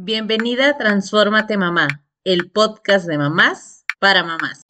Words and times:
Bienvenida 0.00 0.68
a 0.68 0.78
Transfórmate 0.78 1.56
Mamá, 1.56 1.88
el 2.22 2.52
podcast 2.52 3.08
de 3.08 3.18
mamás 3.18 3.84
para 3.98 4.22
mamás. 4.22 4.62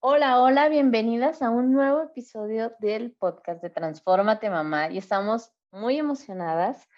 Hola, 0.00 0.40
hola, 0.40 0.70
bienvenidas 0.70 1.42
a 1.42 1.50
un 1.50 1.74
nuevo 1.74 2.04
episodio 2.04 2.72
del 2.78 3.12
podcast 3.12 3.60
de 3.62 3.68
Transfórmate 3.68 4.48
Mamá 4.48 4.90
y 4.90 4.96
estamos 4.96 5.52
muy 5.70 5.98
emocionadas, 5.98 6.88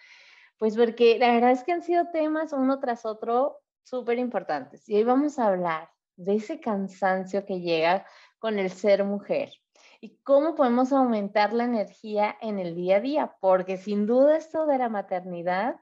pues 0.59 0.77
porque 0.77 1.19
la 1.19 1.33
verdad 1.33 1.51
es 1.51 1.65
que 1.65 1.73
han 1.73 1.83
sido 1.83 2.07
temas 2.13 2.53
uno 2.53 2.79
tras 2.79 3.05
otro 3.05 3.59
súper 3.83 4.21
importantes 4.21 4.89
y 4.89 4.95
hoy 4.95 5.03
vamos 5.03 5.37
a 5.41 5.49
hablar 5.49 5.89
de 6.21 6.35
ese 6.35 6.61
cansancio 6.61 7.47
que 7.47 7.61
llega 7.61 8.07
con 8.39 8.59
el 8.59 8.71
ser 8.71 9.05
mujer 9.05 9.53
y 10.01 10.19
cómo 10.23 10.55
podemos 10.55 10.93
aumentar 10.93 11.53
la 11.53 11.65
energía 11.65 12.37
en 12.41 12.59
el 12.59 12.75
día 12.75 12.97
a 12.97 13.01
día, 13.01 13.37
porque 13.41 13.77
sin 13.77 14.07
duda 14.07 14.37
esto 14.37 14.67
de 14.67 14.79
la 14.79 14.89
maternidad 14.89 15.77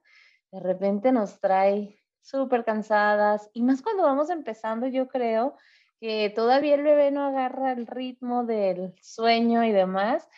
de 0.51 0.61
repente 0.61 1.13
nos 1.13 1.41
trae 1.41 2.01
súper 2.21 2.65
cansadas 2.65 3.51
y 3.53 3.63
más 3.63 3.83
cuando 3.83 4.05
vamos 4.05 4.31
empezando, 4.31 4.87
yo 4.87 5.09
creo 5.09 5.57
que 6.01 6.31
todavía 6.31 6.77
el 6.77 6.83
bebé 6.83 7.11
no 7.11 7.27
agarra 7.27 7.73
el 7.73 7.87
ritmo 7.87 8.45
del 8.45 8.95
sueño 9.03 9.65
y 9.65 9.73
demás, 9.73 10.29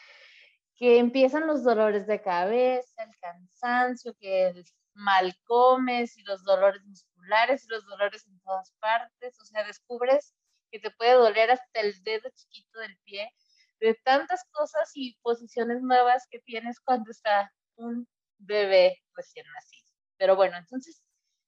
que 0.76 0.98
empiezan 0.98 1.46
los 1.46 1.62
dolores 1.62 2.06
de 2.06 2.22
cabeza, 2.22 3.04
el 3.04 3.14
cansancio, 3.20 4.14
que 4.18 4.48
el 4.48 4.64
mal 4.94 5.34
comes 5.44 6.16
y 6.16 6.22
los 6.22 6.42
dolores 6.42 6.82
musculares 7.20 7.64
y 7.64 7.68
los 7.68 7.84
dolores 7.86 8.26
en 8.26 8.40
todas 8.40 8.72
partes, 8.80 9.38
o 9.40 9.44
sea, 9.44 9.64
descubres 9.64 10.34
que 10.70 10.78
te 10.78 10.90
puede 10.90 11.12
doler 11.12 11.50
hasta 11.50 11.80
el 11.80 12.02
dedo 12.02 12.28
chiquito 12.34 12.78
del 12.80 12.96
pie, 13.04 13.32
de 13.80 13.94
tantas 14.04 14.44
cosas 14.52 14.90
y 14.94 15.18
posiciones 15.22 15.82
nuevas 15.82 16.26
que 16.30 16.40
tienes 16.40 16.80
cuando 16.80 17.10
está 17.10 17.52
un 17.76 18.06
bebé 18.38 18.98
recién 19.14 19.46
nacido. 19.54 19.88
Pero 20.16 20.36
bueno, 20.36 20.56
entonces, 20.58 21.02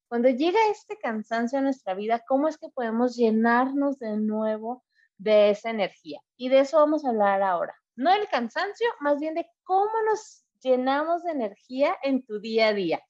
cuando 0.09 0.29
llega 0.29 0.59
este 0.71 0.99
cansancio 0.99 1.59
a 1.59 1.63
nuestra 1.63 1.95
vida, 1.95 2.23
¿cómo 2.27 2.49
es 2.49 2.59
que 2.59 2.69
podemos 2.71 3.17
llenarnos 3.17 3.99
de 3.99 4.17
nuevo 4.17 4.85
de 5.19 5.51
esa 5.51 5.71
energía? 5.71 6.21
Y 6.37 6.49
de 6.49 6.61
eso 6.61 6.79
vamos 6.79 7.05
a 7.05 7.11
hablar 7.11 7.43
ahora. 7.43 7.75
No 7.97 8.11
del 8.11 8.29
cansancio, 8.29 8.87
más 9.01 9.21
bien 9.21 9.35
de 9.35 9.47
cómo 9.63 9.93
nos 10.07 10.45
llenamos 10.63 11.23
de 11.23 11.33
energía 11.33 11.97
en 12.03 12.25
tu 12.25 12.41
día 12.41 12.69
a 12.69 12.73
día. 12.73 13.03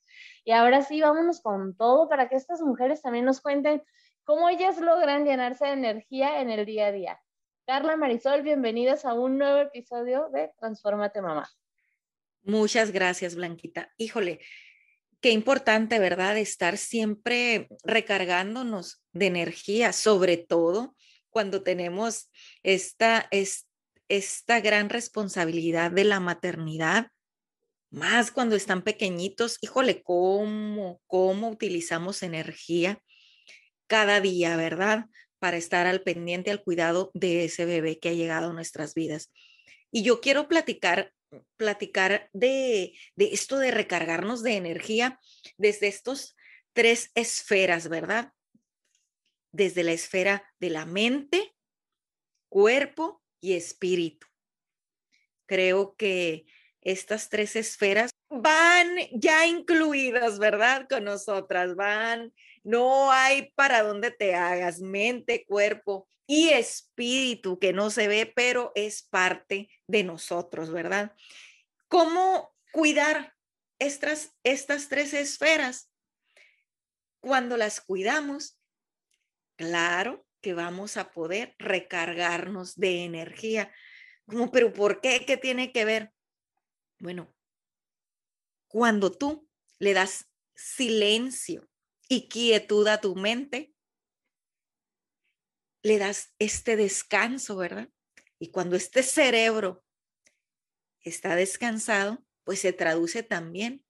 Y 0.45 0.53
ahora 0.53 0.83
sí, 0.83 1.01
vámonos 1.01 1.41
con 1.41 1.77
todo 1.77 2.09
para 2.09 2.29
que 2.29 2.37
estas 2.37 2.61
mujeres 2.61 3.03
también 3.03 3.25
nos 3.25 3.41
cuenten 3.41 3.83
cómo 4.25 4.49
ellas 4.49 4.79
logran 4.79 5.25
llenarse 5.25 5.67
de 5.67 5.73
energía 5.73 6.41
en 6.41 6.51
el 6.51 6.67
día 6.67 6.87
a 6.87 6.93
día. 6.93 7.21
Carla 7.67 7.97
Marisol, 7.97 8.43
bienvenidas 8.43 9.05
a 9.05 9.15
un 9.15 9.39
nuevo 9.39 9.59
episodio 9.59 10.29
de 10.31 10.51
Transformate 10.59 11.23
Mamá. 11.23 11.49
Muchas 12.43 12.91
gracias, 12.91 13.37
Blanquita. 13.37 13.93
Híjole, 13.97 14.41
qué 15.21 15.31
importante, 15.31 15.99
¿verdad? 16.01 16.37
Estar 16.37 16.77
siempre 16.77 17.69
recargándonos 17.85 19.05
de 19.13 19.27
energía, 19.27 19.93
sobre 19.93 20.37
todo 20.37 20.97
cuando 21.31 21.63
tenemos 21.63 22.31
esta, 22.65 23.29
esta 24.09 24.61
gran 24.61 24.91
responsabilidad 24.91 25.93
de 25.93 26.05
la 26.05 26.21
maternidad 26.21 27.09
más 27.93 28.31
cuando 28.31 28.57
están 28.57 28.83
pequeñitos, 28.83 29.59
híjole, 29.61 30.03
cómo, 30.03 31.01
cómo 31.07 31.51
utilizamos 31.51 32.23
energía 32.23 33.03
cada 33.87 34.23
día, 34.23 34.57
¿verdad? 34.57 35.05
Para 35.39 35.59
estar 35.59 35.87
al 35.87 36.03
pendiente, 36.03 36.51
al 36.51 36.63
cuidado 36.63 37.11
de 37.13 37.45
ese 37.45 37.67
bebé 37.67 37.99
que 37.99 38.09
ha 38.09 38.15
llegado 38.15 38.51
a 38.51 38.53
nuestras 38.55 38.95
vidas. 38.95 39.31
Y 39.91 40.03
yo 40.03 40.23
quiero 40.23 40.49
platicar, 40.49 41.13
platicar 41.59 42.31
de, 42.33 42.95
de 43.15 43.27
esto 43.27 43.59
de 43.59 43.71
recargarnos 43.71 44.43
de 44.43 44.57
energía 44.57 45.21
desde 45.59 45.89
estos 45.89 46.35
tres 46.73 47.11
esferas, 47.15 47.91
¿verdad? 47.91 48.33
Desde 49.53 49.85
la 49.85 49.93
esfera 49.93 50.51
de 50.61 50.71
la 50.71 50.87
mente, 50.87 51.55
cuerpo 52.49 53.23
y 53.39 53.53
espíritu. 53.53 54.27
Creo 55.45 55.95
que 55.97 56.47
estas 56.83 57.29
tres 57.29 57.57
esferas 57.57 58.11
van 58.29 58.97
ya 59.13 59.47
incluidas, 59.47 60.39
¿verdad? 60.39 60.87
Con 60.89 61.05
nosotras, 61.05 61.75
van, 61.77 62.33
no 62.65 63.11
hay 63.11 63.53
para 63.55 63.83
dónde 63.83 64.11
te 64.11 64.35
hagas, 64.35 64.81
mente, 64.81 65.45
cuerpo 65.47 66.09
y 66.27 66.51
espíritu 66.51 67.59
que 67.59 67.73
no 67.73 67.91
se 67.91 68.09
ve, 68.09 68.31
pero 68.35 68.73
es 68.75 69.03
parte 69.03 69.69
de 69.87 70.05
nosotros, 70.05 70.73
¿verdad? 70.73 71.13
¿Cómo 71.89 72.55
cuidar 72.73 73.35
estas, 73.79 74.35
estas 74.43 74.89
tres 74.89 75.13
esferas? 75.15 75.91
Cuando 77.21 77.57
las 77.57 77.81
cuidamos, 77.81 78.59
claro 79.57 80.27
que 80.41 80.55
vamos 80.55 80.97
a 80.97 81.13
poder 81.13 81.55
recargarnos 81.59 82.77
de 82.77 83.05
energía. 83.05 83.73
Pero 84.53 84.73
¿por 84.73 85.01
qué? 85.01 85.25
¿Qué 85.27 85.37
tiene 85.37 85.73
que 85.73 85.85
ver? 85.85 86.13
Bueno, 87.03 87.35
cuando 88.69 89.11
tú 89.11 89.51
le 89.81 89.93
das 89.93 90.31
silencio 90.55 91.69
y 92.09 92.29
quietud 92.29 92.87
a 92.87 93.01
tu 93.01 93.17
mente, 93.17 93.75
le 95.83 95.99
das 95.99 96.33
este 96.39 96.77
descanso, 96.77 97.57
¿verdad? 97.57 97.89
Y 98.39 98.53
cuando 98.53 98.77
este 98.77 99.03
cerebro 99.03 99.85
está 101.01 101.35
descansado, 101.35 102.25
pues 102.45 102.61
se 102.61 102.73
traduce 102.73 103.25
también 103.25 103.85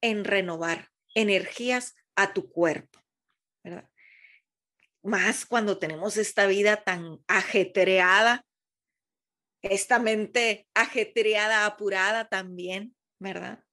en 0.00 0.24
renovar 0.24 0.90
energías 1.14 1.94
a 2.16 2.32
tu 2.32 2.50
cuerpo, 2.50 3.04
¿verdad? 3.62 3.90
Más 5.02 5.44
cuando 5.44 5.76
tenemos 5.76 6.16
esta 6.16 6.46
vida 6.46 6.84
tan 6.84 7.22
ajetreada 7.26 8.47
esta 9.62 9.98
mente 9.98 10.66
ajetreada, 10.74 11.66
apurada 11.66 12.28
también, 12.28 12.94
¿verdad? 13.18 13.64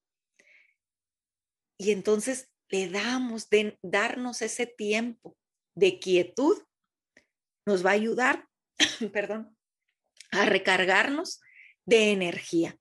Y 1.78 1.92
entonces 1.92 2.50
le 2.68 2.88
damos 2.88 3.48
de 3.48 3.78
darnos 3.82 4.42
ese 4.42 4.66
tiempo 4.66 5.36
de 5.74 5.98
quietud, 5.98 6.62
nos 7.66 7.84
va 7.84 7.90
a 7.90 7.94
ayudar, 7.94 8.48
perdón, 9.12 9.56
a 10.30 10.46
recargarnos 10.46 11.40
de 11.84 12.12
energía. 12.12 12.78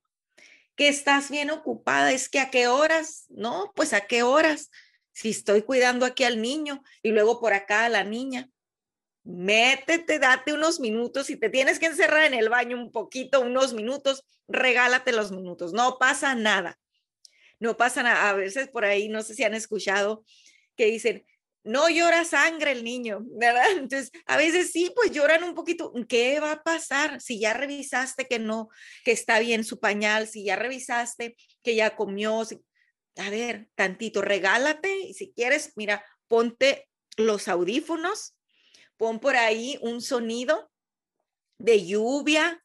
Que 0.76 0.88
estás 0.88 1.30
bien 1.30 1.52
ocupada, 1.52 2.12
es 2.12 2.30
que 2.30 2.40
a 2.40 2.50
qué 2.50 2.68
horas, 2.68 3.26
no, 3.30 3.72
pues 3.76 3.94
a 3.94 4.08
qué 4.08 4.24
horas, 4.24 4.70
si 5.14 5.30
estoy 5.30 5.62
cuidando 5.62 6.06
aquí 6.06 6.24
al 6.24 6.42
niño 6.42 6.84
y 7.02 7.12
luego 7.12 7.40
por 7.40 7.54
acá 7.54 7.86
a 7.86 7.90
la 7.90 8.04
niña, 8.04 8.50
métete, 9.26 10.20
date 10.20 10.54
unos 10.54 10.80
minutos, 10.80 11.28
si 11.28 11.36
te 11.36 11.50
tienes 11.50 11.80
que 11.80 11.88
encerrar 11.88 12.26
en 12.26 12.36
el 12.36 12.50
baño 12.50 12.78
un 12.78 12.92
poquito, 12.92 13.42
unos 13.42 13.74
minutos, 13.74 14.24
regálate 14.48 15.12
los 15.12 15.32
minutos, 15.32 15.74
no 15.74 15.98
pasa 15.98 16.36
nada. 16.36 16.80
No 17.60 17.78
pasa 17.78 18.04
nada. 18.04 18.30
A 18.30 18.34
veces 18.34 18.68
por 18.70 18.86
ahí, 18.86 19.10
no 19.10 19.24
sé 19.24 19.34
si 19.34 19.44
han 19.44 19.54
escuchado 19.54 20.24
que 20.76 20.86
dicen, 20.86 21.26
no 21.64 21.90
llora 21.90 22.24
sangre 22.26 22.72
el 22.72 22.84
niño, 22.84 23.22
¿verdad? 23.24 23.66
Entonces, 23.72 24.12
a 24.28 24.38
veces 24.38 24.72
sí, 24.72 24.92
pues 24.96 25.12
lloran 25.12 25.44
un 25.44 25.56
poquito. 25.56 25.92
¿Qué 26.08 26.40
va 26.40 26.52
a 26.52 26.64
pasar 26.64 27.20
si 27.20 27.40
ya 27.40 27.54
revisaste 27.54 28.28
que 28.28 28.40
no, 28.40 28.70
que 29.04 29.12
está 29.12 29.40
bien 29.40 29.64
su 29.64 29.80
pañal, 29.80 30.28
si 30.28 30.46
ya 30.46 30.56
revisaste 30.56 31.36
que 31.64 31.76
ya 31.76 31.96
comió? 31.96 32.44
A 33.18 33.30
ver, 33.30 33.70
tantito, 33.76 34.22
regálate 34.22 34.96
y 35.00 35.14
si 35.14 35.32
quieres, 35.34 35.74
mira, 35.76 36.06
ponte 36.28 36.90
los 37.18 37.48
audífonos 37.48 38.35
pon 38.98 39.20
por 39.20 39.36
ahí 39.36 39.78
un 39.82 40.02
sonido 40.02 40.72
de 41.58 41.86
lluvia 41.86 42.64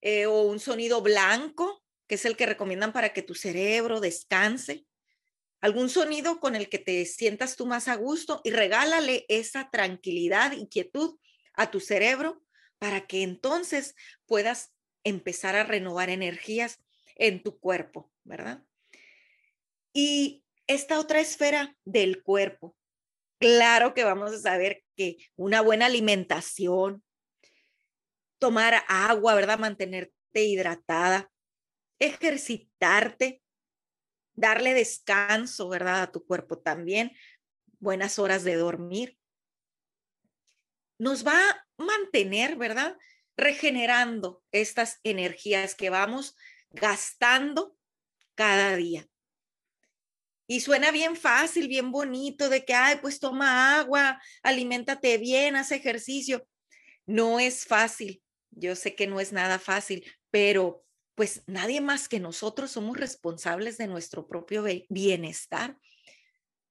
eh, 0.00 0.26
o 0.26 0.42
un 0.42 0.60
sonido 0.60 1.00
blanco, 1.00 1.82
que 2.06 2.16
es 2.16 2.24
el 2.24 2.36
que 2.36 2.46
recomiendan 2.46 2.92
para 2.92 3.12
que 3.12 3.22
tu 3.22 3.34
cerebro 3.34 4.00
descanse. 4.00 4.84
Algún 5.60 5.88
sonido 5.88 6.40
con 6.40 6.56
el 6.56 6.68
que 6.68 6.78
te 6.78 7.04
sientas 7.06 7.56
tú 7.56 7.66
más 7.66 7.86
a 7.86 7.94
gusto 7.94 8.40
y 8.42 8.50
regálale 8.50 9.24
esa 9.28 9.70
tranquilidad 9.70 10.52
y 10.52 10.66
quietud 10.66 11.18
a 11.54 11.70
tu 11.70 11.78
cerebro 11.78 12.42
para 12.78 13.06
que 13.06 13.22
entonces 13.22 13.94
puedas 14.26 14.74
empezar 15.04 15.54
a 15.54 15.62
renovar 15.62 16.10
energías 16.10 16.80
en 17.14 17.42
tu 17.42 17.58
cuerpo, 17.60 18.10
¿verdad? 18.24 18.64
Y 19.92 20.44
esta 20.66 20.98
otra 20.98 21.20
esfera 21.20 21.76
del 21.84 22.22
cuerpo, 22.22 22.76
claro 23.38 23.94
que 23.94 24.04
vamos 24.04 24.32
a 24.32 24.38
saber 24.38 24.84
que 24.96 25.16
una 25.36 25.60
buena 25.60 25.86
alimentación, 25.86 27.02
tomar 28.38 28.84
agua, 28.88 29.34
¿verdad? 29.34 29.58
Mantenerte 29.58 30.44
hidratada, 30.44 31.30
ejercitarte, 31.98 33.42
darle 34.34 34.74
descanso, 34.74 35.68
¿verdad? 35.68 36.02
A 36.02 36.12
tu 36.12 36.24
cuerpo 36.26 36.58
también, 36.58 37.12
buenas 37.78 38.18
horas 38.18 38.44
de 38.44 38.54
dormir. 38.56 39.18
nos 40.98 41.26
va 41.26 41.50
a 41.50 41.66
mantener, 41.78 42.56
¿verdad? 42.56 42.96
Regenerando 43.36 44.42
estas 44.52 45.00
energías 45.02 45.74
que 45.74 45.90
vamos 45.90 46.36
gastando 46.70 47.76
cada 48.36 48.76
día. 48.76 49.08
Y 50.52 50.60
suena 50.60 50.90
bien 50.90 51.16
fácil, 51.16 51.66
bien 51.66 51.90
bonito, 51.90 52.50
de 52.50 52.62
que, 52.62 52.74
ay, 52.74 52.98
pues 53.00 53.18
toma 53.18 53.78
agua, 53.78 54.20
aliméntate 54.42 55.16
bien, 55.16 55.56
haz 55.56 55.72
ejercicio. 55.72 56.46
No 57.06 57.40
es 57.40 57.64
fácil. 57.64 58.22
Yo 58.50 58.76
sé 58.76 58.94
que 58.94 59.06
no 59.06 59.18
es 59.18 59.32
nada 59.32 59.58
fácil, 59.58 60.04
pero 60.30 60.84
pues 61.14 61.42
nadie 61.46 61.80
más 61.80 62.06
que 62.06 62.20
nosotros 62.20 62.70
somos 62.70 62.98
responsables 62.98 63.78
de 63.78 63.86
nuestro 63.86 64.28
propio 64.28 64.62
bienestar. 64.90 65.78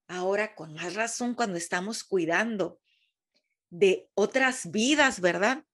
Ahora, 0.07 0.53
con 0.53 0.75
más 0.75 0.93
razón, 0.93 1.33
cuando 1.33 1.57
estamos 1.57 2.03
cuidando 2.03 2.79
de 3.71 4.11
otras 4.13 4.69
vidas, 4.69 5.21
¿verdad? 5.21 5.65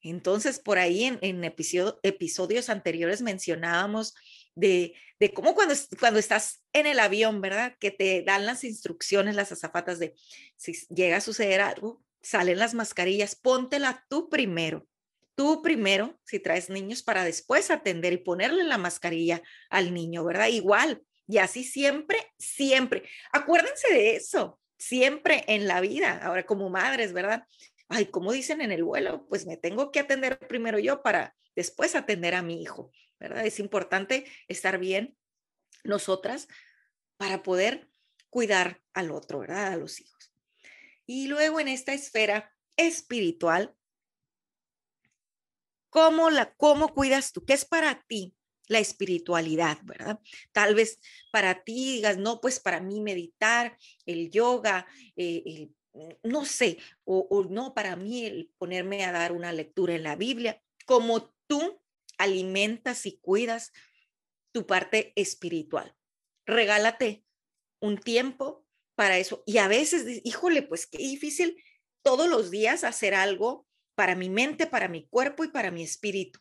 Entonces, 0.00 0.58
por 0.58 0.78
ahí 0.78 1.04
en, 1.04 1.44
episodios 1.44 2.68
anteriores 2.68 3.22
mencionábamos 3.22 4.16
de, 4.54 4.94
cómo 5.34 5.54
cuando, 5.54 5.74
cuando 5.98 6.18
estás 6.18 6.62
en 6.72 6.86
el 6.86 6.98
avión, 6.98 7.40
¿verdad? 7.40 7.76
Que 7.78 7.90
te 7.90 8.22
dan 8.22 8.46
las 8.46 8.64
instrucciones, 8.64 9.34
las 9.34 9.52
azafatas 9.52 9.98
de 9.98 10.14
si 10.56 10.72
llega 10.94 11.18
a 11.18 11.20
suceder 11.20 11.60
algo, 11.60 12.02
salen 12.22 12.58
las 12.58 12.74
mascarillas, 12.74 13.36
póntela 13.36 14.04
tú 14.08 14.28
primero. 14.28 14.86
Tú 15.36 15.62
primero, 15.62 16.20
si 16.24 16.38
traes 16.38 16.70
niños, 16.70 17.02
para 17.02 17.24
después 17.24 17.70
atender 17.70 18.12
y 18.12 18.18
ponerle 18.18 18.62
la 18.62 18.78
mascarilla 18.78 19.42
al 19.68 19.92
niño, 19.92 20.24
¿verdad? 20.24 20.46
Igual. 20.46 21.02
Y 21.26 21.38
así 21.38 21.64
siempre, 21.64 22.18
siempre. 22.38 23.02
Acuérdense 23.32 23.92
de 23.92 24.14
eso, 24.14 24.60
siempre 24.78 25.44
en 25.48 25.66
la 25.66 25.80
vida. 25.80 26.20
Ahora, 26.22 26.46
como 26.46 26.70
madres, 26.70 27.12
¿verdad? 27.12 27.46
Ay, 27.88 28.06
como 28.06 28.32
dicen 28.32 28.60
en 28.60 28.70
el 28.70 28.84
vuelo, 28.84 29.26
pues 29.28 29.44
me 29.44 29.56
tengo 29.56 29.90
que 29.90 30.00
atender 30.00 30.38
primero 30.38 30.78
yo 30.78 31.02
para 31.02 31.34
después 31.56 31.96
atender 31.96 32.34
a 32.34 32.42
mi 32.42 32.62
hijo. 32.62 32.92
Es 33.44 33.58
importante 33.58 34.24
estar 34.48 34.78
bien 34.78 35.16
nosotras 35.84 36.48
para 37.16 37.42
poder 37.42 37.90
cuidar 38.30 38.82
al 38.92 39.10
otro, 39.10 39.40
¿verdad? 39.40 39.72
A 39.72 39.76
los 39.76 40.00
hijos. 40.00 40.32
Y 41.06 41.28
luego 41.28 41.60
en 41.60 41.68
esta 41.68 41.92
esfera 41.92 42.52
espiritual, 42.76 43.76
¿cómo, 45.90 46.30
la, 46.30 46.52
cómo 46.54 46.88
cuidas 46.88 47.32
tú? 47.32 47.44
¿Qué 47.44 47.52
es 47.52 47.64
para 47.64 48.02
ti 48.08 48.34
la 48.66 48.78
espiritualidad, 48.78 49.78
verdad? 49.84 50.18
Tal 50.52 50.74
vez 50.74 50.98
para 51.30 51.62
ti 51.62 51.96
digas, 51.96 52.16
no, 52.16 52.40
pues 52.40 52.58
para 52.58 52.80
mí 52.80 53.00
meditar, 53.00 53.76
el 54.06 54.30
yoga, 54.30 54.86
eh, 55.16 55.68
no 56.22 56.44
sé, 56.44 56.78
o, 57.04 57.26
o 57.30 57.44
no, 57.44 57.74
para 57.74 57.94
mí 57.94 58.26
el 58.26 58.50
ponerme 58.58 59.04
a 59.04 59.12
dar 59.12 59.32
una 59.32 59.52
lectura 59.52 59.94
en 59.94 60.02
la 60.02 60.16
Biblia, 60.16 60.60
como 60.86 61.32
tú 61.46 61.80
alimentas 62.18 63.06
y 63.06 63.18
cuidas 63.18 63.72
tu 64.52 64.66
parte 64.66 65.12
espiritual. 65.16 65.94
Regálate 66.46 67.24
un 67.80 67.98
tiempo 67.98 68.64
para 68.94 69.18
eso. 69.18 69.42
Y 69.46 69.58
a 69.58 69.68
veces, 69.68 70.20
híjole, 70.24 70.62
pues 70.62 70.86
qué 70.86 70.98
difícil 70.98 71.62
todos 72.02 72.28
los 72.28 72.50
días 72.50 72.84
hacer 72.84 73.14
algo 73.14 73.66
para 73.94 74.14
mi 74.14 74.28
mente, 74.28 74.66
para 74.66 74.88
mi 74.88 75.06
cuerpo 75.08 75.44
y 75.44 75.48
para 75.48 75.70
mi 75.70 75.82
espíritu. 75.82 76.40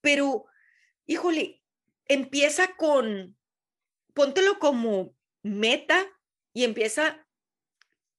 Pero, 0.00 0.46
híjole, 1.06 1.62
empieza 2.06 2.76
con, 2.76 3.36
póntelo 4.12 4.58
como 4.58 5.16
meta 5.42 6.06
y 6.52 6.64
empieza 6.64 7.26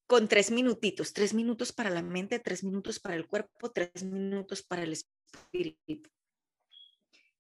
con 0.08 0.28
tres 0.28 0.52
minutitos, 0.52 1.14
tres 1.14 1.34
minutos 1.34 1.72
para 1.72 1.90
la 1.90 2.02
mente, 2.02 2.40
tres 2.40 2.64
minutos 2.64 3.00
para 3.00 3.16
el 3.16 3.28
cuerpo, 3.28 3.72
tres 3.72 4.04
minutos 4.04 4.62
para 4.62 4.84
el 4.84 4.94
espíritu 4.94 6.10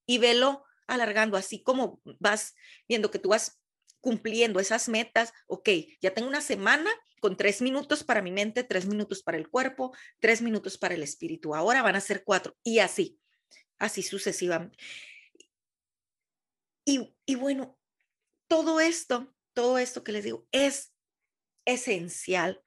y 0.05 0.17
velo 0.17 0.65
alargando, 0.87 1.37
así 1.37 1.63
como 1.63 2.01
vas 2.19 2.53
viendo 2.87 3.11
que 3.11 3.19
tú 3.19 3.29
vas 3.29 3.59
cumpliendo 4.01 4.59
esas 4.59 4.87
metas, 4.87 5.33
ok, 5.47 5.69
ya 5.99 6.13
tengo 6.13 6.27
una 6.27 6.41
semana 6.41 6.91
con 7.21 7.35
tres 7.37 7.61
minutos 7.61 8.03
para 8.03 8.21
mi 8.21 8.31
mente, 8.31 8.63
tres 8.63 8.85
minutos 8.85 9.23
para 9.23 9.37
el 9.37 9.49
cuerpo, 9.49 9.95
tres 10.19 10.43
minutos 10.43 10.77
para 10.77 10.93
el 10.93 11.01
espíritu, 11.01 11.55
ahora 11.55 11.81
van 11.81 11.95
a 11.95 12.01
ser 12.01 12.23
cuatro 12.23 12.55
y 12.63 12.79
así, 12.79 13.19
así 13.79 14.03
sucesivamente. 14.03 14.77
Y, 16.85 17.15
y 17.25 17.33
bueno, 17.33 17.79
todo 18.47 18.79
esto, 18.79 19.33
todo 19.53 19.79
esto 19.79 20.03
que 20.03 20.11
les 20.11 20.23
digo 20.23 20.47
es 20.51 20.93
esencial 21.65 22.61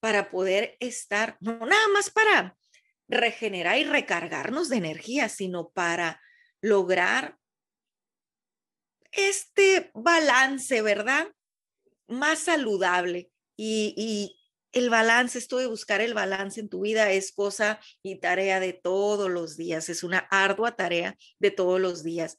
para 0.00 0.30
poder 0.30 0.76
estar, 0.80 1.36
no 1.40 1.58
nada 1.64 1.88
más 1.94 2.10
para 2.10 2.58
regenerar 3.06 3.78
y 3.78 3.84
recargarnos 3.84 4.68
de 4.68 4.76
energía, 4.76 5.28
sino 5.28 5.70
para 5.70 6.20
lograr 6.60 7.38
este 9.12 9.90
balance, 9.94 10.82
¿verdad? 10.82 11.28
Más 12.06 12.40
saludable. 12.40 13.30
Y, 13.56 14.34
el 14.72 14.90
balance, 14.90 15.38
esto 15.38 15.56
de 15.56 15.66
buscar 15.66 16.02
el 16.02 16.12
balance 16.12 16.60
en 16.60 16.68
tu 16.68 16.82
vida 16.82 17.10
es 17.10 17.32
cosa 17.32 17.80
y 18.02 18.20
tarea 18.20 18.60
de 18.60 18.74
todos 18.74 19.30
los 19.30 19.56
días, 19.56 19.88
es 19.88 20.02
una 20.02 20.18
ardua 20.30 20.76
tarea 20.76 21.16
de 21.38 21.50
todos 21.50 21.80
los 21.80 22.04
días. 22.04 22.36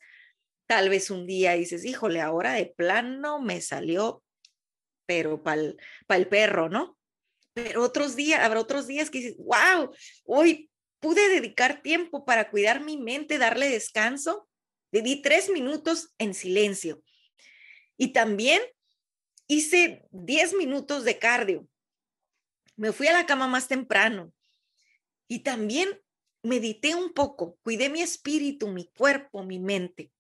Tal 0.68 0.90
vez 0.90 1.10
un 1.10 1.26
día 1.26 1.54
dices, 1.54 1.84
híjole, 1.86 2.22
ahora 2.22 2.54
de 2.54 2.68
plano 2.68 3.42
me 3.42 3.62
salió, 3.62 4.24
pero 5.08 5.42
para 5.42 5.74
el 6.10 6.28
perro, 6.28 6.70
¿no? 6.70 7.00
Pero 7.54 7.82
otros 7.84 8.16
días, 8.16 8.42
habrá 8.42 8.60
otros 8.60 8.86
días 8.86 9.10
que 9.10 9.18
dices, 9.18 9.38
wow, 9.40 9.92
hoy 10.26 10.69
pude 11.00 11.30
dedicar 11.30 11.82
tiempo 11.82 12.26
para 12.26 12.50
cuidar 12.50 12.82
mi 12.82 12.98
mente, 12.98 13.38
darle 13.38 13.70
descanso. 13.70 14.50
Le 14.92 15.02
di 15.02 15.22
tres 15.22 15.50
minutos 15.50 16.14
en 16.18 16.34
silencio. 16.34 17.04
Y 17.98 18.14
también 18.14 18.62
hice 19.48 20.08
diez 20.12 20.54
minutos 20.54 21.04
de 21.04 21.20
cardio. 21.20 21.68
Me 22.76 22.92
fui 22.92 23.08
a 23.08 23.14
la 23.14 23.26
cama 23.26 23.48
más 23.48 23.68
temprano. 23.68 24.34
Y 25.28 25.40
también 25.40 26.02
medité 26.42 26.96
un 26.96 27.14
poco, 27.14 27.58
cuidé 27.62 27.90
mi 27.90 28.02
espíritu, 28.02 28.70
mi 28.70 28.90
cuerpo, 28.92 29.44
mi 29.44 29.60
mente. 29.60 30.12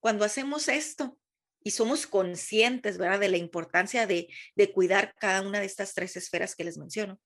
Cuando 0.00 0.24
hacemos 0.24 0.68
esto 0.68 1.18
y 1.62 1.70
somos 1.70 2.06
conscientes, 2.06 2.98
¿verdad?, 2.98 3.20
de 3.20 3.28
la 3.28 3.36
importancia 3.36 4.06
de, 4.06 4.28
de 4.54 4.72
cuidar 4.72 5.14
cada 5.18 5.42
una 5.42 5.60
de 5.60 5.66
estas 5.66 5.94
tres 5.94 6.16
esferas 6.16 6.54
que 6.54 6.64
les 6.64 6.78
menciono. 6.78 7.20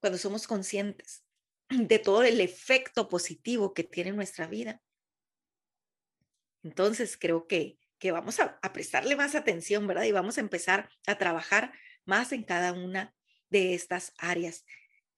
Cuando 0.00 0.18
somos 0.18 0.46
conscientes, 0.46 1.25
de 1.68 1.98
todo 1.98 2.22
el 2.22 2.40
efecto 2.40 3.08
positivo 3.08 3.74
que 3.74 3.84
tiene 3.84 4.12
nuestra 4.12 4.46
vida. 4.46 4.80
Entonces 6.62 7.16
creo 7.16 7.46
que, 7.46 7.78
que 7.98 8.12
vamos 8.12 8.40
a, 8.40 8.58
prestarle 8.72 9.16
más 9.16 9.34
atención, 9.34 9.86
¿verdad? 9.86 10.04
Y 10.04 10.12
vamos 10.12 10.38
a 10.38 10.40
empezar 10.40 10.88
a 11.06 11.16
trabajar 11.16 11.72
más 12.04 12.32
en 12.32 12.42
cada 12.42 12.72
una 12.72 13.14
de 13.48 13.74
estas 13.74 14.12
áreas. 14.18 14.64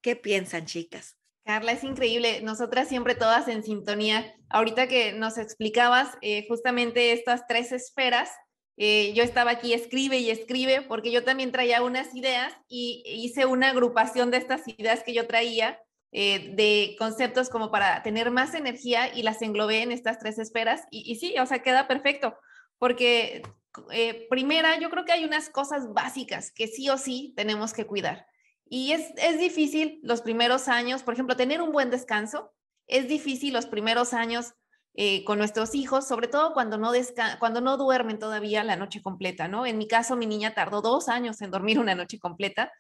¿Qué 0.01 0.15
piensan, 0.15 0.67
chicas? 0.67 1.17
Carla, 1.45 1.73
es 1.73 1.83
increíble. 1.83 2.43
Nosotras 2.43 2.89
siempre 2.89 3.15
todas 3.15 3.49
en 3.49 3.63
sintonía. 3.63 4.35
Ahorita 4.51 4.87
que 4.87 5.15
nos 5.15 5.39
explicabas 5.39 6.19
eh, 6.21 6.47
justamente 6.47 7.13
estas 7.13 7.47
tres 7.47 7.73
esferas, 7.73 8.31
eh, 8.77 9.13
yo 9.15 9.25
estaba 9.25 9.53
aquí, 9.53 9.73
escribe 9.73 10.19
y 10.19 10.31
escribe, 10.31 10.83
porque 10.83 11.11
yo 11.11 11.25
también 11.25 11.51
traía 11.51 11.83
unas 11.83 12.15
ideas 12.15 12.55
y 12.69 13.03
hice 13.07 13.47
una 13.47 13.71
agrupación 13.71 14.31
de 14.31 14.37
estas 14.37 14.69
ideas 14.69 15.03
que 15.03 15.15
yo 15.15 15.27
traía 15.27 15.81
eh, 16.13 16.55
de 16.55 16.97
conceptos 16.99 17.51
como 17.51 17.71
para 17.71 18.03
tener 18.03 18.31
más 18.31 18.55
energía 18.55 19.15
y 19.15 19.23
las 19.23 19.43
englobé 19.43 19.83
en 19.83 19.93
estas 19.93 20.19
tres 20.19 20.39
esferas 20.39 20.83
y, 20.91 21.17
sí, 21.17 21.35
o 21.39 21.47
sea, 21.47 21.59
queda 21.61 21.87
perfecto, 21.87 22.37
porque 22.79 23.43
eh, 23.91 24.27
primera, 24.31 24.79
yo 24.79 24.91
creo 24.91 25.05
que 25.05 25.13
hay 25.13 25.25
unas 25.25 25.51
cosas 25.51 25.93
básicas 25.93 26.51
que 26.51 26.67
sí 26.67 26.89
o 26.89 26.97
sí 26.97 27.35
tenemos 27.37 27.73
que 27.73 27.87
cuidar. 27.87 28.27
Y 28.71 28.93
es, 28.93 29.13
es 29.17 29.39
difícil 29.39 30.01
los 30.03 30.23
primeros 30.23 30.69
años, 30.69 31.03
por 31.03 31.15
ejemplo, 31.15 31.37
tener 31.37 31.63
un 31.63 31.73
buen 31.73 31.91
descanso, 31.91 32.53
es 32.87 33.09
difícil 33.09 33.53
los 33.53 33.67
primeros 33.67 34.13
años 34.15 34.55
eh, 34.95 35.23
con 35.25 35.39
nuestros 35.39 35.77
hijos, 35.77 36.09
sobre 36.09 36.27
todo 36.27 36.53
cuando 36.53 36.77
no, 36.77 36.91
cuando 37.39 37.61
no 37.61 37.77
duermen 37.77 38.19
todavía 38.19 38.65
la 38.65 38.75
noche 38.75 39.01
completa, 39.01 39.47
¿no? 39.47 39.65
En 39.65 39.79
mi 39.79 39.87
caso, 39.87 40.17
mi 40.17 40.27
niña 40.27 40.55
tardó 40.55 40.83
dos 40.83 41.09
años 41.09 41.41
en 41.41 41.53
dormir 41.53 41.79
una 41.79 41.95
noche 41.95 42.19
completa. 42.19 42.73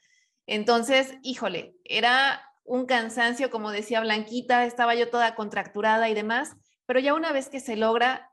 Entonces, 0.44 1.14
híjole, 1.22 1.76
era 1.84 2.42
un 2.68 2.86
cansancio, 2.86 3.50
como 3.50 3.70
decía 3.70 4.00
Blanquita, 4.00 4.64
estaba 4.64 4.94
yo 4.94 5.10
toda 5.10 5.34
contracturada 5.34 6.08
y 6.08 6.14
demás, 6.14 6.56
pero 6.86 7.00
ya 7.00 7.14
una 7.14 7.32
vez 7.32 7.48
que 7.48 7.60
se 7.60 7.76
logra, 7.76 8.30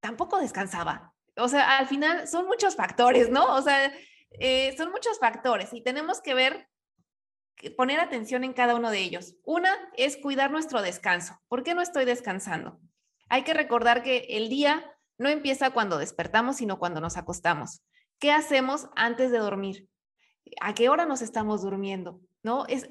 tampoco 0.00 0.38
descansaba. 0.38 1.14
O 1.36 1.48
sea, 1.48 1.78
al 1.78 1.86
final 1.86 2.26
son 2.28 2.46
muchos 2.46 2.76
factores, 2.76 3.30
¿no? 3.30 3.54
O 3.54 3.62
sea, 3.62 3.92
eh, 4.38 4.74
son 4.76 4.90
muchos 4.90 5.18
factores 5.18 5.72
y 5.72 5.82
tenemos 5.82 6.20
que 6.20 6.34
ver, 6.34 6.68
poner 7.76 8.00
atención 8.00 8.44
en 8.44 8.52
cada 8.52 8.74
uno 8.74 8.90
de 8.90 8.98
ellos. 8.98 9.36
Una 9.44 9.72
es 9.96 10.16
cuidar 10.16 10.50
nuestro 10.50 10.82
descanso. 10.82 11.40
¿Por 11.48 11.62
qué 11.62 11.74
no 11.74 11.82
estoy 11.82 12.04
descansando? 12.04 12.80
Hay 13.28 13.44
que 13.44 13.54
recordar 13.54 14.02
que 14.02 14.26
el 14.30 14.48
día 14.48 14.92
no 15.18 15.28
empieza 15.28 15.70
cuando 15.70 15.98
despertamos, 15.98 16.56
sino 16.56 16.78
cuando 16.78 17.00
nos 17.00 17.16
acostamos. 17.16 17.82
¿Qué 18.18 18.32
hacemos 18.32 18.88
antes 18.94 19.30
de 19.30 19.38
dormir? 19.38 19.88
a 20.60 20.74
qué 20.74 20.88
hora 20.88 21.06
nos 21.06 21.22
estamos 21.22 21.62
durmiendo, 21.62 22.20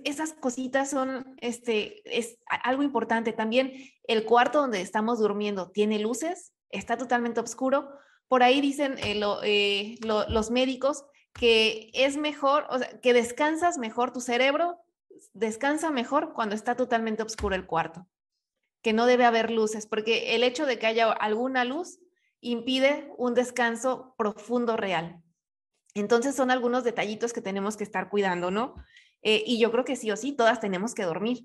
esas 0.03 0.33
cositas 0.33 0.89
son 0.89 1.35
este, 1.41 2.01
es 2.17 2.37
algo 2.63 2.83
importante. 2.83 3.33
También 3.33 3.73
el 4.07 4.25
cuarto 4.25 4.59
donde 4.61 4.81
estamos 4.81 5.19
durmiendo 5.19 5.71
tiene 5.71 5.99
luces, 5.99 6.53
está 6.69 6.97
totalmente 6.97 7.39
oscuro. 7.39 7.89
Por 8.27 8.43
ahí 8.43 8.61
dicen 8.61 8.97
eh, 8.99 9.21
eh, 9.43 9.97
los 10.01 10.51
médicos 10.51 11.05
que 11.33 11.91
es 11.93 12.17
mejor, 12.17 12.67
que 13.01 13.13
descansas 13.13 13.77
mejor 13.77 14.11
tu 14.11 14.21
cerebro, 14.21 14.79
descansa 15.33 15.91
mejor 15.91 16.33
cuando 16.33 16.55
está 16.55 16.75
totalmente 16.75 17.23
oscuro 17.23 17.55
el 17.55 17.65
cuarto, 17.65 18.07
que 18.81 18.93
no 18.93 19.05
debe 19.05 19.25
haber 19.25 19.51
luces, 19.51 19.85
porque 19.85 20.35
el 20.35 20.43
hecho 20.43 20.65
de 20.65 20.79
que 20.79 20.87
haya 20.87 21.11
alguna 21.11 21.65
luz 21.65 21.99
impide 22.39 23.11
un 23.17 23.33
descanso 23.33 24.15
profundo 24.17 24.77
real. 24.77 25.21
Entonces 25.93 26.35
son 26.35 26.51
algunos 26.51 26.83
detallitos 26.83 27.33
que 27.33 27.41
tenemos 27.41 27.77
que 27.77 27.83
estar 27.83 28.09
cuidando, 28.09 28.51
¿no? 28.51 28.75
Eh, 29.25 29.43
y 29.45 29.59
yo 29.59 29.71
creo 29.71 29.83
que 29.83 29.97
sí 29.97 30.09
o 30.11 30.15
sí, 30.15 30.31
todas 30.31 30.61
tenemos 30.61 30.95
que 30.95 31.03
dormir 31.03 31.43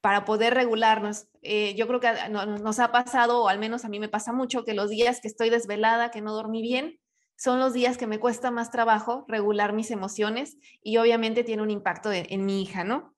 para 0.00 0.24
poder 0.24 0.54
regularnos. 0.54 1.28
Eh, 1.42 1.76
yo 1.76 1.86
creo 1.86 2.00
que 2.00 2.10
nos 2.28 2.80
ha 2.80 2.90
pasado, 2.90 3.44
o 3.44 3.48
al 3.48 3.60
menos 3.60 3.84
a 3.84 3.88
mí 3.88 4.00
me 4.00 4.08
pasa 4.08 4.32
mucho, 4.32 4.64
que 4.64 4.74
los 4.74 4.90
días 4.90 5.20
que 5.20 5.28
estoy 5.28 5.50
desvelada, 5.50 6.10
que 6.10 6.20
no 6.20 6.32
dormí 6.32 6.62
bien, 6.62 6.98
son 7.36 7.60
los 7.60 7.72
días 7.72 7.96
que 7.96 8.08
me 8.08 8.18
cuesta 8.18 8.50
más 8.50 8.72
trabajo 8.72 9.24
regular 9.28 9.72
mis 9.72 9.92
emociones 9.92 10.56
y 10.82 10.96
obviamente 10.96 11.44
tiene 11.44 11.62
un 11.62 11.70
impacto 11.70 12.10
en, 12.12 12.44
mi 12.44 12.62
hija, 12.62 12.82
¿no? 12.82 13.14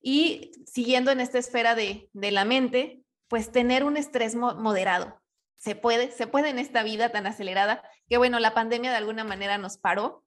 Y 0.00 0.50
siguiendo 0.66 1.12
en 1.12 1.20
esta 1.20 1.38
esfera 1.38 1.76
de, 1.76 2.08
de 2.12 2.32
la 2.32 2.44
mente, 2.44 3.02
pues 3.28 3.52
tener 3.52 3.84
un 3.84 3.96
estrés 3.96 4.34
moderado 4.34 5.22
se 5.62 5.76
puede, 5.76 6.10
se 6.10 6.26
puede 6.26 6.48
en 6.48 6.58
esta 6.58 6.82
vida 6.82 7.10
tan 7.10 7.24
acelerada, 7.24 7.84
que 8.08 8.18
bueno, 8.18 8.40
la 8.40 8.52
pandemia 8.52 8.90
de 8.90 8.96
alguna 8.96 9.22
manera 9.22 9.58
nos 9.58 9.78
paró. 9.78 10.24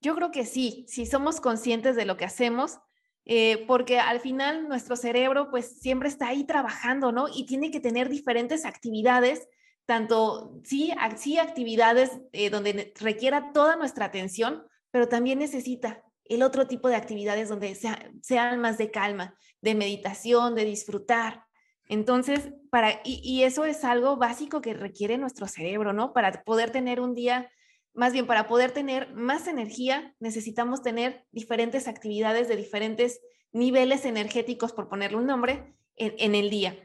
Yo 0.00 0.14
creo 0.14 0.30
que 0.30 0.44
sí, 0.44 0.84
si 0.88 1.06
somos 1.06 1.40
conscientes 1.40 1.96
de 1.96 2.04
lo 2.04 2.16
que 2.16 2.24
hacemos, 2.24 2.78
eh, 3.24 3.64
porque 3.66 3.98
al 3.98 4.20
final 4.20 4.68
nuestro 4.68 4.96
cerebro 4.96 5.50
pues 5.50 5.80
siempre 5.80 6.08
está 6.08 6.28
ahí 6.28 6.44
trabajando, 6.44 7.12
¿no? 7.12 7.26
Y 7.28 7.46
tiene 7.46 7.70
que 7.70 7.80
tener 7.80 8.08
diferentes 8.08 8.64
actividades, 8.64 9.48
tanto 9.86 10.60
sí, 10.64 10.92
actividades 10.92 12.20
eh, 12.32 12.50
donde 12.50 12.92
requiera 13.00 13.52
toda 13.52 13.76
nuestra 13.76 14.06
atención, 14.06 14.64
pero 14.90 15.08
también 15.08 15.38
necesita 15.38 16.02
el 16.24 16.42
otro 16.42 16.66
tipo 16.66 16.88
de 16.88 16.96
actividades 16.96 17.48
donde 17.48 17.74
sean 17.74 18.60
más 18.60 18.78
de 18.78 18.90
calma, 18.90 19.34
de 19.60 19.74
meditación, 19.74 20.54
de 20.54 20.64
disfrutar. 20.64 21.44
Entonces, 21.86 22.52
para, 22.70 23.00
y, 23.04 23.42
eso 23.42 23.64
es 23.64 23.82
algo 23.82 24.16
básico 24.16 24.60
que 24.60 24.74
requiere 24.74 25.16
nuestro 25.16 25.46
cerebro, 25.48 25.92
¿no? 25.92 26.12
Para 26.12 26.44
poder 26.44 26.70
tener 26.70 27.00
un 27.00 27.14
día, 27.14 27.50
más 27.98 28.12
bien 28.12 28.26
para 28.26 28.46
poder 28.46 28.70
tener 28.70 29.12
más 29.12 29.48
energía, 29.48 30.14
necesitamos 30.20 30.82
tener 30.82 31.26
diferentes 31.32 31.88
actividades 31.88 32.46
de 32.46 32.56
diferentes 32.56 33.20
niveles 33.50 34.04
energéticos, 34.04 34.72
por 34.72 34.88
ponerle 34.88 35.18
un 35.18 35.26
nombre, 35.26 35.74
en, 35.96 36.36
el 36.36 36.48
día. 36.48 36.78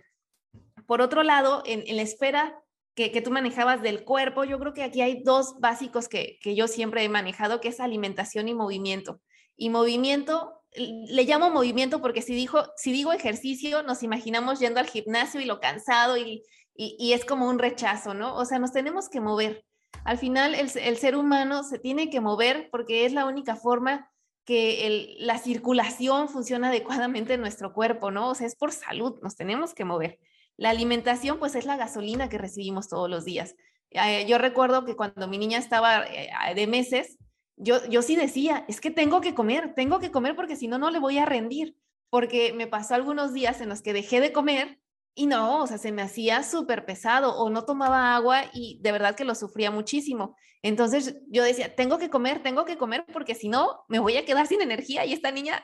Por 0.87 1.01
otro 1.01 1.21
lado, 1.21 1.61
en, 1.67 1.83
la 1.95 2.01
esfera 2.01 2.59
que, 2.95 3.21
tú 3.21 3.29
manejabas 3.29 3.83
del 3.83 4.03
cuerpo, 4.03 4.43
yo 4.43 4.59
creo 4.59 4.73
que 4.73 4.81
aquí 4.81 5.01
hay 5.01 5.21
dos 5.23 5.59
básicos 5.59 6.07
que, 6.07 6.39
que 6.41 6.55
yo 6.55 6.67
siempre 6.67 7.03
he 7.03 7.09
manejado, 7.09 7.61
que 7.61 7.67
es 7.67 7.79
alimentación 7.79 8.47
y 8.47 8.55
movimiento. 8.55 9.21
Y 9.55 9.69
movimiento 9.69 10.63
le 10.75 11.25
llamo 11.25 11.51
movimiento 11.51 12.01
porque 12.01 12.23
si, 12.23 12.33
dijo, 12.33 12.63
si 12.75 12.91
digo 12.91 13.13
ejercicio, 13.13 13.83
nos 13.83 14.01
imaginamos 14.01 14.59
yendo 14.59 14.79
al 14.79 14.87
gimnasio 14.87 15.39
y 15.39 15.45
lo 15.45 15.59
cansado 15.59 16.17
y, 16.17 16.43
y, 16.75 17.13
es 17.13 17.23
como 17.23 17.47
un 17.47 17.59
rechazo, 17.59 18.15
¿no? 18.15 18.35
O 18.35 18.45
sea, 18.45 18.57
nos 18.57 18.71
tenemos 18.71 19.09
que 19.09 19.21
mover. 19.21 19.63
Al 20.03 20.17
final, 20.17 20.55
el, 20.55 20.69
el 20.75 20.97
ser 20.97 21.15
humano 21.15 21.63
se 21.63 21.79
tiene 21.79 22.09
que 22.09 22.21
mover 22.21 22.69
porque 22.71 23.05
es 23.05 23.13
la 23.13 23.25
única 23.25 23.55
forma 23.55 24.09
que 24.45 25.15
la 25.19 25.37
circulación 25.37 26.27
funciona 26.27 26.67
adecuadamente 26.69 27.35
en 27.35 27.41
nuestro 27.41 27.73
cuerpo, 27.73 28.11
¿no? 28.11 28.29
O 28.29 28.35
sea, 28.35 28.47
es 28.47 28.55
por 28.55 28.71
salud, 28.71 29.19
nos 29.21 29.35
tenemos 29.35 29.73
que 29.73 29.85
mover. 29.85 30.19
La 30.57 30.69
alimentación, 30.69 31.39
pues 31.39 31.55
es 31.55 31.65
la 31.65 31.77
gasolina 31.77 32.29
que 32.29 32.37
recibimos 32.37 32.89
todos 32.89 33.09
los 33.09 33.25
días. 33.25 33.55
Eh, 33.91 34.25
yo 34.27 34.37
recuerdo 34.37 34.85
que 34.85 34.95
cuando 34.95 35.27
mi 35.27 35.37
niña 35.37 35.57
estaba 35.57 36.05
eh, 36.05 36.29
de 36.55 36.67
meses, 36.67 37.17
yo, 37.55 37.85
yo 37.87 38.01
sí 38.01 38.15
decía, 38.15 38.65
es 38.67 38.81
que 38.81 38.91
tengo 38.91 39.21
que 39.21 39.33
comer, 39.33 39.73
tengo 39.75 39.99
que 39.99 40.11
comer 40.11 40.35
porque 40.35 40.55
si 40.55 40.67
no, 40.67 40.77
no 40.77 40.91
le 40.91 40.99
voy 40.99 41.19
a 41.19 41.25
rendir, 41.25 41.77
porque 42.09 42.53
me 42.53 42.67
pasó 42.67 42.95
algunos 42.95 43.33
días 43.33 43.61
en 43.61 43.69
los 43.69 43.81
que 43.81 43.93
dejé 43.93 44.19
de 44.19 44.33
comer 44.33 44.79
y 45.15 45.27
no, 45.27 45.63
o 45.63 45.67
sea, 45.67 45.77
se 45.77 45.91
me 45.91 46.01
hacía 46.01 46.43
súper 46.43 46.85
pesado 46.85 47.35
o 47.37 47.49
no 47.49 47.65
tomaba 47.65 48.15
agua 48.15 48.45
y 48.53 48.79
de 48.81 48.91
verdad 48.91 49.15
que 49.15 49.25
lo 49.25 49.35
sufría 49.35 49.69
muchísimo. 49.69 50.35
Entonces 50.63 51.17
yo 51.27 51.43
decía, 51.43 51.75
tengo 51.75 51.97
que 51.97 52.09
comer, 52.09 52.41
tengo 52.41 52.65
que 52.65 52.77
comer 52.77 53.05
porque 53.11 53.35
si 53.35 53.49
no, 53.49 53.83
me 53.89 53.99
voy 53.99 54.17
a 54.17 54.25
quedar 54.25 54.47
sin 54.47 54.61
energía 54.61 55.05
y 55.05 55.13
esta 55.13 55.31
niña 55.31 55.61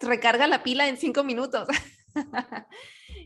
recarga 0.00 0.46
la 0.46 0.62
pila 0.62 0.88
en 0.88 0.96
cinco 0.96 1.24
minutos. 1.24 1.68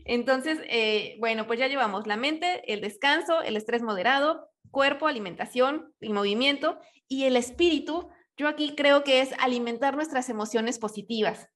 Entonces, 0.05 0.59
eh, 0.69 1.17
bueno, 1.19 1.47
pues 1.47 1.59
ya 1.59 1.67
llevamos 1.67 2.05
la 2.05 2.15
mente, 2.15 2.71
el 2.71 2.79
descanso, 2.79 3.41
el 3.41 3.57
estrés 3.57 3.81
moderado, 3.81 4.49
cuerpo, 4.69 5.07
alimentación 5.07 5.93
y 5.99 6.13
movimiento, 6.13 6.79
y 7.07 7.23
el 7.23 7.35
espíritu, 7.35 8.09
yo 8.37 8.47
aquí 8.47 8.75
creo 8.75 9.03
que 9.03 9.21
es 9.21 9.33
alimentar 9.39 9.95
nuestras 9.95 10.29
emociones 10.29 10.77
positivas. 10.77 11.49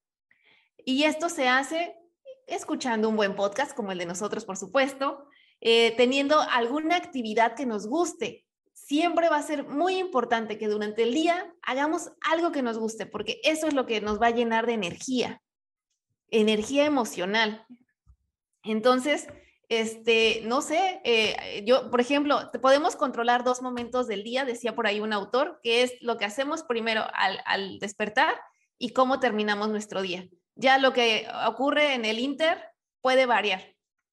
Y 0.83 1.03
esto 1.03 1.29
se 1.29 1.47
hace 1.47 1.95
escuchando 2.55 3.09
un 3.09 3.15
buen 3.15 3.35
podcast 3.35 3.75
como 3.75 3.91
el 3.91 3.97
de 3.97 4.05
nosotros, 4.05 4.45
por 4.45 4.57
supuesto, 4.57 5.25
eh, 5.61 5.93
teniendo 5.97 6.39
alguna 6.39 6.95
actividad 6.95 7.55
que 7.55 7.65
nos 7.65 7.87
guste. 7.87 8.45
Siempre 8.73 9.29
va 9.29 9.37
a 9.37 9.43
ser 9.43 9.67
muy 9.67 9.97
importante 9.97 10.57
que 10.57 10.67
durante 10.67 11.03
el 11.03 11.13
día 11.13 11.53
hagamos 11.61 12.11
algo 12.21 12.51
que 12.51 12.61
nos 12.61 12.77
guste, 12.77 13.05
porque 13.05 13.39
eso 13.43 13.67
es 13.67 13.73
lo 13.73 13.85
que 13.85 14.01
nos 14.01 14.21
va 14.21 14.27
a 14.27 14.31
llenar 14.31 14.65
de 14.65 14.73
energía, 14.73 15.41
energía 16.29 16.85
emocional. 16.85 17.65
Entonces, 18.63 19.27
este, 19.69 20.41
no 20.45 20.63
sé, 20.63 20.99
eh, 21.03 21.63
yo, 21.65 21.91
por 21.91 22.01
ejemplo, 22.01 22.49
podemos 22.59 22.95
controlar 22.95 23.43
dos 23.43 23.61
momentos 23.61 24.07
del 24.07 24.23
día, 24.23 24.43
decía 24.43 24.75
por 24.75 24.87
ahí 24.87 24.99
un 24.99 25.13
autor, 25.13 25.59
que 25.61 25.83
es 25.83 25.93
lo 26.01 26.17
que 26.17 26.25
hacemos 26.25 26.63
primero 26.63 27.03
al, 27.13 27.77
despertar 27.77 28.33
y 28.79 28.93
cómo 28.93 29.19
terminamos 29.19 29.69
nuestro 29.69 30.01
día. 30.01 30.27
Ya 30.59 30.77
lo 30.77 30.91
que 30.91 31.25
ocurre 31.47 31.93
en 31.93 32.03
el 32.03 32.19
Inter 32.19 32.57
puede 33.01 33.25
variar, 33.25 33.61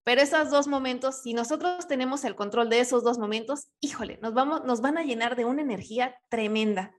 pero 0.04 0.20
esos 0.20 0.48
dos 0.48 0.68
momentos, 0.68 1.22
si 1.22 1.34
nosotros 1.34 1.88
tenemos 1.88 2.24
el 2.24 2.36
control 2.36 2.68
de 2.68 2.78
esos 2.78 3.02
dos 3.02 3.18
momentos, 3.18 3.66
híjole, 3.80 4.20
nos, 4.22 4.32
vamos, 4.32 4.64
nos 4.64 4.80
van 4.80 4.96
a 4.96 5.02
llenar 5.02 5.34
de 5.34 5.44
una 5.44 5.62
energía 5.62 6.16
tremenda. 6.28 6.94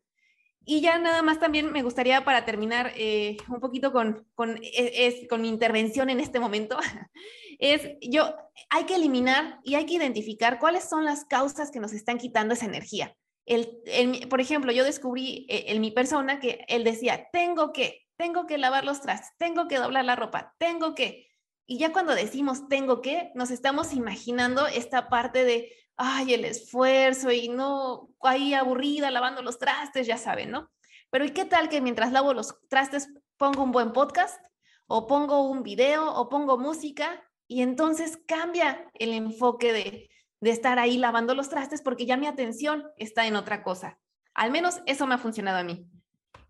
Y 0.65 0.81
ya 0.81 0.99
nada 0.99 1.21
más 1.21 1.39
también 1.39 1.71
me 1.71 1.81
gustaría 1.81 2.25
para 2.25 2.43
terminar 2.43 2.91
eh, 2.97 3.37
un 3.47 3.61
poquito 3.61 3.93
con, 3.93 4.27
con, 4.35 4.59
e, 4.61 5.25
con 5.29 5.41
mi 5.41 5.47
intervención 5.47 6.09
en 6.09 6.19
este 6.19 6.41
momento, 6.41 6.77
es 7.57 7.93
yo, 8.01 8.35
hay 8.69 8.83
que 8.83 8.95
eliminar 8.95 9.61
y 9.63 9.75
hay 9.75 9.85
que 9.85 9.93
identificar 9.93 10.59
cuáles 10.59 10.83
son 10.83 11.05
las 11.05 11.23
causas 11.23 11.71
que 11.71 11.79
nos 11.79 11.93
están 11.93 12.17
quitando 12.17 12.53
esa 12.53 12.65
energía. 12.65 13.15
El, 13.45 14.27
por 14.29 14.41
ejemplo, 14.41 14.73
yo 14.73 14.83
descubrí 14.83 15.45
eh, 15.47 15.67
en 15.67 15.79
mi 15.79 15.91
persona 15.91 16.41
que 16.41 16.65
él 16.67 16.83
decía, 16.83 17.29
tengo 17.31 17.71
que, 17.71 18.06
tengo 18.17 18.47
que 18.47 18.57
lavar 18.57 18.83
los 18.83 19.01
trastes, 19.01 19.31
tengo 19.37 19.67
que 19.67 19.77
doblar 19.77 20.03
la 20.05 20.15
ropa, 20.15 20.55
tengo 20.57 20.95
que. 20.95 21.27
Y 21.65 21.77
ya 21.77 21.93
cuando 21.93 22.15
decimos 22.15 22.67
tengo 22.67 23.01
que, 23.01 23.31
nos 23.35 23.51
estamos 23.51 23.93
imaginando 23.93 24.67
esta 24.67 25.09
parte 25.09 25.43
de, 25.43 25.73
ay, 25.95 26.33
el 26.33 26.45
esfuerzo 26.45 27.31
y 27.31 27.49
no, 27.49 28.09
ahí 28.21 28.53
aburrida 28.53 29.11
lavando 29.11 29.41
los 29.41 29.59
trastes, 29.59 30.07
ya 30.07 30.17
saben, 30.17 30.51
¿no? 30.51 30.71
Pero 31.09 31.25
¿y 31.25 31.31
qué 31.31 31.45
tal 31.45 31.69
que 31.69 31.81
mientras 31.81 32.11
lavo 32.11 32.33
los 32.33 32.55
trastes 32.69 33.09
pongo 33.37 33.63
un 33.63 33.71
buen 33.71 33.93
podcast 33.93 34.43
o 34.87 35.07
pongo 35.07 35.49
un 35.49 35.63
video 35.63 36.13
o 36.13 36.29
pongo 36.29 36.57
música 36.57 37.23
y 37.47 37.61
entonces 37.61 38.19
cambia 38.27 38.89
el 38.93 39.13
enfoque 39.13 39.71
de, 39.71 40.09
de 40.41 40.49
estar 40.49 40.79
ahí 40.79 40.97
lavando 40.97 41.35
los 41.35 41.49
trastes 41.49 41.81
porque 41.81 42.05
ya 42.05 42.17
mi 42.17 42.27
atención 42.27 42.89
está 42.97 43.27
en 43.27 43.35
otra 43.35 43.63
cosa. 43.63 43.99
Al 44.33 44.51
menos 44.51 44.81
eso 44.85 45.07
me 45.07 45.15
ha 45.15 45.17
funcionado 45.17 45.57
a 45.57 45.63
mí. 45.63 45.89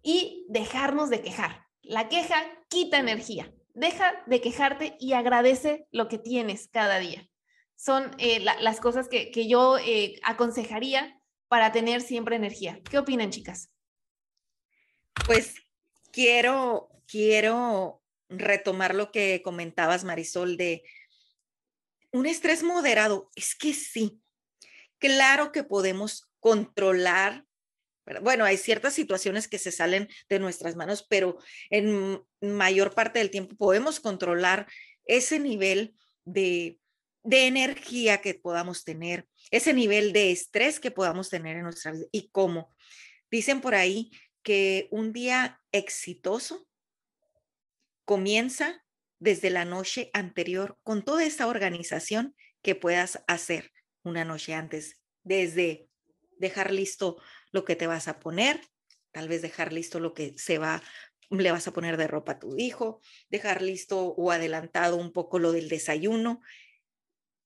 Y 0.02 0.46
dejarnos 0.50 1.10
de 1.10 1.22
quejar. 1.22 1.66
La 1.82 2.10
queja 2.10 2.44
quita 2.70 2.98
energía. 2.98 3.54
Deja 3.74 4.24
de 4.26 4.42
quejarte 4.42 4.98
y 5.00 5.14
agradece 5.14 5.88
lo 5.92 6.08
que 6.08 6.18
tienes 6.18 6.68
cada 6.68 7.00
día 7.00 7.30
son 7.78 8.12
eh, 8.18 8.40
las 8.40 8.80
cosas 8.80 9.08
que, 9.08 9.32
yo 9.48 9.78
eh, 9.78 10.20
aconsejaría 10.24 11.22
para 11.48 11.72
tener 11.72 12.02
siempre 12.02 12.36
energía. 12.36 12.82
¿Qué 12.90 12.98
opinan, 12.98 13.30
chicas? 13.30 13.70
Pues 15.26 15.54
quiero, 16.12 16.90
quiero 17.08 18.04
retomar 18.30 18.96
lo 18.96 19.12
que 19.12 19.42
comentabas, 19.44 20.04
Marisol, 20.04 20.58
de 20.58 20.84
un 22.12 22.26
estrés 22.26 22.64
moderado. 22.64 23.30
Es 23.36 23.56
que 23.56 23.74
sí, 23.74 24.20
claro 24.98 25.52
que 25.52 25.64
podemos 25.64 26.28
controlar. 26.40 27.46
Bueno, 28.22 28.46
hay 28.46 28.58
ciertas 28.58 28.94
situaciones 28.94 29.48
que 29.48 29.58
se 29.58 29.72
salen 29.72 30.08
de 30.30 30.40
nuestras 30.40 30.76
manos, 30.76 31.06
pero 31.10 31.38
en 31.70 32.22
mayor 32.42 32.94
parte 32.94 33.20
del 33.20 33.32
tiempo 33.32 33.56
podemos 33.56 34.00
controlar 34.00 34.68
ese 35.06 35.40
nivel 35.40 35.96
de, 36.26 36.80
de 37.24 37.48
energía 37.48 38.22
que 38.22 38.34
podamos 38.34 38.84
tener, 38.84 39.28
ese 39.52 39.74
nivel 39.74 40.14
de 40.14 40.32
estrés 40.32 40.80
que 40.80 40.92
podamos 40.92 41.30
tener 41.30 41.58
en 41.58 41.64
nuestra 41.64 41.92
vida 41.92 42.06
y 42.12 42.30
cómo. 42.30 42.74
Dicen 43.30 43.60
por 43.62 43.76
ahí 43.76 44.12
que 44.44 44.88
un 44.92 45.12
día 45.12 45.60
exitoso 45.74 46.66
comienza 48.06 48.82
desde 49.20 49.50
la 49.50 49.66
noche 49.66 50.10
anterior 50.14 50.78
con 50.84 51.04
toda 51.04 51.26
esta 51.26 51.48
organización 51.48 52.36
que 52.62 52.76
puedas 52.76 53.24
hacer 53.28 53.72
una 54.04 54.24
noche 54.24 54.54
antes, 54.54 55.02
desde 55.24 55.90
dejar 56.40 56.72
listo 56.72 57.22
lo 57.52 57.66
que 57.66 57.76
te 57.76 57.88
vas 57.88 58.08
a 58.08 58.20
poner, 58.20 58.62
tal 59.12 59.28
vez 59.28 59.42
dejar 59.42 59.74
listo 59.74 60.00
lo 60.00 60.14
que 60.14 60.34
se 60.38 60.58
va 60.58 60.82
le 61.30 61.52
vas 61.52 61.68
a 61.68 61.74
poner 61.74 61.98
de 61.98 62.08
ropa 62.08 62.34
a 62.34 62.40
tu 62.40 62.58
hijo, 62.58 63.02
dejar 63.30 63.62
listo 63.62 64.00
o 64.00 64.32
adelantado 64.32 64.96
un 64.96 65.12
poco 65.12 65.40
lo 65.40 65.52
del 65.52 65.70
desayuno. 65.70 66.42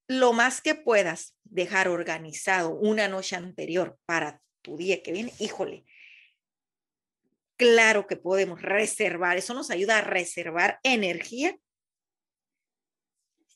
Lo 0.08 0.34
más 0.34 0.62
que 0.62 0.75
puedas 0.75 1.36
dejar 1.43 1.88
organizado 1.88 2.75
una 2.75 3.08
noche 3.08 3.36
anterior 3.36 3.98
para 4.05 4.41
tu 4.62 4.77
día 4.77 5.01
que 5.01 5.12
viene, 5.12 5.34
híjole, 5.39 5.86
claro 7.58 8.08
que 8.08 8.17
podemos 8.17 8.62
reservar, 8.62 9.38
eso 9.38 9.53
nos 9.53 9.72
ayuda 9.72 10.00
a 10.00 10.01
reservar 10.01 10.79
energía 10.84 11.58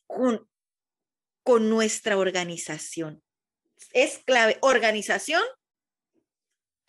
con, 0.07 0.49
con 1.43 1.69
nuestra 1.69 2.17
organización. 2.17 3.21
Es 3.93 4.19
clave, 4.19 4.57
organización 4.61 5.43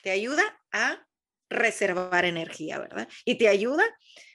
te 0.07 0.13
ayuda 0.13 0.45
a 0.71 1.05
reservar 1.51 2.27
energía, 2.27 2.79
¿verdad? 2.79 3.09
Y 3.25 3.39
te 3.39 3.49
ayuda 3.49 3.85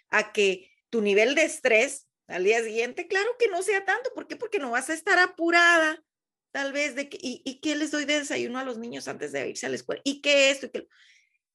a 0.10 0.34
que 0.34 0.70
tu 0.90 1.00
nivel 1.00 1.34
de 1.34 1.44
estrés 1.44 2.10
al 2.28 2.44
día 2.44 2.62
siguiente, 2.62 3.08
claro 3.08 3.38
que 3.40 3.48
no 3.48 3.62
sea 3.62 3.86
tanto. 3.86 4.12
¿Por 4.14 4.28
qué? 4.28 4.36
Porque 4.36 4.60
no 4.60 4.72
vas 4.72 4.90
a 4.90 4.94
estar 4.94 5.18
apurada, 5.18 6.04
tal 6.52 6.74
vez, 6.74 6.96
de 6.96 7.08
que, 7.08 7.18
¿y, 7.22 7.62
qué 7.62 7.78
les 7.78 7.90
doy 7.90 8.04
de 8.04 8.20
desayuno 8.20 8.60
a 8.60 8.66
los 8.66 8.80
niños 8.80 9.08
antes 9.08 9.32
de 9.32 9.48
irse 9.48 9.66
a 9.66 9.70
la 9.70 9.78
escuela? 9.78 10.02
¿Y 10.04 10.20
qué 10.20 10.52
esto? 10.52 10.66
¿Y 10.66 10.90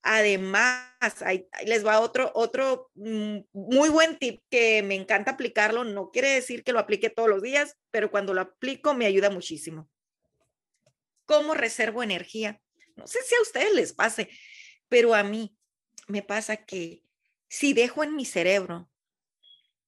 Además, 0.00 0.94
ahí, 1.20 1.46
les 1.66 1.84
va 1.84 2.00
otro, 2.00 2.32
otro 2.34 2.90
mm, 2.94 3.40
muy 3.52 3.90
buen 3.90 4.18
tip 4.18 4.40
que 4.48 4.82
me 4.82 4.94
encanta 4.94 5.32
aplicarlo. 5.32 5.84
No 5.84 6.10
quiere 6.10 6.30
decir 6.30 6.64
que 6.64 6.72
lo 6.72 6.78
aplique 6.78 7.10
todos 7.10 7.28
los 7.28 7.42
días, 7.42 7.76
pero 7.90 8.10
cuando 8.10 8.32
lo 8.32 8.40
aplico 8.40 8.94
me 8.94 9.04
ayuda 9.04 9.28
muchísimo. 9.28 9.90
¿Cómo 11.26 11.52
reservo 11.52 12.02
energía? 12.02 12.62
No 12.96 13.06
sé 13.06 13.22
si 13.22 13.34
a 13.34 13.42
ustedes 13.42 13.74
les 13.74 13.92
pase, 13.92 14.28
pero 14.88 15.14
a 15.14 15.22
mí 15.22 15.56
me 16.08 16.22
pasa 16.22 16.56
que 16.56 17.02
si 17.48 17.72
dejo 17.72 18.02
en 18.02 18.16
mi 18.16 18.24
cerebro 18.24 18.90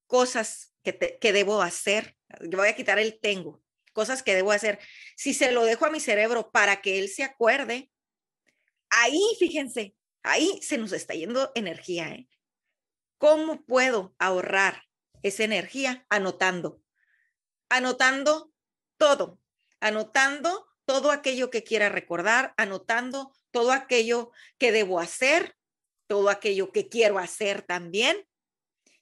cosas 0.06 0.74
que, 0.82 1.18
que 1.20 1.32
debo 1.32 1.62
hacer, 1.62 2.16
yo 2.40 2.58
voy 2.58 2.68
a 2.68 2.76
quitar 2.76 2.98
el 2.98 3.18
tengo, 3.18 3.62
cosas 3.92 4.22
que 4.22 4.34
debo 4.34 4.52
hacer, 4.52 4.78
si 5.16 5.34
se 5.34 5.52
lo 5.52 5.64
dejo 5.64 5.86
a 5.86 5.90
mi 5.90 6.00
cerebro 6.00 6.50
para 6.50 6.80
que 6.80 6.98
él 6.98 7.08
se 7.08 7.24
acuerde, 7.24 7.90
ahí, 8.90 9.20
fíjense, 9.38 9.94
ahí 10.22 10.60
se 10.62 10.78
nos 10.78 10.92
está 10.92 11.14
yendo 11.14 11.50
energía. 11.54 12.10
¿eh? 12.10 12.28
¿Cómo 13.18 13.64
puedo 13.64 14.14
ahorrar 14.18 14.84
esa 15.22 15.44
energía? 15.44 16.06
Anotando, 16.08 16.80
anotando 17.68 18.52
todo, 18.96 19.40
anotando 19.80 20.67
todo 20.88 21.11
aquello 21.11 21.50
que 21.50 21.64
quiera 21.64 21.90
recordar, 21.90 22.54
anotando 22.57 23.30
todo 23.50 23.73
aquello 23.73 24.33
que 24.57 24.73
debo 24.73 25.00
hacer, 25.00 25.54
todo 26.07 26.30
aquello 26.30 26.73
que 26.73 26.88
quiero 26.88 27.18
hacer 27.18 27.61
también. 27.61 28.26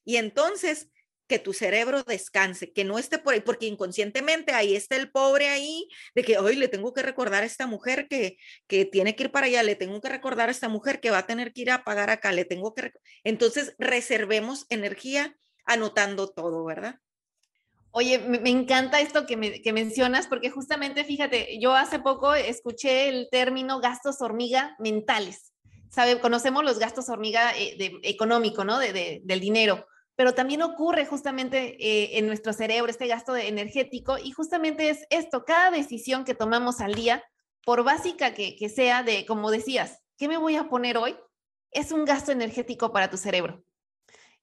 Y 0.04 0.16
entonces 0.16 0.88
que 1.28 1.38
tu 1.38 1.52
cerebro 1.52 2.02
descanse, 2.02 2.72
que 2.72 2.82
no 2.82 2.98
esté 2.98 3.18
por 3.18 3.34
ahí, 3.34 3.40
porque 3.40 3.66
inconscientemente 3.66 4.52
ahí 4.52 4.74
está 4.74 4.96
el 4.96 5.12
pobre 5.12 5.46
ahí, 5.46 5.88
de 6.16 6.24
que 6.24 6.38
hoy 6.38 6.56
le 6.56 6.66
tengo 6.66 6.92
que 6.92 7.02
recordar 7.02 7.44
a 7.44 7.46
esta 7.46 7.68
mujer 7.68 8.08
que, 8.08 8.36
que 8.66 8.84
tiene 8.84 9.14
que 9.14 9.24
ir 9.24 9.30
para 9.30 9.46
allá, 9.46 9.62
le 9.62 9.76
tengo 9.76 10.00
que 10.00 10.08
recordar 10.08 10.48
a 10.48 10.52
esta 10.52 10.68
mujer 10.68 10.98
que 10.98 11.12
va 11.12 11.18
a 11.18 11.26
tener 11.26 11.52
que 11.52 11.60
ir 11.60 11.70
a 11.70 11.84
pagar 11.84 12.10
acá, 12.10 12.32
le 12.32 12.44
tengo 12.44 12.74
que... 12.74 12.94
Entonces 13.22 13.76
reservemos 13.78 14.66
energía 14.70 15.36
anotando 15.64 16.32
todo, 16.32 16.64
¿verdad? 16.64 16.98
Oye, 17.98 18.18
me, 18.18 18.50
encanta 18.50 19.00
esto 19.00 19.24
que, 19.24 19.38
mencionas 19.72 20.26
porque 20.26 20.50
justamente, 20.50 21.02
fíjate, 21.02 21.58
yo 21.58 21.74
hace 21.74 21.98
poco 21.98 22.34
escuché 22.34 23.08
el 23.08 23.28
término 23.30 23.80
gastos 23.80 24.20
hormiga 24.20 24.76
mentales. 24.78 25.54
¿Sabe? 25.88 26.20
Conocemos 26.20 26.62
los 26.62 26.78
gastos 26.78 27.08
hormiga 27.08 27.56
eh, 27.56 27.74
de, 27.78 27.98
económico, 28.02 28.66
¿no? 28.66 28.78
De, 28.78 29.22
del 29.24 29.40
dinero, 29.40 29.86
pero 30.14 30.34
también 30.34 30.60
ocurre 30.60 31.06
justamente 31.06 31.74
eh, 31.80 32.18
en 32.18 32.26
nuestro 32.26 32.52
cerebro 32.52 32.90
este 32.90 33.06
gasto 33.06 33.34
energético 33.34 34.18
y 34.18 34.30
justamente 34.30 34.90
es 34.90 35.06
esto, 35.08 35.46
cada 35.46 35.70
decisión 35.70 36.26
que 36.26 36.34
tomamos 36.34 36.82
al 36.82 36.92
día, 36.92 37.24
por 37.64 37.82
básica 37.82 38.34
que, 38.34 38.56
que 38.56 38.68
sea 38.68 39.04
de, 39.04 39.24
como 39.24 39.50
decías, 39.50 40.02
¿qué 40.18 40.28
me 40.28 40.36
voy 40.36 40.56
a 40.56 40.68
poner 40.68 40.98
hoy? 40.98 41.16
Es 41.70 41.92
un 41.92 42.04
gasto 42.04 42.30
energético 42.30 42.92
para 42.92 43.08
tu 43.08 43.16
cerebro. 43.16 43.64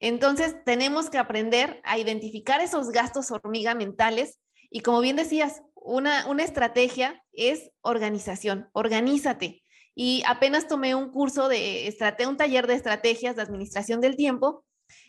Entonces, 0.03 0.57
tenemos 0.65 1.09
que 1.09 1.17
aprender 1.17 1.79
a 1.85 1.97
identificar 1.97 2.59
esos 2.59 2.89
gastos 2.89 3.31
hormiga 3.31 3.73
mentales 3.73 4.37
y 4.69 4.81
como 4.81 4.99
bien 4.99 5.15
decías, 5.15 5.61
una, 5.75 6.27
una 6.27 6.43
estrategia 6.43 7.23
es 7.31 7.71
organización, 7.79 8.67
organízate. 8.73 9.63
Y 9.95 10.21
apenas 10.27 10.67
tomé 10.67 10.93
un 10.93 11.09
curso 11.09 11.47
de 11.47 11.87
estrategia, 11.87 12.27
un 12.27 12.35
taller 12.35 12.67
de 12.67 12.73
estrategias 12.73 13.37
de 13.37 13.43
administración 13.43 14.01
del 14.01 14.17
tiempo 14.17 14.65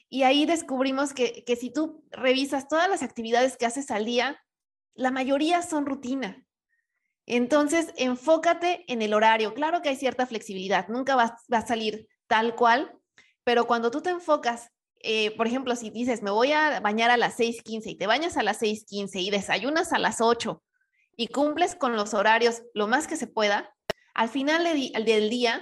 y 0.09 0.23
ahí 0.23 0.47
descubrimos 0.47 1.13
que, 1.13 1.43
que 1.43 1.57
si 1.57 1.73
tú 1.73 2.05
revisas 2.13 2.69
todas 2.69 2.89
las 2.89 3.03
actividades 3.03 3.57
que 3.57 3.67
haces 3.67 3.91
al 3.91 4.05
día, 4.05 4.41
la 4.95 5.11
mayoría 5.11 5.63
son 5.63 5.87
rutina. 5.87 6.47
Entonces, 7.27 7.93
enfócate 7.97 8.85
en 8.87 9.03
el 9.03 9.13
horario. 9.13 9.55
Claro 9.55 9.83
que 9.83 9.89
hay 9.89 9.97
cierta 9.97 10.25
flexibilidad, 10.25 10.87
nunca 10.87 11.17
va, 11.17 11.37
va 11.53 11.59
a 11.59 11.67
salir 11.67 12.07
tal 12.29 12.55
cual, 12.55 12.97
pero 13.43 13.67
cuando 13.67 13.91
tú 13.91 14.01
te 14.01 14.11
enfocas 14.11 14.71
eh, 15.05 15.37
por 15.37 15.47
ejemplo, 15.47 15.77
si 15.77 15.91
dices, 15.91 16.23
me 16.23 16.31
voy 16.31 16.53
a 16.53 16.81
bañar 16.81 17.11
a 17.11 17.17
las 17.17 17.39
6.15 17.39 17.83
y 17.91 17.95
te 17.95 18.07
bañas 18.07 18.37
a 18.37 18.43
las 18.43 18.63
6.15 18.63 19.21
y 19.21 19.31
desayunas 19.31 19.93
a 19.93 19.99
las 19.99 20.21
8 20.21 20.63
y 21.17 21.29
cumples 21.29 21.75
con 21.75 21.95
los 21.95 22.15
horarios 22.15 22.63
lo 22.73 22.89
más 22.89 23.07
que 23.07 23.17
se 23.17 23.27
pueda, 23.27 23.75
al 24.15 24.29
final 24.31 24.65
del 24.65 25.31
día 25.31 25.61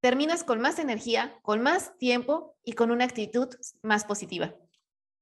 terminas 0.00 0.44
con 0.44 0.60
más 0.60 0.78
energía, 0.78 1.38
con 1.42 1.62
más 1.62 1.96
tiempo 1.98 2.56
y 2.64 2.72
con 2.72 2.90
una 2.90 3.04
actitud 3.04 3.48
más 3.82 4.04
positiva. 4.04 4.54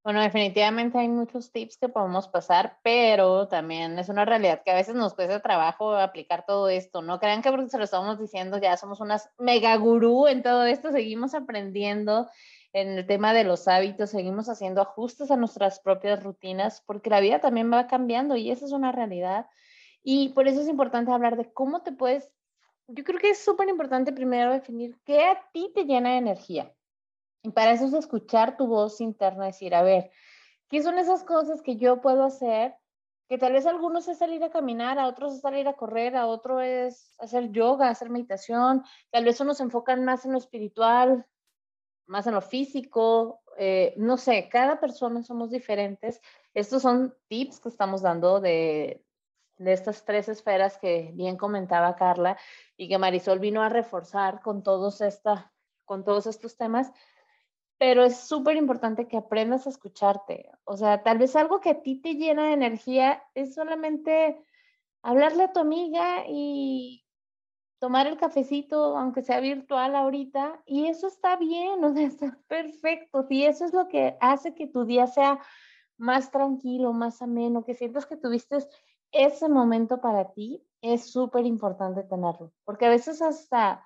Bueno, 0.04 0.22
definitivamente 0.22 0.96
hay 0.96 1.08
muchos 1.08 1.52
tips 1.52 1.76
que 1.76 1.88
podemos 1.88 2.28
pasar, 2.28 2.78
pero 2.82 3.48
también 3.48 3.98
es 3.98 4.08
una 4.08 4.24
realidad 4.24 4.62
que 4.64 4.70
a 4.70 4.76
veces 4.76 4.94
nos 4.94 5.12
cuesta 5.12 5.42
trabajo 5.42 5.94
aplicar 5.94 6.46
todo 6.46 6.70
esto. 6.70 7.02
No 7.02 7.20
crean 7.20 7.42
que 7.42 7.50
porque 7.50 7.68
se 7.68 7.76
lo 7.76 7.84
estamos 7.84 8.18
diciendo 8.18 8.58
ya 8.58 8.76
somos 8.78 9.00
unas 9.00 9.28
mega 9.36 9.76
gurú 9.76 10.26
en 10.26 10.42
todo 10.42 10.64
esto, 10.64 10.92
seguimos 10.92 11.34
aprendiendo 11.34 12.26
en 12.72 12.98
el 12.98 13.06
tema 13.06 13.32
de 13.32 13.44
los 13.44 13.68
hábitos, 13.68 14.10
seguimos 14.10 14.48
haciendo 14.48 14.82
ajustes 14.82 15.30
a 15.30 15.36
nuestras 15.36 15.80
propias 15.80 16.22
rutinas, 16.22 16.82
porque 16.86 17.10
la 17.10 17.20
vida 17.20 17.40
también 17.40 17.72
va 17.72 17.86
cambiando 17.86 18.36
y 18.36 18.50
esa 18.50 18.66
es 18.66 18.72
una 18.72 18.92
realidad. 18.92 19.46
Y 20.02 20.30
por 20.30 20.48
eso 20.48 20.60
es 20.60 20.68
importante 20.68 21.10
hablar 21.10 21.36
de 21.36 21.52
cómo 21.52 21.82
te 21.82 21.92
puedes, 21.92 22.30
yo 22.86 23.04
creo 23.04 23.18
que 23.18 23.30
es 23.30 23.44
súper 23.44 23.68
importante 23.68 24.12
primero 24.12 24.52
definir 24.52 24.96
qué 25.04 25.24
a 25.24 25.42
ti 25.52 25.70
te 25.74 25.84
llena 25.84 26.12
de 26.12 26.18
energía. 26.18 26.72
Y 27.42 27.50
para 27.50 27.72
eso 27.72 27.86
es 27.86 27.94
escuchar 27.94 28.56
tu 28.56 28.66
voz 28.66 29.00
interna, 29.00 29.46
decir, 29.46 29.74
a 29.74 29.82
ver, 29.82 30.10
¿qué 30.68 30.82
son 30.82 30.98
esas 30.98 31.24
cosas 31.24 31.62
que 31.62 31.76
yo 31.76 32.00
puedo 32.00 32.24
hacer? 32.24 32.74
Que 33.28 33.38
tal 33.38 33.52
vez 33.52 33.66
algunos 33.66 34.08
es 34.08 34.18
salir 34.18 34.42
a 34.42 34.50
caminar, 34.50 34.98
a 34.98 35.06
otros 35.06 35.34
es 35.34 35.40
salir 35.40 35.68
a 35.68 35.74
correr, 35.74 36.16
a 36.16 36.26
otro 36.26 36.60
es 36.60 37.14
hacer 37.18 37.50
yoga, 37.50 37.90
hacer 37.90 38.10
meditación, 38.10 38.82
tal 39.10 39.24
vez 39.24 39.40
unos 39.40 39.58
se 39.58 39.64
enfocan 39.64 40.04
más 40.04 40.24
en 40.24 40.32
lo 40.32 40.38
espiritual, 40.38 41.26
más 42.08 42.26
en 42.26 42.34
lo 42.34 42.40
físico, 42.40 43.42
eh, 43.56 43.94
no 43.96 44.16
sé, 44.16 44.48
cada 44.48 44.80
persona 44.80 45.22
somos 45.22 45.50
diferentes. 45.50 46.20
Estos 46.54 46.82
son 46.82 47.14
tips 47.28 47.60
que 47.60 47.68
estamos 47.68 48.02
dando 48.02 48.40
de, 48.40 49.04
de 49.58 49.72
estas 49.72 50.04
tres 50.04 50.28
esferas 50.28 50.78
que 50.78 51.10
bien 51.14 51.36
comentaba 51.36 51.96
Carla 51.96 52.38
y 52.76 52.88
que 52.88 52.98
Marisol 52.98 53.38
vino 53.38 53.62
a 53.62 53.68
reforzar 53.68 54.40
con 54.40 54.62
todos, 54.62 55.00
esta, 55.00 55.52
con 55.84 56.04
todos 56.04 56.26
estos 56.26 56.56
temas. 56.56 56.90
Pero 57.78 58.02
es 58.04 58.16
súper 58.18 58.56
importante 58.56 59.06
que 59.06 59.16
aprendas 59.16 59.66
a 59.66 59.70
escucharte. 59.70 60.50
O 60.64 60.76
sea, 60.76 61.02
tal 61.02 61.18
vez 61.18 61.36
algo 61.36 61.60
que 61.60 61.70
a 61.70 61.82
ti 61.82 62.00
te 62.00 62.14
llena 62.14 62.46
de 62.46 62.54
energía 62.54 63.22
es 63.34 63.54
solamente 63.54 64.44
hablarle 65.02 65.44
a 65.44 65.52
tu 65.52 65.60
amiga 65.60 66.24
y 66.26 67.04
tomar 67.78 68.06
el 68.06 68.16
cafecito, 68.16 68.96
aunque 68.96 69.22
sea 69.22 69.40
virtual 69.40 69.94
ahorita, 69.94 70.62
y 70.66 70.86
eso 70.86 71.06
está 71.08 71.36
bien, 71.36 71.82
o 71.84 71.92
sea, 71.92 72.06
está 72.06 72.38
perfecto. 72.48 73.26
Si 73.28 73.44
eso 73.44 73.64
es 73.64 73.72
lo 73.72 73.88
que 73.88 74.16
hace 74.20 74.54
que 74.54 74.66
tu 74.66 74.84
día 74.84 75.06
sea 75.06 75.40
más 75.96 76.30
tranquilo, 76.30 76.92
más 76.92 77.22
ameno, 77.22 77.64
que 77.64 77.74
sientas 77.74 78.06
que 78.06 78.16
tuviste 78.16 78.58
ese 79.10 79.48
momento 79.48 80.00
para 80.00 80.32
ti, 80.32 80.64
es 80.80 81.10
súper 81.10 81.44
importante 81.44 82.04
tenerlo, 82.04 82.52
porque 82.64 82.86
a 82.86 82.90
veces 82.90 83.20
hasta 83.20 83.84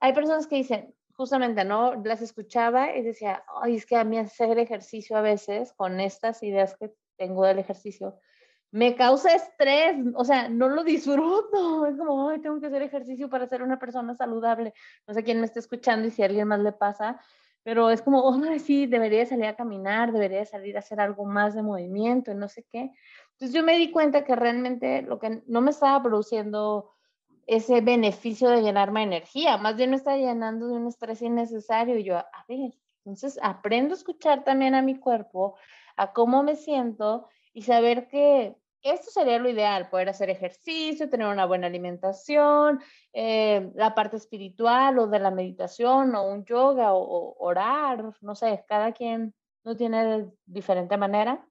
hay 0.00 0.12
personas 0.12 0.46
que 0.46 0.56
dicen, 0.56 0.94
justamente, 1.18 1.64
¿no? 1.64 1.94
Las 2.04 2.22
escuchaba 2.22 2.94
y 2.94 3.02
decía, 3.02 3.44
ay, 3.60 3.76
es 3.76 3.86
que 3.86 3.96
a 3.96 4.04
mí 4.04 4.18
hacer 4.18 4.58
ejercicio 4.58 5.16
a 5.16 5.20
veces, 5.20 5.72
con 5.72 6.00
estas 6.00 6.42
ideas 6.42 6.76
que 6.76 6.94
tengo 7.16 7.44
del 7.44 7.58
ejercicio, 7.58 8.20
me 8.70 8.94
causa 8.94 9.34
estrés, 9.34 9.96
o 10.14 10.24
sea, 10.24 10.48
no 10.48 10.68
lo 10.68 10.84
disfruto. 10.84 11.86
Es 11.86 11.96
como, 11.96 12.28
ay, 12.28 12.40
tengo 12.40 12.60
que 12.60 12.66
hacer 12.66 12.82
ejercicio 12.82 13.30
para 13.30 13.46
ser 13.46 13.62
una 13.62 13.78
persona 13.78 14.14
saludable. 14.14 14.74
No 15.06 15.14
sé 15.14 15.24
quién 15.24 15.40
me 15.40 15.46
está 15.46 15.58
escuchando 15.58 16.06
y 16.06 16.10
si 16.10 16.22
a 16.22 16.26
alguien 16.26 16.48
más 16.48 16.60
le 16.60 16.72
pasa, 16.72 17.20
pero 17.62 17.90
es 17.90 18.02
como, 18.02 18.20
oh, 18.20 18.40
sí, 18.58 18.86
debería 18.86 19.26
salir 19.26 19.46
a 19.46 19.56
caminar, 19.56 20.12
debería 20.12 20.44
salir 20.44 20.76
a 20.76 20.80
hacer 20.80 21.00
algo 21.00 21.24
más 21.24 21.54
de 21.54 21.62
movimiento 21.62 22.30
y 22.30 22.34
no 22.34 22.48
sé 22.48 22.64
qué. 22.70 22.92
Entonces 23.32 23.52
yo 23.52 23.62
me 23.62 23.78
di 23.78 23.90
cuenta 23.90 24.24
que 24.24 24.36
realmente 24.36 25.02
lo 25.02 25.18
que 25.18 25.42
no 25.46 25.60
me 25.60 25.70
estaba 25.70 26.02
produciendo 26.02 26.90
ese 27.46 27.80
beneficio 27.80 28.50
de 28.50 28.62
llenarme 28.62 29.00
de 29.00 29.06
energía, 29.06 29.56
más 29.56 29.76
bien 29.76 29.90
me 29.90 29.96
está 29.96 30.16
llenando 30.16 30.68
de 30.68 30.74
un 30.74 30.86
estrés 30.86 31.22
innecesario 31.22 31.96
y 31.96 32.04
yo, 32.04 32.18
a 32.18 32.44
ver, 32.46 32.74
entonces 33.04 33.38
aprendo 33.42 33.94
a 33.94 33.96
escuchar 33.96 34.44
también 34.44 34.74
a 34.74 34.82
mi 34.82 34.98
cuerpo, 34.98 35.56
a 35.96 36.12
cómo 36.12 36.42
me 36.42 36.56
siento 36.56 37.28
y 37.52 37.62
saber 37.62 38.08
que 38.08 38.56
esto 38.82 39.10
sería 39.10 39.38
lo 39.38 39.48
ideal, 39.48 39.88
poder 39.90 40.08
hacer 40.08 40.30
ejercicio, 40.30 41.10
tener 41.10 41.26
una 41.26 41.46
buena 41.46 41.66
alimentación, 41.66 42.80
eh, 43.12 43.70
la 43.74 43.94
parte 43.94 44.16
espiritual 44.16 44.98
o 44.98 45.06
de 45.06 45.18
la 45.18 45.30
meditación 45.30 46.14
o 46.14 46.22
un 46.24 46.44
yoga 46.44 46.94
o, 46.94 47.36
orar, 47.38 48.14
no 48.20 48.34
sé, 48.34 48.64
cada 48.68 48.92
quien 48.92 49.34
lo 49.64 49.76
tiene 49.76 50.04
de 50.04 50.30
diferente 50.46 50.96
manera. 50.96 51.44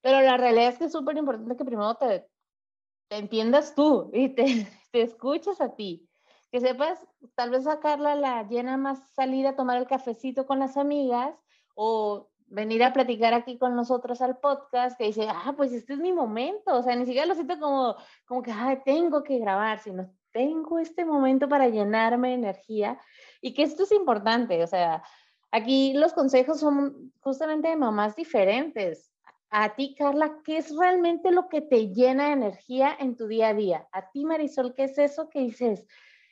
Pero 0.00 0.20
la 0.20 0.36
realidad 0.36 0.68
es 0.68 0.78
que 0.78 0.84
es 0.84 0.92
súper 0.92 1.16
importante 1.16 1.56
que 1.56 1.64
primero 1.64 1.94
te, 1.96 2.28
te 3.08 3.16
entiendas 3.16 3.74
tú 3.74 4.10
y 4.12 4.28
te, 4.28 4.44
te 4.92 5.02
escuches 5.02 5.60
a 5.60 5.74
ti. 5.74 6.08
Que 6.50 6.60
sepas, 6.60 7.06
tal 7.34 7.50
vez 7.50 7.64
sacarla 7.64 8.14
la 8.14 8.42
llena 8.44 8.78
más 8.78 9.10
salir 9.10 9.46
a 9.46 9.56
tomar 9.56 9.76
el 9.76 9.86
cafecito 9.86 10.46
con 10.46 10.58
las 10.58 10.78
amigas 10.78 11.34
o 11.74 12.30
venir 12.48 12.82
a 12.82 12.92
platicar 12.92 13.34
aquí 13.34 13.58
con 13.58 13.74
nosotros 13.74 14.20
al 14.20 14.38
podcast, 14.38 14.98
que 14.98 15.04
dice, 15.04 15.26
ah, 15.28 15.54
pues 15.56 15.72
este 15.72 15.94
es 15.94 15.98
mi 15.98 16.12
momento, 16.12 16.74
o 16.74 16.82
sea, 16.82 16.96
ni 16.96 17.04
siquiera 17.04 17.26
lo 17.26 17.34
siento 17.34 17.58
como, 17.58 17.96
como 18.26 18.42
que, 18.42 18.52
ah, 18.52 18.80
tengo 18.84 19.22
que 19.22 19.38
grabar, 19.38 19.78
sino 19.80 20.10
tengo 20.32 20.78
este 20.78 21.04
momento 21.04 21.48
para 21.48 21.68
llenarme 21.68 22.28
de 22.28 22.34
energía 22.34 22.98
y 23.40 23.54
que 23.54 23.62
esto 23.62 23.84
es 23.84 23.92
importante, 23.92 24.62
o 24.62 24.66
sea, 24.66 25.02
aquí 25.50 25.94
los 25.94 26.12
consejos 26.12 26.60
son 26.60 27.12
justamente 27.20 27.68
de 27.68 27.76
mamás 27.76 28.16
diferentes, 28.16 29.12
a 29.50 29.74
ti, 29.74 29.94
Carla, 29.96 30.40
¿qué 30.44 30.58
es 30.58 30.76
realmente 30.76 31.30
lo 31.30 31.48
que 31.48 31.62
te 31.62 31.88
llena 31.88 32.26
de 32.26 32.32
energía 32.32 32.94
en 32.98 33.16
tu 33.16 33.26
día 33.26 33.48
a 33.48 33.54
día? 33.54 33.88
A 33.92 34.10
ti, 34.10 34.24
Marisol, 34.24 34.74
¿qué 34.74 34.84
es 34.84 34.98
eso 34.98 35.30
que 35.30 35.40
dices? 35.40 35.86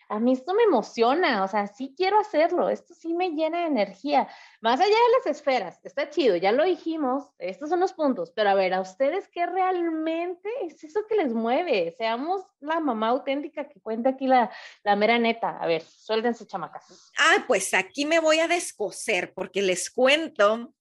A 0.09 0.21
mí 0.21 0.33
esto 0.33 0.55
me 0.55 0.63
emociona, 0.63 1.43
o 1.43 1.49
sea, 1.49 1.67
sí 1.67 1.95
quiero 1.97 2.19
hacerlo, 2.19 2.69
esto 2.69 2.95
sí 2.95 3.13
me 3.13 3.31
llena 3.31 3.61
de 3.61 3.67
energía. 3.67 4.29
Más 4.61 4.79
allá 4.79 4.89
de 4.89 5.19
las 5.19 5.37
esferas, 5.37 5.81
está 5.85 6.11
chido, 6.11 6.37
ya 6.37 6.53
lo 6.53 6.65
dijimos, 6.65 7.25
estos 7.39 7.69
son 7.71 7.81
los 7.81 7.93
puntos, 7.93 8.31
pero 8.31 8.51
a 8.51 8.55
ver, 8.55 8.73
¿a 8.75 8.81
ustedes 8.81 9.29
qué 9.29 9.47
realmente 9.47 10.49
es 10.65 10.85
eso 10.85 11.01
que 11.09 11.17
les 11.17 11.33
mueve? 11.33 11.95
Seamos 11.99 12.43
la 12.61 12.79
mamá 12.79 13.09
auténtica 13.09 13.69
que 13.69 13.81
cuenta 13.81 14.11
aquí 14.11 14.27
la, 14.27 14.51
la 14.85 14.97
mera 14.97 15.19
neta. 15.19 15.59
A 15.59 15.67
ver, 15.67 15.83
suéltense 15.83 16.47
chamacas. 16.47 16.85
Ah, 17.19 17.45
pues 17.47 17.75
aquí 17.75 18.07
me 18.07 18.21
voy 18.21 18.39
a 18.39 18.49
descoser 18.49 19.35
porque 19.35 19.63
les 19.63 19.91
cuento 19.91 20.73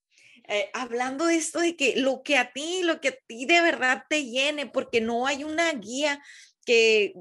eh, 0.47 0.69
hablando 0.73 1.25
de 1.25 1.37
esto 1.37 1.59
de 1.59 1.75
que 1.75 1.95
lo 1.95 2.21
que 2.21 2.37
a 2.37 2.51
ti, 2.51 2.83
lo 2.83 3.01
que 3.01 3.07
a 3.09 3.17
ti 3.27 3.45
de 3.45 3.61
verdad 3.61 4.03
te 4.07 4.25
llene, 4.25 4.67
porque 4.67 5.01
no 5.01 5.25
hay 5.25 5.43
una 5.43 5.71
guía 5.73 6.21
que 6.65 7.13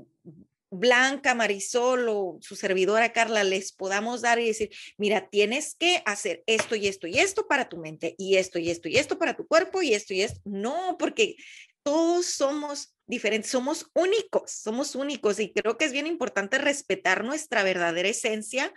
Blanca, 0.78 1.34
Marisol 1.34 2.08
o 2.08 2.38
su 2.40 2.56
servidora 2.56 3.12
Carla 3.12 3.44
les 3.44 3.72
podamos 3.72 4.20
dar 4.20 4.38
y 4.38 4.46
decir, 4.46 4.70
mira, 4.98 5.28
tienes 5.28 5.74
que 5.74 6.02
hacer 6.06 6.42
esto 6.46 6.76
y 6.76 6.88
esto 6.88 7.06
y 7.06 7.18
esto 7.18 7.46
para 7.46 7.68
tu 7.68 7.78
mente 7.78 8.14
y 8.18 8.36
esto 8.36 8.58
y 8.58 8.70
esto 8.70 8.88
y 8.88 8.96
esto 8.96 9.18
para 9.18 9.34
tu 9.34 9.46
cuerpo 9.46 9.82
y 9.82 9.94
esto 9.94 10.14
y 10.14 10.22
esto. 10.22 10.40
No, 10.44 10.96
porque 10.98 11.36
todos 11.82 12.26
somos 12.26 12.96
diferentes, 13.06 13.50
somos 13.50 13.90
únicos, 13.94 14.50
somos 14.50 14.94
únicos 14.94 15.38
y 15.38 15.52
creo 15.52 15.76
que 15.76 15.84
es 15.84 15.92
bien 15.92 16.06
importante 16.06 16.58
respetar 16.58 17.24
nuestra 17.24 17.62
verdadera 17.62 18.08
esencia 18.08 18.72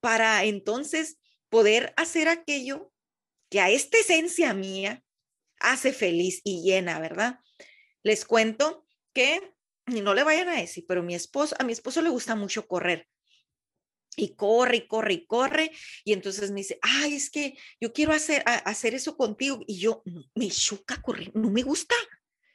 para 0.00 0.44
entonces 0.44 1.18
poder 1.48 1.94
hacer 1.96 2.28
aquello 2.28 2.92
que 3.48 3.60
a 3.60 3.70
esta 3.70 3.98
esencia 3.98 4.52
mía 4.54 5.02
hace 5.60 5.92
feliz 5.92 6.40
y 6.44 6.62
llena, 6.62 6.98
¿verdad? 6.98 7.38
Les 8.02 8.24
cuento 8.24 8.86
que, 9.12 9.52
y 9.96 10.00
no 10.00 10.14
le 10.14 10.22
vayan 10.22 10.48
a 10.48 10.60
decir, 10.60 10.84
pero 10.86 11.02
mi 11.02 11.14
esposo, 11.14 11.54
a 11.58 11.64
mi 11.64 11.72
esposo 11.72 12.02
le 12.02 12.10
gusta 12.10 12.34
mucho 12.34 12.66
correr. 12.66 13.06
Y 14.16 14.34
corre 14.34 14.78
y 14.78 14.88
corre 14.88 15.12
y 15.14 15.26
corre. 15.26 15.70
Y 16.04 16.12
entonces 16.12 16.50
me 16.50 16.60
dice, 16.60 16.78
ay, 16.82 17.14
es 17.14 17.30
que 17.30 17.56
yo 17.80 17.92
quiero 17.92 18.12
hacer, 18.12 18.42
hacer 18.46 18.94
eso 18.94 19.16
contigo. 19.16 19.60
Y 19.66 19.78
yo, 19.78 20.02
me 20.34 20.48
choca 20.48 21.00
correr, 21.00 21.30
no 21.34 21.50
me 21.50 21.62
gusta, 21.62 21.94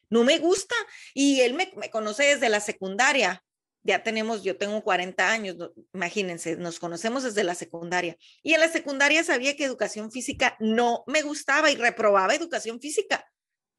no 0.10 0.24
me 0.24 0.40
gusta. 0.40 0.76
Y 1.14 1.42
él 1.42 1.54
me, 1.54 1.72
me 1.78 1.90
conoce 1.90 2.24
desde 2.24 2.50
la 2.50 2.60
secundaria 2.60 3.44
ya 3.84 4.02
tenemos, 4.02 4.44
yo 4.44 4.58
tengo 4.58 4.82
40 4.82 5.30
años, 5.30 5.58
imagínense, 5.94 6.56
nos 6.56 6.80
conocemos 6.80 7.24
desde 7.24 7.44
la 7.44 7.54
secundaria. 7.54 8.18
Y 8.42 8.54
en 8.54 8.62
la 8.62 8.70
secundaria 8.70 9.24
sabía 9.24 9.58
que 9.58 9.66
educación 9.66 10.10
física 10.10 10.56
no 10.60 11.04
me 11.06 11.22
gustaba 11.22 11.70
y 11.70 11.76
reprobaba 11.76 12.34
educación 12.34 12.80
física 12.80 13.26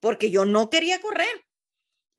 porque 0.00 0.30
yo 0.30 0.44
no 0.44 0.68
quería 0.68 1.00
correr. 1.00 1.43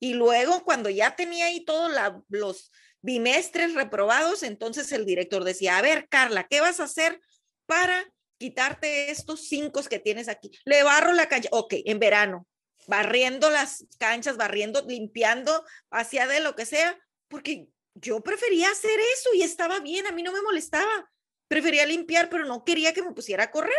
Y 0.05 0.13
luego 0.13 0.63
cuando 0.63 0.91
ya 0.91 1.15
tenía 1.15 1.47
ahí 1.47 1.65
todos 1.65 1.91
los 2.29 2.71
bimestres 3.01 3.73
reprobados, 3.73 4.43
entonces 4.43 4.91
el 4.91 5.03
director 5.03 5.43
decía, 5.43 5.79
a 5.79 5.81
ver, 5.81 6.07
Carla, 6.07 6.45
¿qué 6.47 6.61
vas 6.61 6.79
a 6.79 6.83
hacer 6.83 7.19
para 7.65 8.05
quitarte 8.37 9.09
estos 9.09 9.47
cinco 9.47 9.81
que 9.81 9.97
tienes 9.97 10.27
aquí? 10.27 10.51
Le 10.63 10.83
barro 10.83 11.11
la 11.13 11.27
cancha. 11.27 11.49
Ok, 11.51 11.73
en 11.85 11.97
verano, 11.97 12.45
barriendo 12.85 13.49
las 13.49 13.83
canchas, 13.97 14.37
barriendo, 14.37 14.85
limpiando, 14.87 15.65
hacia 15.89 16.27
de 16.27 16.39
lo 16.39 16.55
que 16.55 16.67
sea, 16.67 16.99
porque 17.27 17.65
yo 17.95 18.21
prefería 18.21 18.69
hacer 18.69 18.99
eso 19.17 19.29
y 19.33 19.41
estaba 19.41 19.79
bien, 19.79 20.05
a 20.05 20.11
mí 20.11 20.21
no 20.21 20.31
me 20.31 20.43
molestaba. 20.43 21.11
Prefería 21.47 21.87
limpiar, 21.87 22.29
pero 22.29 22.45
no 22.45 22.63
quería 22.63 22.93
que 22.93 23.01
me 23.01 23.13
pusiera 23.13 23.45
a 23.45 23.51
correr. 23.51 23.73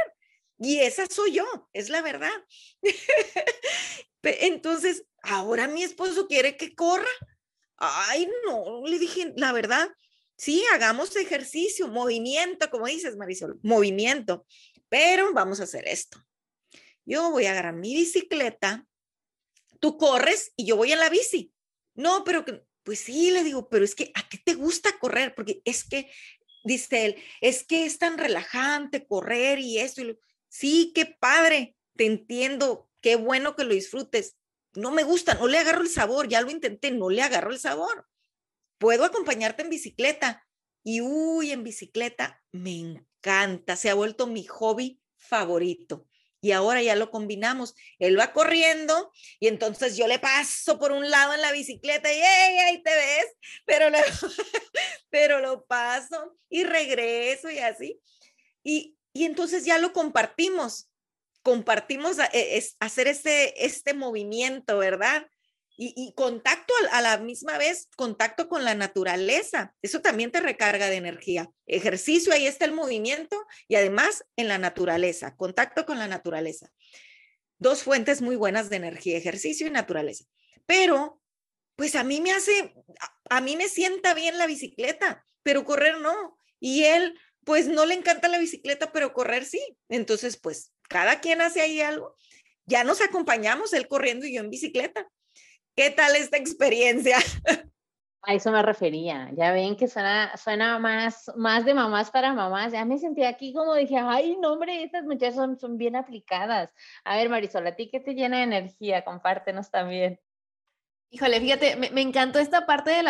Y 0.58 0.80
esa 0.80 1.06
soy 1.06 1.34
yo, 1.34 1.68
es 1.72 1.88
la 1.88 2.02
verdad. 2.02 2.32
Entonces, 4.22 5.04
ahora 5.26 5.68
mi 5.68 5.82
esposo 5.82 6.26
quiere 6.26 6.56
que 6.56 6.74
corra. 6.74 7.08
Ay, 7.76 8.28
no, 8.46 8.82
le 8.86 8.98
dije, 8.98 9.32
la 9.36 9.52
verdad, 9.52 9.88
sí, 10.36 10.64
hagamos 10.72 11.14
ejercicio, 11.16 11.88
movimiento, 11.88 12.70
como 12.70 12.86
dices, 12.86 13.16
Marisol, 13.16 13.58
movimiento, 13.62 14.46
pero 14.88 15.32
vamos 15.32 15.60
a 15.60 15.64
hacer 15.64 15.86
esto. 15.86 16.22
Yo 17.04 17.30
voy 17.30 17.46
a 17.46 17.52
agarrar 17.52 17.74
mi 17.74 17.94
bicicleta, 17.94 18.86
tú 19.80 19.96
corres 19.96 20.52
y 20.56 20.66
yo 20.66 20.76
voy 20.76 20.92
en 20.92 20.98
la 20.98 21.10
bici. 21.10 21.52
No, 21.94 22.24
pero 22.24 22.44
pues 22.82 23.00
sí, 23.00 23.30
le 23.30 23.44
digo, 23.44 23.68
pero 23.68 23.84
es 23.84 23.94
que 23.94 24.10
¿a 24.14 24.28
qué 24.28 24.38
te 24.38 24.54
gusta 24.54 24.98
correr? 24.98 25.34
Porque 25.34 25.60
es 25.64 25.84
que, 25.84 26.10
dice 26.64 27.06
él, 27.06 27.16
es 27.40 27.64
que 27.64 27.86
es 27.86 27.98
tan 27.98 28.18
relajante 28.18 29.06
correr 29.06 29.58
y 29.58 29.78
esto. 29.78 30.02
Y 30.02 30.18
sí, 30.48 30.92
qué 30.94 31.06
padre, 31.06 31.76
te 31.96 32.06
entiendo, 32.06 32.90
qué 33.00 33.16
bueno 33.16 33.56
que 33.56 33.64
lo 33.64 33.74
disfrutes. 33.74 34.36
No 34.76 34.90
me 34.90 35.02
gusta, 35.02 35.34
no 35.34 35.48
le 35.48 35.58
agarro 35.58 35.82
el 35.82 35.88
sabor, 35.88 36.28
ya 36.28 36.40
lo 36.40 36.50
intenté, 36.50 36.90
no 36.90 37.10
le 37.10 37.22
agarro 37.22 37.50
el 37.50 37.58
sabor. 37.58 38.06
Puedo 38.78 39.04
acompañarte 39.04 39.62
en 39.62 39.70
bicicleta. 39.70 40.46
Y 40.84 41.00
uy, 41.00 41.50
en 41.50 41.64
bicicleta 41.64 42.42
me 42.52 42.78
encanta, 42.78 43.74
se 43.74 43.90
ha 43.90 43.94
vuelto 43.94 44.26
mi 44.28 44.44
hobby 44.44 45.00
favorito 45.16 46.06
y 46.46 46.52
ahora 46.52 46.80
ya 46.80 46.94
lo 46.94 47.10
combinamos. 47.10 47.74
Él 47.98 48.18
va 48.18 48.32
corriendo 48.32 49.10
y 49.40 49.48
entonces 49.48 49.96
yo 49.96 50.06
le 50.06 50.20
paso 50.20 50.78
por 50.78 50.92
un 50.92 51.10
lado 51.10 51.34
en 51.34 51.40
la 51.40 51.50
bicicleta 51.50 52.12
y 52.12 52.16
¡hey, 52.16 52.58
ahí 52.58 52.82
te 52.84 52.94
ves! 52.94 53.26
Pero 53.64 53.90
lo, 53.90 53.98
pero 55.10 55.40
lo 55.40 55.66
paso 55.66 56.36
y 56.48 56.62
regreso 56.62 57.50
y 57.50 57.58
así. 57.58 58.00
Y, 58.62 58.96
y 59.12 59.24
entonces 59.24 59.64
ya 59.64 59.78
lo 59.78 59.92
compartimos. 59.92 60.88
Compartimos 61.46 62.16
e, 62.32 62.60
hacer 62.80 63.06
este, 63.06 63.64
este 63.64 63.94
movimiento, 63.94 64.78
¿verdad? 64.78 65.28
Y, 65.78 66.12
contacto 66.16 66.74
a, 66.90 67.00
la 67.00 67.18
misma 67.18 67.56
vez, 67.56 67.88
contacto 67.94 68.48
con 68.48 68.64
la 68.64 68.74
naturaleza. 68.74 69.76
Eso 69.80 70.00
también 70.00 70.32
te 70.32 70.40
recarga 70.40 70.88
de 70.88 70.96
energía. 70.96 71.48
Ejercicio, 71.66 72.32
ahí 72.32 72.48
está 72.48 72.64
el 72.64 72.72
movimiento 72.72 73.46
y 73.68 73.76
además 73.76 74.24
en 74.34 74.48
la 74.48 74.58
naturaleza, 74.58 75.36
contacto 75.36 75.86
con 75.86 76.00
la 76.00 76.08
naturaleza. 76.08 76.68
Dos 77.58 77.84
fuentes 77.84 78.22
muy 78.22 78.34
buenas 78.34 78.68
de 78.68 78.76
energía, 78.76 79.16
ejercicio 79.16 79.68
y 79.68 79.70
naturaleza. 79.70 80.24
Pero, 80.66 81.22
pues 81.76 81.94
a 81.94 82.02
mí 82.02 82.20
me 82.20 82.32
hace, 82.32 82.74
a, 83.30 83.40
mí 83.40 83.54
me 83.54 83.68
sienta 83.68 84.14
bien 84.14 84.36
la 84.36 84.48
bicicleta, 84.48 85.24
pero 85.44 85.64
correr 85.64 86.00
no. 86.00 86.40
Y 86.58 86.82
él, 86.82 87.16
pues 87.46 87.68
no 87.68 87.86
le 87.86 87.94
encanta 87.94 88.26
la 88.26 88.38
bicicleta, 88.38 88.90
pero 88.92 89.12
correr 89.12 89.44
sí. 89.44 89.60
Entonces, 89.88 90.36
pues 90.36 90.72
cada 90.88 91.20
quien 91.20 91.40
hace 91.40 91.60
ahí 91.60 91.80
algo. 91.80 92.16
Ya 92.66 92.82
nos 92.82 93.00
acompañamos, 93.00 93.72
él 93.72 93.86
corriendo 93.86 94.26
y 94.26 94.34
yo 94.34 94.40
en 94.40 94.50
bicicleta 94.50 95.08
¿Qué 95.76 95.90
tal 95.90 96.16
esta 96.16 96.38
experiencia? 96.38 97.18
A 98.22 98.34
eso 98.34 98.50
me 98.50 98.62
refería. 98.62 99.30
Ya 99.36 99.52
ven 99.52 99.76
que 99.76 99.86
suena, 99.86 100.36
suena 100.36 100.80
más, 100.80 101.30
más 101.36 101.64
de 101.64 101.74
mamás 101.74 102.10
para 102.10 102.32
mamás. 102.32 102.72
Ya 102.72 102.84
me 102.84 102.98
sentí 102.98 103.22
aquí 103.22 103.52
como 103.52 103.74
dije, 103.74 103.98
ay, 103.98 104.36
no, 104.40 104.54
hombre, 104.54 104.82
estas 104.82 105.04
muchachas 105.04 105.36
son, 105.36 105.56
son 105.58 105.76
bien 105.76 105.94
aplicadas. 105.94 106.72
A 107.04 107.16
ver, 107.16 107.28
Marisol, 107.28 107.66
¿a 107.66 107.76
ti 107.76 107.88
qué 107.88 108.00
te 108.00 108.14
llena 108.14 108.38
de 108.38 108.44
energía? 108.44 109.04
Compártenos 109.04 109.70
también. 109.70 110.18
Híjole, 111.10 111.40
fíjate, 111.40 111.76
me, 111.76 112.00
encantó 112.00 112.40
esta 112.40 112.66
parte 112.66 112.90
del, 112.90 113.06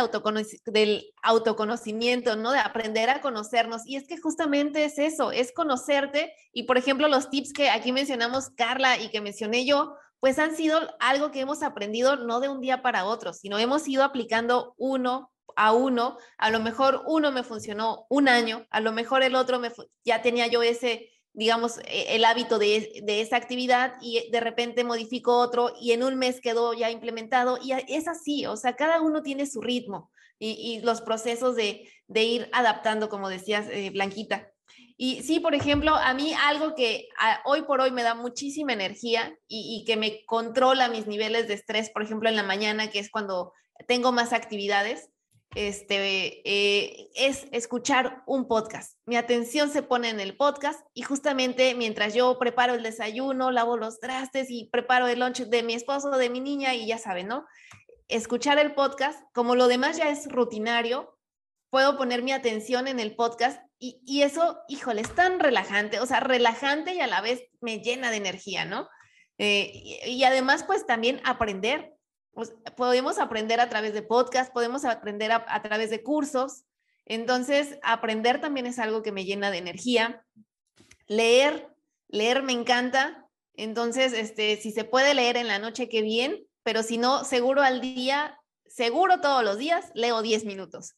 del 0.67 1.15
autoconocimiento, 1.23 2.37
¿no? 2.37 2.53
De 2.53 2.59
aprender 2.59 3.09
a 3.09 3.21
conocernos. 3.21 3.87
Y 3.87 3.97
es 3.97 4.07
que 4.07 4.19
justamente 4.19 4.85
es 4.85 4.99
eso, 4.99 5.33
es 5.33 5.53
conocerte. 5.53 6.33
Y 6.53 6.65
por 6.65 6.77
ejemplo, 6.77 7.09
los 7.09 7.31
tips 7.31 7.53
que 7.53 7.71
aquí 7.71 7.93
mencionamos 7.93 8.51
Carla 8.51 8.99
y 8.99 9.09
que 9.09 9.23
mencioné 9.23 9.65
yo, 9.65 9.97
pues 10.21 10.39
han 10.39 10.55
sido 10.55 10.81
algo 11.01 11.31
que 11.31 11.41
hemos 11.41 11.63
aprendido 11.63 12.17
no 12.17 12.41
de 12.41 12.49
un 12.49 12.61
día 12.61 12.83
para 12.83 13.07
otro, 13.07 13.33
sino 13.33 13.59
hemos 13.59 13.89
ido 13.89 14.05
aplicando 14.05 14.75
uno 14.77 15.33
a 15.57 15.73
uno. 15.73 16.19
A 16.39 16.51
lo 16.51 16.61
mejor 16.61 17.03
uno 17.07 17.33
me 17.33 17.43
funcionó 17.43 18.07
un 18.11 18.29
año, 18.29 18.67
a 18.71 18.81
lo 18.81 18.93
mejor 18.93 19.23
el 19.23 19.35
otro 19.35 19.59
me 19.59 19.73
ya 20.05 20.23
tenía 20.23 20.47
yo 20.47 20.63
ese, 20.63 21.11
digamos, 21.37 21.79
e, 21.85 22.17
el 22.17 22.25
hábito 22.25 22.59
de, 22.59 23.03
de, 23.05 23.21
esa 23.21 23.37
actividad 23.37 23.95
y 24.01 24.29
de 24.31 24.41
repente 24.41 24.83
modifico 24.83 25.39
otro 25.39 25.73
y 25.79 25.93
en 25.93 26.03
un 26.03 26.17
mes 26.17 26.41
quedó 26.41 26.73
ya 26.73 26.91
implementado 26.91 27.59
y 27.63 27.73
es 27.73 28.09
así, 28.09 28.47
o 28.47 28.57
sea, 28.57 28.75
cada 28.75 29.01
uno 29.03 29.23
tiene 29.23 29.47
su 29.47 29.61
ritmo 29.61 30.11
y, 30.39 30.53
y 30.53 30.81
los 30.81 31.03
procesos 31.03 31.55
de, 31.55 31.89
de, 32.09 32.25
ir 32.25 32.49
adaptando, 32.53 33.09
como 33.11 33.29
decías, 33.29 33.67
eh, 33.71 33.91
Blanquita. 33.91 34.51
Y 34.99 35.23
sí, 35.23 35.41
por 35.41 35.55
ejemplo, 35.55 35.95
a 35.95 36.15
mí 36.15 36.33
algo 36.33 36.75
que 36.75 37.09
hoy 37.45 37.63
por 37.63 37.83
hoy 37.83 37.91
me 37.91 38.03
da 38.03 38.15
muchísima 38.15 38.73
energía 38.73 39.37
y, 39.47 39.85
que 39.87 39.97
me 39.97 40.25
controla 40.25 40.89
mis 40.89 41.07
niveles 41.07 41.49
de 41.49 41.55
estrés, 41.55 41.91
por 41.91 42.03
ejemplo, 42.03 42.31
en 42.31 42.37
la 42.37 42.43
mañana, 42.43 42.89
que 42.89 42.99
es 42.99 43.11
cuando 43.11 43.53
tengo 43.87 44.11
más 44.11 44.33
actividades, 44.33 45.11
este, 45.57 46.43
eh, 46.45 47.09
es 47.17 47.49
escuchar 47.51 48.23
un 48.27 48.47
podcast. 48.47 48.99
Mi 49.07 49.17
atención 49.17 49.71
se 49.71 49.83
pone 49.83 50.11
en 50.11 50.21
el 50.21 50.37
podcast 50.37 50.81
y 50.93 51.01
justamente 51.01 51.75
mientras 51.75 52.13
yo 52.15 52.39
preparo 52.39 52.75
el 52.75 52.83
desayuno, 52.83 53.51
lavo 53.51 53.79
los 53.79 53.99
trastes 53.99 54.51
y 54.51 54.67
preparo 54.67 55.07
el 55.07 55.21
lunch 55.21 55.47
de 55.47 55.63
mi 55.63 55.73
esposo, 55.73 56.11
de 56.11 56.29
mi 56.29 56.41
niña 56.41 56.75
y 56.75 56.87
ya 56.87 56.99
saben, 56.99 57.29
¿no? 57.29 57.47
Escuchar 58.09 58.59
el 58.59 58.75
podcast, 58.75 59.19
como 59.33 59.55
lo 59.55 59.67
demás 59.67 59.97
ya 59.97 60.11
es 60.11 60.31
rutinario, 60.31 61.19
puedo 61.71 61.97
poner 61.97 62.23
mi 62.23 62.33
atención 62.33 62.87
en 62.87 63.01
el 63.01 63.17
podcast 63.17 63.63
y, 63.79 64.23
eso, 64.23 64.59
híjole, 64.69 65.01
es 65.01 65.15
tan 65.15 65.41
relajante, 65.41 66.01
o 66.01 66.07
sea, 66.07 66.21
relajante 66.21 66.95
y 66.95 67.01
a 67.01 67.07
la 67.07 67.21
vez 67.21 67.43
me 67.61 67.81
llena 67.81 68.11
de 68.11 68.17
energía, 68.17 68.65
¿no? 68.65 68.89
Eh, 69.39 70.01
y, 70.07 70.23
además, 70.25 70.65
pues 70.65 70.87
también 70.87 71.21
aprender. 71.25 71.96
Pues, 72.37 72.55
podemos 72.77 73.19
aprender 73.19 73.61
a 73.61 73.71
través 73.71 73.95
de 73.95 74.03
podcast, 74.03 74.53
podemos 74.53 74.85
aprender 74.85 75.33
a, 75.33 75.63
través 75.63 75.89
de 75.89 76.03
cursos. 76.03 76.67
Entonces, 77.07 77.79
aprender 77.83 78.43
también 78.43 78.67
es 78.67 78.79
algo 78.79 79.03
que 79.03 79.11
me 79.11 79.25
llena 79.25 79.51
de 79.51 79.57
energía. 79.57 80.23
Leer, 81.07 81.71
leer 82.09 82.43
me 82.43 82.53
encanta. 82.53 83.27
Entonces, 83.55 84.13
este, 84.13 84.59
si 84.59 84.71
se 84.71 84.85
puede 84.85 85.15
leer 85.15 85.39
en 85.39 85.49
la 85.49 85.59
noche, 85.59 85.89
qué 85.89 86.03
bien, 86.03 86.47
pero 86.63 86.83
si 86.83 86.99
no, 86.99 87.25
seguro 87.25 87.63
al 87.63 87.81
día, 87.81 88.39
seguro 88.67 89.23
todos 89.23 89.43
los 89.43 89.57
días, 89.57 89.91
leo 89.95 90.21
10 90.21 90.45
minutos. 90.45 90.95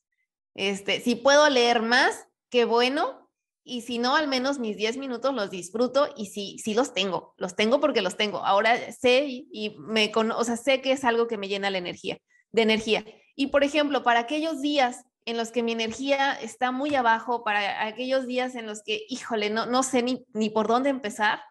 Este, 0.57 1.01
si 1.01 1.15
puedo 1.15 1.49
leer 1.49 1.83
más, 1.83 2.27
qué 2.51 2.65
bueno. 2.65 3.28
Y 3.69 3.83
si 3.83 3.99
no, 3.99 4.17
al 4.17 4.29
menos 4.29 4.59
mis 4.59 4.77
10 4.79 4.97
minutos 4.97 5.35
los 5.35 5.51
disfruto 5.51 6.09
y 6.17 6.27
sí, 6.27 6.57
sí 6.59 6.73
los 6.73 6.95
tengo, 6.95 7.35
los 7.37 7.55
tengo 7.55 7.81
porque 7.81 8.01
los 8.01 8.17
tengo. 8.17 8.39
Ahora 8.39 8.93
sé 8.93 9.27
y 9.29 9.77
me 9.79 10.11
o 10.15 10.45
sea, 10.45 10.57
sé 10.57 10.81
que 10.81 10.93
es 10.93 11.05
algo 11.05 11.29
que 11.29 11.37
me 11.37 11.49
llena 11.49 11.69
la 11.69 11.77
energía, 11.77 12.19
de 12.51 12.63
energía. 12.63 13.05
Y 13.37 13.49
por 13.49 13.65
ejemplo, 13.65 14.03
para 14.03 14.21
aquellos 14.21 14.63
días 14.63 15.05
en 15.27 15.37
los 15.37 15.51
que 15.51 15.63
mi 15.63 15.73
energía 15.73 16.33
está 16.33 16.73
muy 16.73 16.95
abajo, 16.95 17.45
para 17.45 17.87
aquellos 17.87 18.27
días 18.27 18.55
en 18.55 18.67
los 18.67 18.83
que, 18.83 19.05
híjole, 19.11 19.51
no, 19.51 19.67
no 19.67 19.83
sé 19.83 20.03
ni, 20.03 20.25
ni 20.33 20.49
por 20.49 20.67
dónde 20.67 20.89
empezar, 20.89 21.43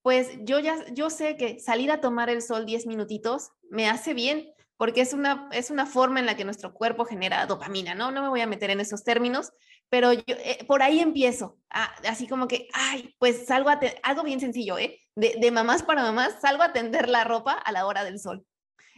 pues 0.00 0.30
yo 0.40 0.58
ya, 0.58 0.82
yo 0.94 1.10
sé 1.10 1.36
que 1.36 1.60
salir 1.60 1.92
a 1.92 2.00
tomar 2.00 2.30
el 2.30 2.40
sol 2.40 2.64
10 2.64 2.86
minutitos 2.86 3.50
me 3.68 3.88
hace 3.88 4.14
bien, 4.14 4.52
porque 4.82 5.00
es 5.00 5.12
una, 5.12 5.48
es 5.52 5.70
una 5.70 5.86
forma 5.86 6.18
en 6.18 6.26
la 6.26 6.34
que 6.34 6.44
nuestro 6.44 6.74
cuerpo 6.74 7.04
genera 7.04 7.46
dopamina, 7.46 7.94
¿no? 7.94 8.10
No 8.10 8.20
me 8.20 8.28
voy 8.28 8.40
a 8.40 8.48
meter 8.48 8.68
en 8.70 8.80
esos 8.80 9.04
términos, 9.04 9.52
pero 9.88 10.12
yo, 10.12 10.22
eh, 10.26 10.64
por 10.66 10.82
ahí 10.82 10.98
empiezo, 10.98 11.56
así 11.70 12.26
como 12.26 12.48
que, 12.48 12.66
ay, 12.72 13.14
pues 13.20 13.46
salgo 13.46 13.70
a, 13.70 13.78
algo 14.02 14.24
bien 14.24 14.40
sencillo, 14.40 14.78
¿eh? 14.78 14.98
De, 15.14 15.36
de, 15.40 15.50
mamás 15.52 15.84
para 15.84 16.02
mamás, 16.02 16.34
salgo 16.40 16.64
a 16.64 16.72
tender 16.72 17.08
la 17.08 17.22
ropa 17.22 17.52
a 17.52 17.70
la 17.70 17.86
hora 17.86 18.02
del 18.02 18.18
sol. 18.18 18.44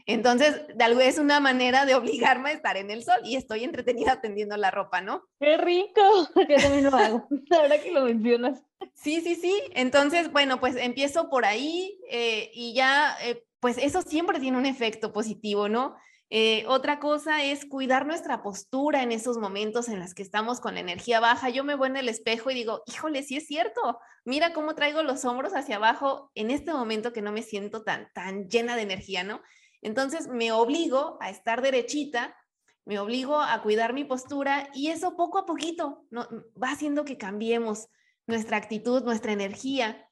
Entonces, 0.06 0.66
de 0.74 0.84
algo 0.84 1.00
es 1.00 1.18
una 1.18 1.38
manera 1.38 1.84
de 1.84 1.94
obligarme 1.94 2.48
a 2.48 2.52
estar 2.54 2.78
en 2.78 2.90
el 2.90 3.04
sol 3.04 3.20
y 3.22 3.36
estoy 3.36 3.64
entretenida 3.64 4.22
tendiendo 4.22 4.56
la 4.56 4.70
ropa, 4.70 5.02
¿no? 5.02 5.28
¡Qué 5.38 5.58
rico! 5.58 6.00
Yo 6.48 6.56
también 6.56 6.84
lo 6.84 6.96
hago, 6.96 7.28
ahora 7.50 7.78
que 7.78 7.92
lo 7.92 8.04
mencionas. 8.04 8.62
Sí, 8.94 9.20
sí, 9.20 9.34
sí. 9.34 9.54
Entonces, 9.74 10.32
bueno, 10.32 10.60
pues 10.60 10.76
empiezo 10.76 11.28
por 11.28 11.44
ahí 11.44 11.98
eh, 12.10 12.50
y 12.54 12.72
ya, 12.72 13.16
eh, 13.22 13.44
pues 13.64 13.78
eso 13.78 14.02
siempre 14.02 14.40
tiene 14.40 14.58
un 14.58 14.66
efecto 14.66 15.10
positivo, 15.10 15.70
¿no? 15.70 15.96
Eh, 16.28 16.66
otra 16.68 17.00
cosa 17.00 17.42
es 17.44 17.64
cuidar 17.64 18.04
nuestra 18.04 18.42
postura 18.42 19.02
en 19.02 19.10
esos 19.10 19.38
momentos 19.38 19.88
en 19.88 20.00
los 20.00 20.12
que 20.12 20.22
estamos 20.22 20.60
con 20.60 20.74
la 20.74 20.80
energía 20.80 21.18
baja. 21.18 21.48
Yo 21.48 21.64
me 21.64 21.74
voy 21.74 21.88
en 21.88 21.96
el 21.96 22.10
espejo 22.10 22.50
y 22.50 22.54
digo, 22.54 22.82
híjole, 22.84 23.22
sí 23.22 23.38
es 23.38 23.46
cierto. 23.46 23.98
Mira 24.26 24.52
cómo 24.52 24.74
traigo 24.74 25.02
los 25.02 25.24
hombros 25.24 25.54
hacia 25.54 25.76
abajo 25.76 26.30
en 26.34 26.50
este 26.50 26.74
momento 26.74 27.14
que 27.14 27.22
no 27.22 27.32
me 27.32 27.40
siento 27.40 27.84
tan, 27.84 28.12
tan 28.12 28.50
llena 28.50 28.76
de 28.76 28.82
energía, 28.82 29.24
¿no? 29.24 29.40
Entonces 29.80 30.28
me 30.28 30.52
obligo 30.52 31.16
a 31.22 31.30
estar 31.30 31.62
derechita, 31.62 32.36
me 32.84 32.98
obligo 32.98 33.40
a 33.40 33.62
cuidar 33.62 33.94
mi 33.94 34.04
postura 34.04 34.68
y 34.74 34.88
eso 34.88 35.16
poco 35.16 35.38
a 35.38 35.46
poquito 35.46 36.04
va 36.12 36.70
haciendo 36.70 37.06
que 37.06 37.16
cambiemos 37.16 37.88
nuestra 38.26 38.58
actitud, 38.58 39.04
nuestra 39.04 39.32
energía, 39.32 40.03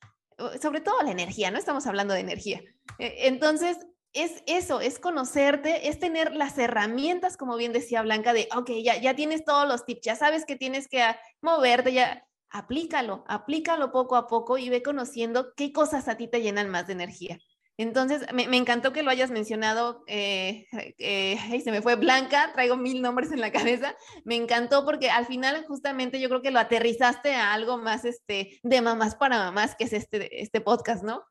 sobre 0.60 0.80
todo 0.80 1.02
la 1.02 1.10
energía, 1.10 1.50
no 1.50 1.58
estamos 1.58 1.86
hablando 1.86 2.14
de 2.14 2.20
energía. 2.20 2.62
E, 2.98 3.28
entonces, 3.28 3.78
es 4.12 4.42
eso, 4.46 4.80
es 4.80 4.98
conocerte, 4.98 5.88
es 5.88 5.98
tener 5.98 6.34
las 6.34 6.58
herramientas, 6.58 7.36
como 7.36 7.56
bien 7.56 7.72
decía 7.72 8.02
Blanca, 8.02 8.32
de, 8.32 8.48
ok, 8.54 8.70
ya, 8.82 8.98
ya 8.98 9.14
tienes 9.14 9.44
todos 9.44 9.66
los 9.66 9.84
tips, 9.84 10.02
ya 10.02 10.16
sabes 10.16 10.44
que 10.44 10.56
tienes 10.56 10.88
que 10.88 11.02
moverte, 11.40 11.92
ya 11.92 12.26
aplícalo, 12.50 13.24
aplícalo 13.26 13.90
poco 13.90 14.16
a 14.16 14.26
poco 14.26 14.58
y 14.58 14.68
ve 14.68 14.82
conociendo 14.82 15.54
qué 15.54 15.72
cosas 15.72 16.08
a 16.08 16.16
ti 16.16 16.28
te 16.28 16.42
llenan 16.42 16.68
más 16.68 16.86
de 16.86 16.92
energía. 16.92 17.38
Entonces, 17.78 18.22
me, 18.32 18.44
encantó 18.56 18.92
que 18.92 19.02
lo 19.02 19.10
hayas 19.10 19.30
mencionado, 19.30 20.04
eh, 20.06 20.66
eh 20.98 21.60
se 21.64 21.70
me 21.70 21.82
fue 21.82 21.96
Blanca, 21.96 22.52
traigo 22.52 22.76
mil 22.76 23.00
nombres 23.00 23.32
en 23.32 23.40
la 23.40 23.50
cabeza, 23.50 23.96
me 24.24 24.36
encantó 24.36 24.84
porque 24.84 25.10
al 25.10 25.26
final 25.26 25.64
justamente 25.66 26.20
yo 26.20 26.28
creo 26.28 26.42
que 26.42 26.50
lo 26.50 26.58
aterrizaste 26.58 27.34
a 27.34 27.52
algo 27.52 27.78
más 27.78 28.04
este, 28.04 28.60
de 28.62 28.82
mamás 28.82 29.14
para 29.14 29.38
mamás, 29.38 29.74
que 29.74 29.84
es 29.84 29.94
este, 29.94 30.42
este 30.42 30.60
podcast, 30.60 31.02
¿no? 31.02 31.24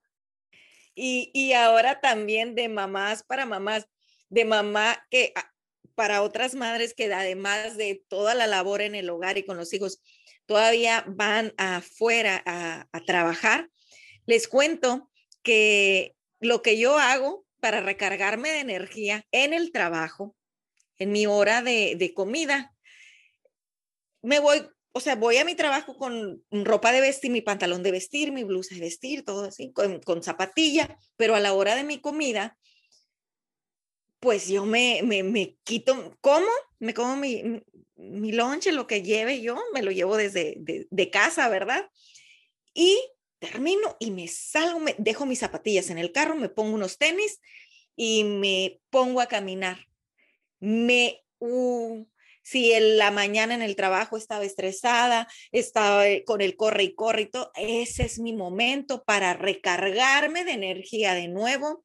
Y, 0.94 1.54
ahora 1.54 2.02
también 2.02 2.54
de 2.56 2.68
mamás 2.70 3.24
para 3.24 3.46
mamás, 3.46 3.88
de 4.30 4.46
mamá 4.46 5.06
que 5.10 5.32
ah, 5.36 5.50
para 5.96 6.22
otras 6.22 6.56
madres 6.56 6.94
que 6.94 7.14
además 7.14 7.78
de 7.78 8.04
toda 8.08 8.36
la 8.36 8.48
labor 8.48 8.82
en 8.82 8.96
el 8.96 9.10
hogar 9.10 9.38
y 9.38 9.44
con 9.44 9.58
los 9.58 9.74
hijos, 9.74 10.02
todavía 10.46 11.06
van 11.08 11.54
afuera 11.58 12.42
a, 12.46 12.88
trabajar. 13.06 13.70
Les 14.26 14.48
cuento 14.48 15.10
que 15.44 16.16
lo 16.42 16.62
que 16.62 16.78
yo 16.78 16.98
hago 16.98 17.46
para 17.62 17.80
recargarme 17.80 18.52
de 18.52 18.60
energía 18.60 19.26
en 19.32 19.54
el 19.54 19.72
trabajo, 19.72 20.36
en 20.98 21.14
mi 21.14 21.26
hora 21.26 21.62
de, 21.62 21.96
de 21.98 22.14
comida, 22.14 22.76
me 24.22 24.40
voy 24.40 24.68
o 24.94 25.00
sea, 25.00 25.16
voy 25.16 25.38
a 25.38 25.46
mi 25.46 25.56
trabajo 25.56 25.96
con 25.96 26.44
ropa 26.52 26.92
de 26.92 27.02
vestir, 27.02 27.32
mi 27.32 27.42
pantalón 27.42 27.82
de 27.84 27.92
vestir, 27.92 28.32
mi 28.32 28.44
blusa 28.44 28.76
de 28.76 28.82
vestir, 28.82 29.24
todo 29.24 29.46
así, 29.46 29.72
con, 29.72 30.24
zapatilla, 30.24 30.98
pero 31.16 31.36
a 31.36 31.40
la 31.40 31.54
hora 31.54 31.76
de 31.76 31.84
mi 31.84 32.00
comida, 32.02 32.58
pues 34.20 34.48
yo 34.48 34.66
me, 34.66 35.02
me, 35.04 35.56
quito, 35.64 36.18
¿cómo? 36.20 36.50
Me 36.80 36.94
como 36.94 37.16
mi, 37.16 37.64
mi 37.96 38.32
lonche, 38.34 38.72
lo 38.74 38.86
que 38.86 39.02
lleve 39.02 39.42
yo, 39.42 39.58
me 39.74 39.82
lo 39.82 39.92
llevo 39.92 40.18
desde 40.18 40.56
de, 40.58 41.10
casa, 41.10 41.48
¿verdad? 41.48 41.90
Y 42.74 43.00
termino 43.42 43.98
y 44.00 44.12
me 44.12 44.28
salgo, 44.28 44.80
me 44.80 44.96
dejo 45.00 45.26
mis 45.26 45.40
zapatillas 45.40 45.90
en 45.90 45.98
el 45.98 46.12
carro, 46.12 46.36
me 46.36 46.48
pongo 46.48 46.76
unos 46.76 47.00
tenis 47.00 47.42
y 47.96 48.24
me 48.24 48.80
pongo 48.92 49.20
a 49.20 49.26
caminar. 49.26 49.88
Me, 50.60 51.24
uh, 51.40 52.06
si 52.44 52.72
en 52.72 52.98
la 52.98 53.10
mañana 53.10 53.56
en 53.56 53.64
el 53.64 53.76
trabajo 53.76 54.16
estaba 54.16 54.46
estresada, 54.46 55.28
estaba 55.52 56.08
eh, 56.08 56.24
con 56.24 56.42
el 56.42 56.56
corre 56.56 56.84
y 56.84 56.94
corre 56.94 57.24
y 57.24 57.26
todo, 57.26 57.52
ese 57.56 58.04
es 58.04 58.20
mi 58.20 58.32
momento 58.32 59.04
para 59.04 59.34
recargarme 59.34 60.46
de 60.46 60.52
energía 60.52 61.16
de 61.16 61.28
nuevo, 61.28 61.84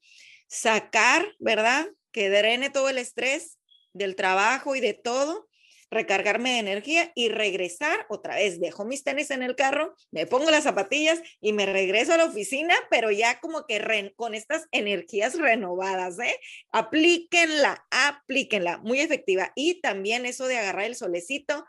sacar, 0.49 1.35
¿verdad? 1.39 1.87
Que 2.13 2.29
drene 2.29 2.69
todo 2.69 2.91
el 2.91 2.99
estrés 2.99 3.59
del 3.95 4.15
trabajo 4.15 4.77
y 4.77 4.81
de 4.81 4.93
todo, 4.93 5.49
recargarme 5.91 6.53
de 6.53 6.59
energía 6.59 7.13
y 7.15 7.29
regresar 7.29 8.07
otra 8.09 8.37
vez. 8.37 8.61
Dejo 8.61 8.85
mis 8.85 9.05
tenis 9.05 9.31
en 9.31 9.43
el 9.43 9.57
carro, 9.57 9.95
me 10.11 10.27
pongo 10.27 10.51
las 10.51 10.65
zapatillas 10.65 11.21
y 11.41 11.53
me 11.53 11.67
regreso 11.67 12.13
a 12.13 12.17
la 12.17 12.25
oficina, 12.25 12.75
pero 12.91 13.11
ya 13.11 13.41
como 13.41 13.67
que 13.67 14.13
con 14.17 14.35
estas 14.35 14.67
energías 14.73 15.39
renovadas, 15.39 16.19
¿eh? 16.19 16.39
Aplíquenla, 16.71 17.87
aplíquenla, 17.91 18.79
muy 18.79 19.01
efectiva. 19.01 19.53
Y 19.55 19.81
también 19.81 20.27
eso 20.27 20.47
de 20.47 20.59
agarrar 20.59 20.85
el 20.85 20.97
solecito, 20.97 21.65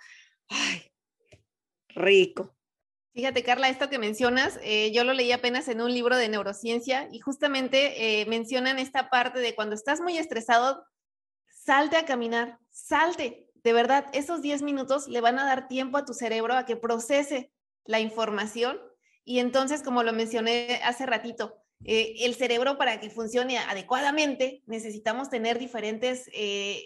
ay, 0.49 0.91
rico. 1.89 2.57
Fíjate, 3.17 3.41
Carla, 3.41 3.69
esto 3.69 3.89
que 3.89 3.97
mencionas, 3.97 4.59
eh, 4.61 4.91
yo 4.91 5.03
lo 5.03 5.13
leí 5.13 5.31
apenas 5.31 5.67
en 5.69 5.81
un 5.81 5.91
libro 5.91 6.15
de 6.17 6.29
neurociencia 6.29 7.09
y 7.11 7.19
justamente 7.19 8.21
eh, 8.21 8.27
mencionan 8.27 8.77
esta 8.77 9.09
parte 9.09 9.39
de 9.39 9.55
cuando 9.55 9.73
estás 9.73 10.01
muy 10.01 10.19
estresado, 10.19 10.85
salte 11.47 11.97
a 11.97 12.05
caminar, 12.05 12.59
salte. 12.69 13.46
De 13.67 13.73
verdad, 13.73 14.05
esos 14.13 14.41
10 14.41 14.61
minutos 14.61 15.09
le 15.09 15.19
van 15.19 15.37
a 15.39 15.45
dar 15.45 15.67
tiempo 15.67 15.97
a 15.97 16.05
tu 16.05 16.13
cerebro 16.13 16.53
a 16.53 16.63
que 16.63 16.77
procese 16.77 17.51
la 17.83 17.99
información 17.99 18.79
y 19.25 19.39
entonces, 19.39 19.83
como 19.83 20.03
lo 20.03 20.13
mencioné 20.13 20.79
hace 20.85 21.05
ratito, 21.05 21.53
eh, 21.83 22.15
el 22.19 22.33
cerebro 22.35 22.77
para 22.77 23.01
que 23.01 23.09
funcione 23.09 23.57
adecuadamente 23.57 24.63
necesitamos 24.67 25.29
tener 25.29 25.59
diferentes 25.59 26.29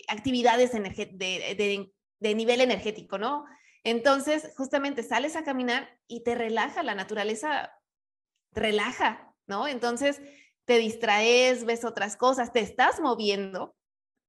actividades 0.07 0.71
de, 0.71 1.91
de 2.19 2.33
nivel 2.33 2.61
energético, 2.61 3.19
¿no? 3.19 3.45
Entonces, 3.83 4.51
justamente 4.57 5.03
sales 5.03 5.35
a 5.35 5.43
caminar 5.43 5.99
y 6.07 6.23
te 6.23 6.33
relaja, 6.33 6.81
la 6.81 6.95
naturaleza 6.95 7.75
relaja, 8.53 9.35
¿no? 9.45 9.67
Entonces, 9.67 10.19
te 10.65 10.79
distraes, 10.79 11.63
ves 11.63 11.85
otras 11.85 12.17
cosas, 12.17 12.51
te 12.51 12.61
estás 12.61 12.99
moviendo, 12.99 13.75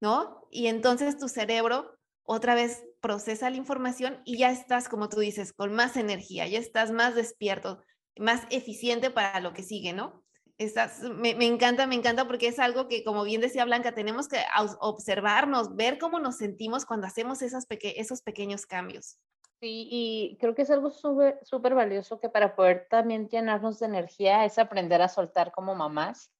¿no? 0.03 0.47
Y 0.51 0.67
entonces 0.67 1.17
tu 1.17 1.31
cerebro 1.31 1.99
otra 2.25 2.55
vez 2.55 2.85
procesa 3.01 3.51
la 3.51 3.57
información 3.57 4.21
y 4.25 4.39
ya 4.39 4.51
estás, 4.51 4.89
como 4.89 5.09
tú 5.09 5.21
dices, 5.21 5.53
con 5.53 5.73
más 5.75 5.97
energía, 5.97 6.47
ya 6.47 6.59
estás 6.59 6.91
más 6.93 7.15
despierto, 7.15 7.83
más 8.17 8.43
eficiente 8.51 9.11
para 9.11 9.41
lo 9.41 9.53
que 9.53 9.63
sigue, 9.63 9.93
¿no? 9.93 10.23
Estás, 10.59 11.01
me, 11.01 11.35
me, 11.35 11.47
encanta, 11.47 11.87
me 11.87 11.97
encanta 11.97 12.27
porque 12.27 12.47
es 12.47 12.59
algo 12.59 12.87
que, 12.87 13.03
como 13.03 13.25
bien 13.25 13.41
decía 13.41 13.65
Blanca, 13.65 13.93
tenemos 13.93 14.29
que 14.29 14.39
observarnos, 14.81 15.75
ver 15.75 15.99
cómo 15.99 16.21
nos 16.21 16.37
sentimos 16.37 16.85
cuando 16.85 17.07
hacemos 17.07 17.43
esas 17.43 17.67
esos 17.69 18.23
pequeños 18.23 18.67
cambios. 18.67 19.19
Sí, 19.61 19.89
y 19.91 20.39
creo 20.41 20.55
que 20.55 20.63
es 20.63 20.71
algo 20.71 20.91
súper 20.91 21.75
valioso 21.75 22.21
que 22.21 22.29
para 22.29 22.55
poder 22.55 22.87
también 22.91 23.29
llenarnos 23.29 23.79
de 23.79 23.87
energía 23.87 24.45
es 24.45 24.59
aprender 24.59 25.01
a 25.03 25.09
soltar 25.09 25.53
como 25.53 25.75
mamás. 25.75 26.33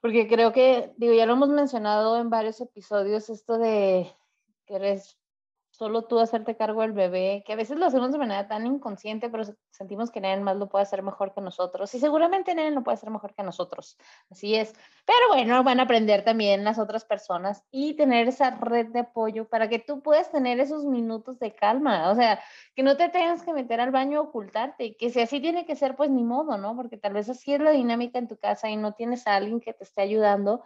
Porque 0.00 0.26
creo 0.26 0.52
que, 0.52 0.92
digo, 0.96 1.12
ya 1.12 1.26
lo 1.26 1.34
hemos 1.34 1.50
mencionado 1.50 2.18
en 2.18 2.30
varios 2.30 2.60
episodios, 2.62 3.28
esto 3.28 3.58
de 3.58 4.10
que 4.70 4.76
eres 4.76 5.18
solo 5.72 6.02
tú 6.02 6.18
hacerte 6.20 6.56
cargo 6.56 6.82
del 6.82 6.92
bebé, 6.92 7.42
que 7.46 7.52
a 7.52 7.56
veces 7.56 7.78
lo 7.78 7.86
hacemos 7.86 8.12
de 8.12 8.18
manera 8.18 8.46
tan 8.46 8.66
inconsciente, 8.66 9.30
pero 9.30 9.44
sentimos 9.70 10.10
que 10.10 10.20
nadie 10.20 10.36
más 10.40 10.56
lo 10.56 10.68
puede 10.68 10.82
hacer 10.82 11.02
mejor 11.02 11.32
que 11.32 11.40
nosotros. 11.40 11.94
Y 11.94 12.00
seguramente 12.00 12.54
nadie 12.54 12.70
lo 12.70 12.82
puede 12.82 12.96
hacer 12.96 13.10
mejor 13.10 13.34
que 13.34 13.42
nosotros. 13.42 13.96
Así 14.30 14.54
es. 14.54 14.74
Pero 15.06 15.18
bueno, 15.28 15.62
van 15.64 15.80
a 15.80 15.84
aprender 15.84 16.22
también 16.22 16.64
las 16.64 16.78
otras 16.78 17.04
personas 17.04 17.64
y 17.70 17.94
tener 17.94 18.28
esa 18.28 18.50
red 18.50 18.88
de 18.88 19.00
apoyo 19.00 19.48
para 19.48 19.68
que 19.68 19.78
tú 19.78 20.02
puedas 20.02 20.30
tener 20.30 20.60
esos 20.60 20.84
minutos 20.84 21.38
de 21.38 21.54
calma. 21.54 22.10
O 22.10 22.14
sea, 22.14 22.40
que 22.74 22.82
no 22.82 22.96
te 22.96 23.08
tengas 23.08 23.42
que 23.42 23.52
meter 23.52 23.80
al 23.80 23.90
baño 23.90 24.18
a 24.18 24.22
ocultarte. 24.22 24.96
Que 24.96 25.10
si 25.10 25.20
así 25.20 25.40
tiene 25.40 25.66
que 25.66 25.76
ser, 25.76 25.96
pues 25.96 26.10
ni 26.10 26.24
modo, 26.24 26.58
¿no? 26.58 26.76
Porque 26.76 26.98
tal 26.98 27.14
vez 27.14 27.28
así 27.30 27.54
es 27.54 27.60
la 27.60 27.70
dinámica 27.70 28.18
en 28.18 28.28
tu 28.28 28.36
casa 28.36 28.68
y 28.68 28.76
no 28.76 28.92
tienes 28.92 29.26
a 29.26 29.36
alguien 29.36 29.60
que 29.60 29.72
te 29.72 29.84
esté 29.84 30.02
ayudando. 30.02 30.62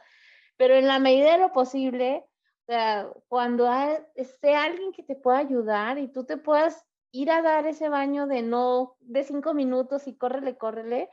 Pero 0.57 0.75
en 0.75 0.89
la 0.89 0.99
medida 0.99 1.33
de 1.33 1.39
lo 1.39 1.53
posible, 1.53 2.25
o 2.65 2.73
sea, 2.73 3.11
cuando 3.29 3.69
esté 4.15 4.55
alguien 4.55 4.93
que 4.93 5.03
te 5.03 5.17
pueda 5.17 5.37
ayudar 5.37 5.99
y 5.99 6.09
tú 6.09 6.25
te 6.25 6.39
puedas 6.39 6.83
ir 7.13 7.31
a 7.31 7.43
dar 7.43 7.67
ese 7.67 7.91
baño 7.91 8.27
de 8.27 8.41
no, 8.41 8.97
de 9.01 9.23
cinco 9.23 9.53
minutos 9.53 10.07
y 10.09 10.17
córrele, 10.17 10.57
córrele. 10.57 11.11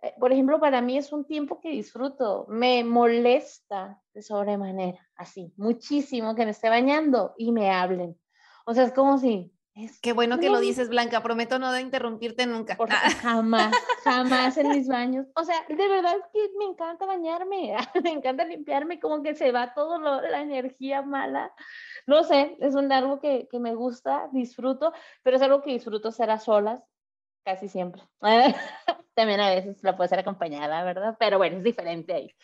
Eh, 0.00 0.14
por 0.18 0.32
ejemplo, 0.32 0.58
para 0.58 0.80
mí 0.80 0.96
es 0.96 1.12
un 1.12 1.26
tiempo 1.26 1.60
que 1.60 1.68
disfruto. 1.68 2.46
Me 2.48 2.84
molesta 2.84 4.02
de 4.14 4.22
sobremanera, 4.22 5.06
así, 5.14 5.52
muchísimo 5.58 6.34
que 6.34 6.46
me 6.46 6.52
esté 6.52 6.70
bañando 6.70 7.34
y 7.36 7.52
me 7.52 7.70
hablen. 7.70 8.18
O 8.64 8.72
sea, 8.72 8.84
es 8.84 8.92
como 8.92 9.18
si 9.18 9.53
Qué 10.00 10.12
bueno 10.12 10.38
que 10.38 10.50
lo 10.50 10.60
dices, 10.60 10.88
Blanca. 10.88 11.20
Prometo 11.20 11.58
no 11.58 11.72
de 11.72 11.80
interrumpirte 11.80 12.46
nunca. 12.46 12.76
Ah. 12.78 13.10
jamás, 13.10 13.74
jamás 14.04 14.56
en 14.56 14.68
mis 14.68 14.86
baños. 14.86 15.26
O 15.34 15.42
sea, 15.42 15.64
de 15.68 15.88
verdad 15.88 16.14
que 16.32 16.48
me 16.58 16.66
encanta 16.66 17.06
bañarme, 17.06 17.74
me 18.04 18.12
encanta 18.12 18.44
limpiarme, 18.44 19.00
como 19.00 19.22
que 19.22 19.34
se 19.34 19.50
va 19.50 19.74
toda 19.74 20.20
la 20.20 20.42
energía 20.42 21.02
mala. 21.02 21.52
No 22.06 22.22
sé, 22.22 22.56
es 22.60 22.76
un 22.76 22.92
algo 22.92 23.18
que, 23.18 23.48
que, 23.50 23.58
me 23.58 23.74
gusta, 23.74 24.28
disfruto, 24.32 24.92
pero 25.24 25.36
es 25.36 25.42
algo 25.42 25.60
que 25.60 25.72
disfruto 25.72 26.12
ser 26.12 26.30
a 26.30 26.38
solas, 26.38 26.80
casi 27.44 27.68
siempre. 27.68 28.02
También 29.14 29.40
a 29.40 29.50
veces 29.50 29.82
la 29.82 29.96
puedo 29.96 30.08
ser 30.08 30.20
acompañada, 30.20 30.84
¿verdad? 30.84 31.16
Pero 31.18 31.38
bueno, 31.38 31.56
es 31.58 31.64
diferente 31.64 32.14
ahí. 32.14 32.34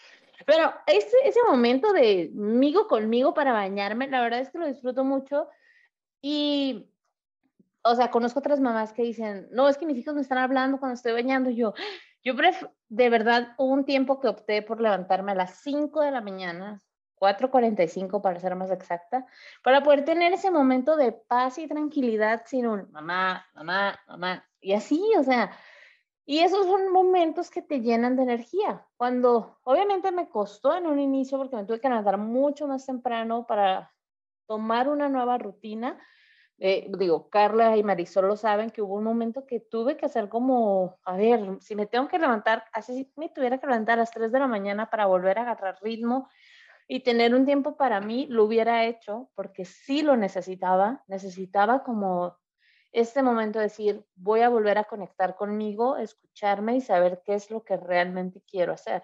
Pero 0.46 0.72
ese, 0.86 1.16
ese 1.24 1.40
momento 1.48 1.92
de 1.92 2.30
migo 2.32 2.88
conmigo 2.88 3.34
para 3.34 3.52
bañarme, 3.52 4.08
la 4.08 4.20
verdad 4.20 4.40
es 4.40 4.50
que 4.50 4.58
lo 4.58 4.66
disfruto 4.66 5.04
mucho. 5.04 5.48
Y 6.22 6.90
o 7.82 7.94
sea, 7.94 8.10
conozco 8.10 8.40
otras 8.40 8.60
mamás 8.60 8.92
que 8.92 9.02
dicen, 9.02 9.48
no, 9.52 9.68
es 9.68 9.78
que 9.78 9.86
mis 9.86 9.96
hijos 9.96 10.14
me 10.14 10.20
están 10.20 10.38
hablando 10.38 10.78
cuando 10.78 10.94
estoy 10.94 11.12
bañando. 11.12 11.50
Yo, 11.50 11.74
yo 12.22 12.34
de 12.88 13.10
verdad, 13.10 13.54
hubo 13.58 13.72
un 13.72 13.84
tiempo 13.84 14.20
que 14.20 14.28
opté 14.28 14.62
por 14.62 14.80
levantarme 14.80 15.32
a 15.32 15.36
las 15.36 15.60
5 15.62 16.00
de 16.00 16.10
la 16.10 16.20
mañana, 16.20 16.82
4.45 17.20 18.22
para 18.22 18.40
ser 18.40 18.56
más 18.56 18.70
exacta, 18.70 19.26
para 19.62 19.82
poder 19.82 20.04
tener 20.04 20.32
ese 20.32 20.50
momento 20.50 20.96
de 20.96 21.12
paz 21.12 21.58
y 21.58 21.68
tranquilidad 21.68 22.42
sin 22.46 22.66
un 22.66 22.90
mamá, 22.90 23.46
mamá, 23.54 23.98
mamá. 24.08 24.44
Y 24.60 24.72
así, 24.72 25.02
o 25.18 25.22
sea, 25.22 25.50
y 26.24 26.38
esos 26.40 26.66
son 26.66 26.92
momentos 26.92 27.50
que 27.50 27.62
te 27.62 27.80
llenan 27.80 28.16
de 28.16 28.22
energía. 28.22 28.86
Cuando 28.96 29.58
obviamente 29.64 30.12
me 30.12 30.28
costó 30.28 30.76
en 30.76 30.86
un 30.86 30.98
inicio 30.98 31.38
porque 31.38 31.56
me 31.56 31.64
tuve 31.64 31.80
que 31.80 31.88
levantar 31.88 32.18
mucho 32.18 32.66
más 32.68 32.86
temprano 32.86 33.46
para 33.46 33.92
tomar 34.46 34.88
una 34.88 35.08
nueva 35.08 35.38
rutina, 35.38 35.98
eh, 36.62 36.90
digo, 36.98 37.30
Carla 37.30 37.78
y 37.78 37.82
Marisol 37.82 38.28
lo 38.28 38.36
saben 38.36 38.68
que 38.68 38.82
hubo 38.82 38.96
un 38.96 39.04
momento 39.04 39.46
que 39.46 39.60
tuve 39.60 39.96
que 39.96 40.04
hacer 40.04 40.28
como, 40.28 40.98
a 41.06 41.16
ver, 41.16 41.56
si 41.60 41.74
me 41.74 41.86
tengo 41.86 42.06
que 42.06 42.18
levantar, 42.18 42.66
así 42.74 42.94
si 42.94 43.12
me 43.16 43.30
tuviera 43.30 43.56
que 43.56 43.66
levantar 43.66 43.94
a 43.94 44.02
las 44.02 44.10
3 44.10 44.30
de 44.30 44.38
la 44.38 44.46
mañana 44.46 44.90
para 44.90 45.06
volver 45.06 45.38
a 45.38 45.42
agarrar 45.42 45.78
ritmo 45.80 46.28
y 46.86 47.00
tener 47.00 47.34
un 47.34 47.46
tiempo 47.46 47.78
para 47.78 48.02
mí, 48.02 48.26
lo 48.28 48.44
hubiera 48.44 48.84
hecho 48.84 49.30
porque 49.34 49.64
sí 49.64 50.02
lo 50.02 50.18
necesitaba, 50.18 51.02
necesitaba 51.06 51.82
como 51.82 52.36
este 52.92 53.22
momento 53.22 53.58
de 53.58 53.64
decir, 53.64 54.04
voy 54.14 54.42
a 54.42 54.50
volver 54.50 54.76
a 54.76 54.84
conectar 54.84 55.36
conmigo, 55.36 55.96
escucharme 55.96 56.76
y 56.76 56.82
saber 56.82 57.22
qué 57.24 57.34
es 57.34 57.50
lo 57.50 57.64
que 57.64 57.78
realmente 57.78 58.42
quiero 58.46 58.74
hacer. 58.74 59.02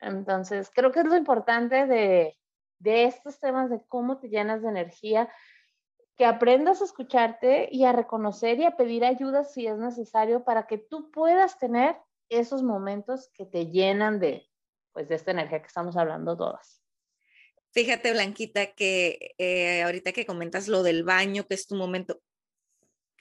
Entonces, 0.00 0.70
creo 0.72 0.92
que 0.92 1.00
es 1.00 1.06
lo 1.06 1.16
importante 1.16 1.86
de, 1.86 2.36
de 2.78 3.04
estos 3.06 3.40
temas 3.40 3.70
de 3.70 3.82
cómo 3.88 4.18
te 4.18 4.28
llenas 4.28 4.62
de 4.62 4.68
energía 4.68 5.28
que 6.22 6.26
aprendas 6.26 6.80
a 6.80 6.84
escucharte 6.84 7.68
y 7.72 7.84
a 7.84 7.90
reconocer 7.90 8.60
y 8.60 8.64
a 8.64 8.76
pedir 8.76 9.04
ayuda 9.04 9.42
si 9.42 9.66
es 9.66 9.76
necesario 9.76 10.44
para 10.44 10.68
que 10.68 10.78
tú 10.78 11.10
puedas 11.10 11.58
tener 11.58 11.96
esos 12.28 12.62
momentos 12.62 13.28
que 13.34 13.44
te 13.44 13.66
llenan 13.66 14.20
de, 14.20 14.48
pues, 14.92 15.08
de 15.08 15.16
esta 15.16 15.32
energía 15.32 15.60
que 15.60 15.66
estamos 15.66 15.96
hablando 15.96 16.36
todas. 16.36 16.80
Fíjate, 17.72 18.12
Blanquita, 18.12 18.66
que 18.66 19.34
eh, 19.36 19.82
ahorita 19.82 20.12
que 20.12 20.24
comentas 20.24 20.68
lo 20.68 20.84
del 20.84 21.02
baño, 21.02 21.44
que 21.48 21.54
es 21.54 21.66
tu 21.66 21.74
momento, 21.74 22.22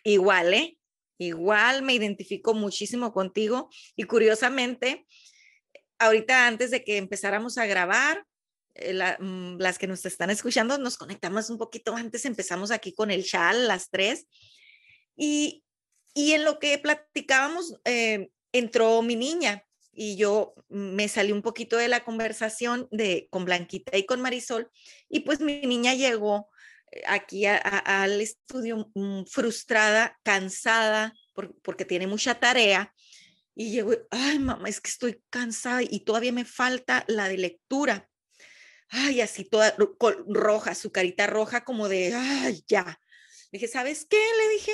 igual, 0.04 0.54
¿eh? 0.54 0.78
Igual 1.18 1.82
me 1.82 1.96
identifico 1.96 2.54
muchísimo 2.54 3.14
contigo 3.14 3.72
y 3.96 4.04
curiosamente, 4.04 5.08
ahorita 5.98 6.46
antes 6.46 6.70
de 6.70 6.84
que 6.84 6.98
empezáramos 6.98 7.58
a 7.58 7.66
grabar, 7.66 8.28
eh, 8.76 9.18
mm, 9.20 9.58
las 9.58 9.78
que 9.78 9.88
nos 9.88 10.06
están 10.06 10.30
escuchando, 10.30 10.78
nos 10.78 10.98
conectamos 10.98 11.50
un 11.50 11.58
poquito 11.58 11.96
antes, 11.96 12.26
empezamos 12.26 12.72
aquí 12.72 12.94
con 12.94 13.12
el 13.12 13.26
chal, 13.26 13.68
las 13.68 13.90
tres, 13.90 14.28
y, 15.16 15.64
y 16.14 16.32
en 16.34 16.46
lo 16.46 16.60
que 16.60 16.78
platicábamos, 16.78 17.76
eh, 17.86 18.30
entró 18.54 19.02
mi 19.02 19.16
niña 19.16 19.66
y 19.94 20.16
yo 20.16 20.54
me 20.70 21.08
salí 21.10 21.32
un 21.34 21.42
poquito 21.42 21.76
de 21.78 21.90
la 21.90 22.06
conversación 22.06 22.88
de, 22.92 23.28
con 23.30 23.44
Blanquita 23.44 23.98
y 23.98 24.06
con 24.06 24.22
Marisol, 24.22 24.72
y 25.10 25.22
pues 25.22 25.42
mi 25.42 25.62
niña 25.62 25.94
llegó 25.94 26.50
eh, 26.92 27.02
aquí 27.08 27.46
al 27.46 28.22
estudio 28.22 28.90
mm, 28.96 29.26
frustrada, 29.26 30.18
cansada, 30.24 31.14
porque 31.62 31.86
tiene 31.86 32.08
mucha 32.08 32.40
tarea, 32.40 32.94
y 33.54 33.72
llegó, 33.72 33.92
ay 34.12 34.40
mamá, 34.40 34.70
es 34.70 34.80
que 34.80 34.90
estoy 34.90 35.22
cansada 35.30 35.82
y 35.84 36.00
todavía 36.06 36.32
me 36.32 36.46
falta 36.46 37.04
la 37.08 37.28
de 37.28 37.38
lectura 37.38 38.10
ay, 38.92 39.22
así 39.22 39.46
toda 39.46 39.76
roja, 40.28 40.76
su 40.76 40.92
carita 40.92 41.28
roja 41.28 41.64
como 41.64 41.88
de, 41.90 42.14
ay, 42.14 42.64
ya. 42.68 43.00
Dije, 43.52 43.68
¿sabes 43.68 44.06
qué? 44.06 44.18
Le 44.18 44.54
dije, 44.54 44.72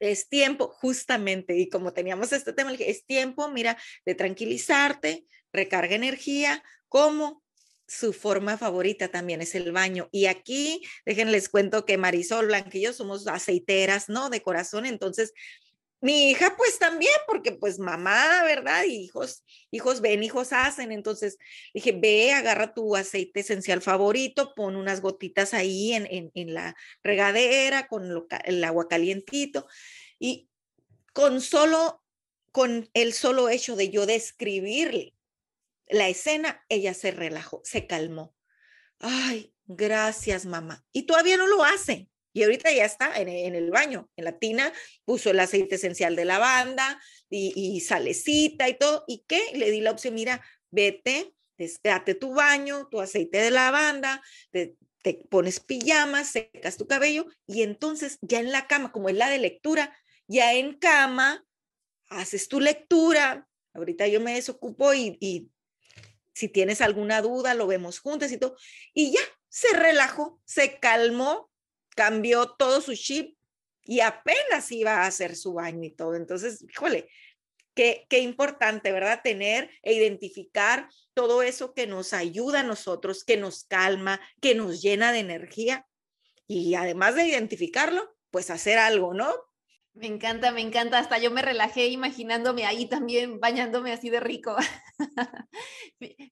es 0.00 0.28
tiempo, 0.28 0.68
justamente, 0.68 1.56
y 1.56 1.68
como 1.68 1.92
teníamos 1.92 2.32
este 2.32 2.52
tema, 2.52 2.70
le 2.70 2.78
dije, 2.78 2.90
es 2.90 3.04
tiempo, 3.04 3.48
mira, 3.50 3.76
de 4.06 4.14
tranquilizarte, 4.14 5.26
recarga 5.52 5.94
energía, 5.94 6.62
¿cómo? 6.88 7.42
su 7.88 8.12
forma 8.12 8.58
favorita 8.58 9.08
también 9.08 9.40
es 9.40 9.54
el 9.54 9.72
baño. 9.72 10.08
Y 10.12 10.26
aquí, 10.26 10.82
déjenles 11.06 11.48
cuento 11.48 11.86
que 11.86 11.96
Marisol 11.96 12.46
Blanquillo 12.46 12.92
somos 12.92 13.26
aceiteras, 13.26 14.10
¿no? 14.10 14.28
De 14.28 14.42
corazón, 14.42 14.84
entonces 14.84 15.32
mi 16.00 16.30
hija 16.30 16.54
pues 16.56 16.78
también, 16.78 17.14
porque 17.26 17.52
pues 17.52 17.78
mamá, 17.78 18.42
¿verdad? 18.44 18.84
hijos, 18.84 19.44
hijos 19.70 20.00
ven, 20.00 20.22
hijos 20.22 20.52
hacen. 20.52 20.92
Entonces 20.92 21.38
dije, 21.74 21.92
ve, 21.92 22.32
agarra 22.32 22.72
tu 22.72 22.94
aceite 22.94 23.40
esencial 23.40 23.82
favorito, 23.82 24.54
pon 24.54 24.76
unas 24.76 25.00
gotitas 25.00 25.54
ahí 25.54 25.92
en, 25.94 26.30
en, 26.34 26.54
la 26.54 26.76
regadera 27.02 27.88
con 27.88 28.28
el 28.44 28.64
agua 28.64 28.88
calientito. 28.88 29.66
Y 30.18 30.48
con 31.12 31.40
solo, 31.40 32.04
con 32.52 32.88
el 32.94 33.12
solo 33.12 33.48
hecho 33.48 33.74
de 33.74 33.90
yo 33.90 34.06
describirle 34.06 35.14
la 35.88 36.08
escena, 36.08 36.64
ella 36.68 36.94
se 36.94 37.10
relajó, 37.10 37.60
se 37.64 37.86
calmó. 37.86 38.34
Ay, 39.00 39.52
gracias, 39.66 40.44
mamá. 40.46 40.84
Y 40.92 41.04
todavía 41.04 41.36
no 41.36 41.46
lo 41.46 41.64
hace. 41.64 42.08
Y 42.38 42.44
ahorita 42.44 42.70
ya 42.70 42.84
está 42.84 43.20
en, 43.20 43.28
el 43.28 43.70
baño, 43.72 44.08
en 44.16 44.24
la 44.24 44.38
tina, 44.38 44.72
puso 45.04 45.30
el 45.30 45.40
aceite 45.40 45.74
esencial 45.74 46.14
de 46.14 46.24
lavanda 46.24 47.02
y, 47.28 47.52
y 47.56 47.80
salecita 47.80 48.68
y 48.68 48.78
todo. 48.78 49.02
¿Y 49.08 49.24
qué? 49.26 49.40
Le 49.54 49.72
di 49.72 49.80
la 49.80 49.90
opción, 49.90 50.14
mira, 50.14 50.40
vete, 50.70 51.34
date 51.82 52.14
tu 52.14 52.34
baño, 52.34 52.86
tu 52.92 53.00
aceite 53.00 53.38
de 53.38 53.50
lavanda, 53.50 54.22
te, 54.52 54.76
te 55.02 55.14
pones 55.14 55.58
pijamas, 55.58 56.28
secas 56.30 56.76
tu 56.76 56.86
cabello 56.86 57.26
y 57.44 57.62
entonces 57.62 58.18
ya 58.20 58.38
en 58.38 58.52
la 58.52 58.68
cama, 58.68 58.92
como 58.92 59.08
es 59.08 59.16
la 59.16 59.28
de 59.28 59.38
lectura, 59.38 59.92
ya 60.28 60.54
en 60.54 60.78
cama, 60.78 61.44
haces 62.08 62.46
tu 62.46 62.60
lectura. 62.60 63.48
Ahorita 63.74 64.06
yo 64.06 64.20
me 64.20 64.34
desocupo 64.34 64.94
y, 64.94 65.18
y 65.20 65.50
si 66.34 66.48
tienes 66.48 66.82
alguna 66.82 67.20
duda, 67.20 67.54
lo 67.54 67.66
vemos 67.66 67.98
juntos 67.98 68.30
y 68.30 68.38
todo. 68.38 68.56
Y 68.94 69.10
ya 69.10 69.20
se 69.48 69.76
relajó, 69.76 70.40
se 70.44 70.78
calmó, 70.78 71.47
cambió 71.98 72.50
todo 72.50 72.80
su 72.80 72.94
chip 72.94 73.36
y 73.82 73.98
apenas 73.98 74.70
iba 74.70 74.98
a 74.98 75.06
hacer 75.06 75.34
su 75.34 75.54
baño 75.54 75.82
y 75.82 75.90
todo. 75.90 76.14
Entonces, 76.14 76.62
híjole, 76.62 77.10
qué, 77.74 78.06
qué 78.08 78.20
importante, 78.20 78.92
¿verdad? 78.92 79.20
Tener 79.24 79.68
e 79.82 79.94
identificar 79.94 80.88
todo 81.12 81.42
eso 81.42 81.74
que 81.74 81.88
nos 81.88 82.12
ayuda 82.12 82.60
a 82.60 82.62
nosotros, 82.62 83.24
que 83.24 83.36
nos 83.36 83.64
calma, 83.64 84.20
que 84.40 84.54
nos 84.54 84.80
llena 84.80 85.10
de 85.10 85.18
energía. 85.18 85.88
Y 86.46 86.76
además 86.76 87.16
de 87.16 87.26
identificarlo, 87.26 88.14
pues 88.30 88.48
hacer 88.50 88.78
algo, 88.78 89.12
¿no? 89.12 89.34
Me 89.92 90.06
encanta, 90.06 90.52
me 90.52 90.60
encanta. 90.60 91.00
Hasta 91.00 91.18
yo 91.18 91.32
me 91.32 91.42
relajé 91.42 91.88
imaginándome 91.88 92.64
ahí 92.64 92.88
también 92.88 93.40
bañándome 93.40 93.92
así 93.92 94.08
de 94.08 94.20
rico. 94.20 94.54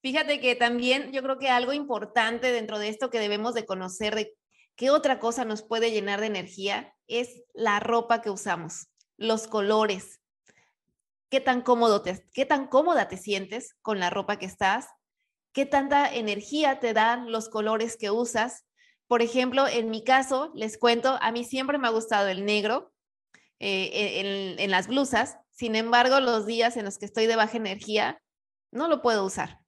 Fíjate 0.01 0.39
que 0.39 0.55
también 0.55 1.11
yo 1.11 1.25
creo 1.25 1.39
que 1.41 1.49
algo 1.49 1.73
importante 1.73 2.53
dentro 2.53 2.79
de 2.79 2.89
esto 2.89 3.11
que 3.11 3.19
debemos 3.19 3.55
de 3.55 3.67
conocer 3.67 4.15
de 4.15 4.37
qué 4.77 4.91
otra 4.91 5.19
cosa 5.19 5.45
nos 5.45 5.63
puede 5.63 5.91
llenar 5.91 6.21
de 6.21 6.27
energía 6.27 6.95
es 7.07 7.43
la 7.55 7.81
ropa 7.81 8.23
que 8.23 8.31
usamos, 8.31 8.89
los 9.17 9.47
colores. 9.47 10.21
¿Qué 11.29 11.41
tan 11.41 11.63
cómodo 11.63 12.03
te, 12.03 12.25
qué 12.33 12.47
tan 12.47 12.69
cómoda 12.69 13.09
te 13.09 13.17
sientes 13.17 13.75
con 13.83 13.99
la 13.99 14.11
ropa 14.11 14.39
que 14.39 14.47
estás? 14.47 14.87
¿Qué 15.53 15.67
tanta 15.67 16.15
energía 16.15 16.81
te 16.81 16.93
dan 16.93 17.33
los 17.33 17.49
colores 17.49 17.97
que 17.97 18.11
usas? 18.11 18.65
Por 19.09 19.23
ejemplo, 19.23 19.67
en 19.67 19.91
mi 19.91 20.05
caso, 20.05 20.53
les 20.55 20.79
cuento, 20.79 21.19
a 21.21 21.33
mí 21.33 21.45
siempre 21.45 21.79
me 21.79 21.89
ha 21.89 21.93
gustado 21.93 22.29
el 22.29 22.45
negro, 22.45 22.93
eh, 23.59 24.57
en, 24.59 24.71
las 24.71 24.89
blusas. 24.89 25.39
Sin 25.51 25.77
embargo, 25.77 26.21
los 26.21 26.47
días 26.47 26.77
en 26.77 26.85
los 26.85 26.99
que 26.99 27.07
estoy 27.07 27.27
de 27.27 27.37
baja 27.37 27.57
energía, 27.57 28.21
no 28.71 28.89
lo 28.89 29.01
puedo 29.01 29.25
usar. 29.25 29.61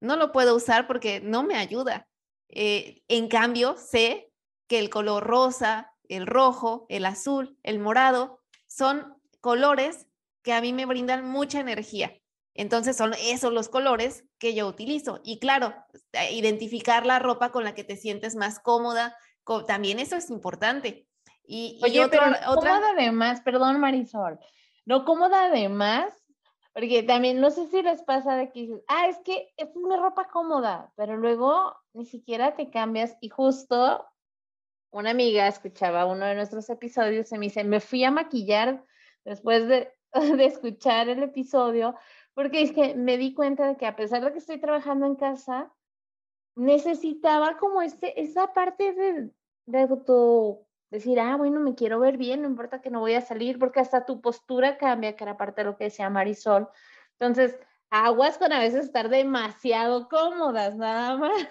No 0.00 0.16
lo 0.16 0.32
puedo 0.32 0.56
usar 0.56 0.86
porque 0.86 1.20
no 1.20 1.42
me 1.42 1.56
ayuda. 1.56 2.08
Eh, 2.52 3.02
en 3.08 3.28
cambio, 3.28 3.76
sé 3.76 4.30
que 4.68 4.78
el 4.78 4.90
color 4.90 5.24
rosa, 5.24 5.92
el 6.08 6.26
rojo, 6.26 6.86
el 6.88 7.06
azul, 7.06 7.58
el 7.62 7.78
morado, 7.78 8.40
son 8.66 9.16
colores 9.40 10.06
que 10.42 10.52
a 10.52 10.60
mí 10.60 10.72
me 10.72 10.86
brindan 10.86 11.28
mucha 11.28 11.60
energía. 11.60 12.14
Entonces 12.54 12.96
son 12.96 13.14
esos 13.14 13.52
los 13.52 13.68
colores 13.68 14.24
que 14.38 14.54
yo 14.54 14.66
utilizo. 14.66 15.20
Y 15.24 15.38
claro, 15.38 15.74
eh, 16.12 16.34
identificar 16.34 17.06
la 17.06 17.18
ropa 17.18 17.50
con 17.50 17.64
la 17.64 17.74
que 17.74 17.84
te 17.84 17.96
sientes 17.96 18.36
más 18.36 18.60
cómoda, 18.60 19.16
también 19.66 19.98
eso 19.98 20.16
es 20.16 20.30
importante. 20.30 21.06
Y, 21.44 21.80
Oye, 21.82 22.06
pero 22.08 22.24
cómoda 22.46 22.90
además, 22.90 23.40
perdón 23.40 23.80
Marisol, 23.80 24.38
no 24.84 25.04
cómoda 25.04 25.46
además, 25.46 26.21
porque 26.72 27.02
también 27.02 27.40
no 27.40 27.50
sé 27.50 27.66
si 27.66 27.82
les 27.82 28.02
pasa 28.02 28.36
de 28.36 28.50
que 28.50 28.60
dices, 28.60 28.82
ah, 28.88 29.08
es 29.08 29.18
que 29.18 29.52
es 29.56 29.68
una 29.74 29.96
ropa 29.96 30.28
cómoda, 30.28 30.92
pero 30.96 31.16
luego 31.16 31.76
ni 31.92 32.06
siquiera 32.06 32.54
te 32.54 32.70
cambias 32.70 33.16
y 33.20 33.28
justo 33.28 34.06
una 34.90 35.10
amiga 35.10 35.48
escuchaba 35.48 36.06
uno 36.06 36.26
de 36.26 36.34
nuestros 36.34 36.68
episodios 36.70 37.30
y 37.32 37.38
me 37.38 37.46
dice, 37.46 37.64
me 37.64 37.80
fui 37.80 38.04
a 38.04 38.10
maquillar 38.10 38.84
después 39.24 39.66
de, 39.68 39.92
de 40.36 40.44
escuchar 40.44 41.08
el 41.08 41.22
episodio, 41.22 41.94
porque 42.34 42.62
es 42.62 42.72
que 42.72 42.94
me 42.94 43.18
di 43.18 43.34
cuenta 43.34 43.68
de 43.68 43.76
que 43.76 43.86
a 43.86 43.96
pesar 43.96 44.24
de 44.24 44.32
que 44.32 44.38
estoy 44.38 44.58
trabajando 44.58 45.06
en 45.06 45.16
casa, 45.16 45.72
necesitaba 46.54 47.58
como 47.58 47.80
esa 47.82 48.52
parte 48.52 48.92
de, 48.92 49.30
de 49.66 49.88
tu 50.06 50.66
decir, 50.92 51.18
ah, 51.18 51.36
bueno, 51.36 51.58
me 51.58 51.74
quiero 51.74 51.98
ver 51.98 52.18
bien, 52.18 52.42
no 52.42 52.48
importa 52.48 52.82
que 52.82 52.90
no 52.90 53.00
voy 53.00 53.14
a 53.14 53.22
salir, 53.22 53.58
porque 53.58 53.80
hasta 53.80 54.04
tu 54.04 54.20
postura 54.20 54.76
cambia, 54.76 55.16
que 55.16 55.24
era 55.24 55.36
parte 55.36 55.62
de 55.62 55.64
lo 55.64 55.76
que 55.76 55.84
decía 55.84 56.10
Marisol. 56.10 56.68
Entonces, 57.18 57.58
aguas 57.90 58.36
con 58.38 58.52
a 58.52 58.60
veces 58.60 58.84
estar 58.84 59.08
demasiado 59.08 60.08
cómodas, 60.08 60.76
nada 60.76 61.16
más. 61.16 61.48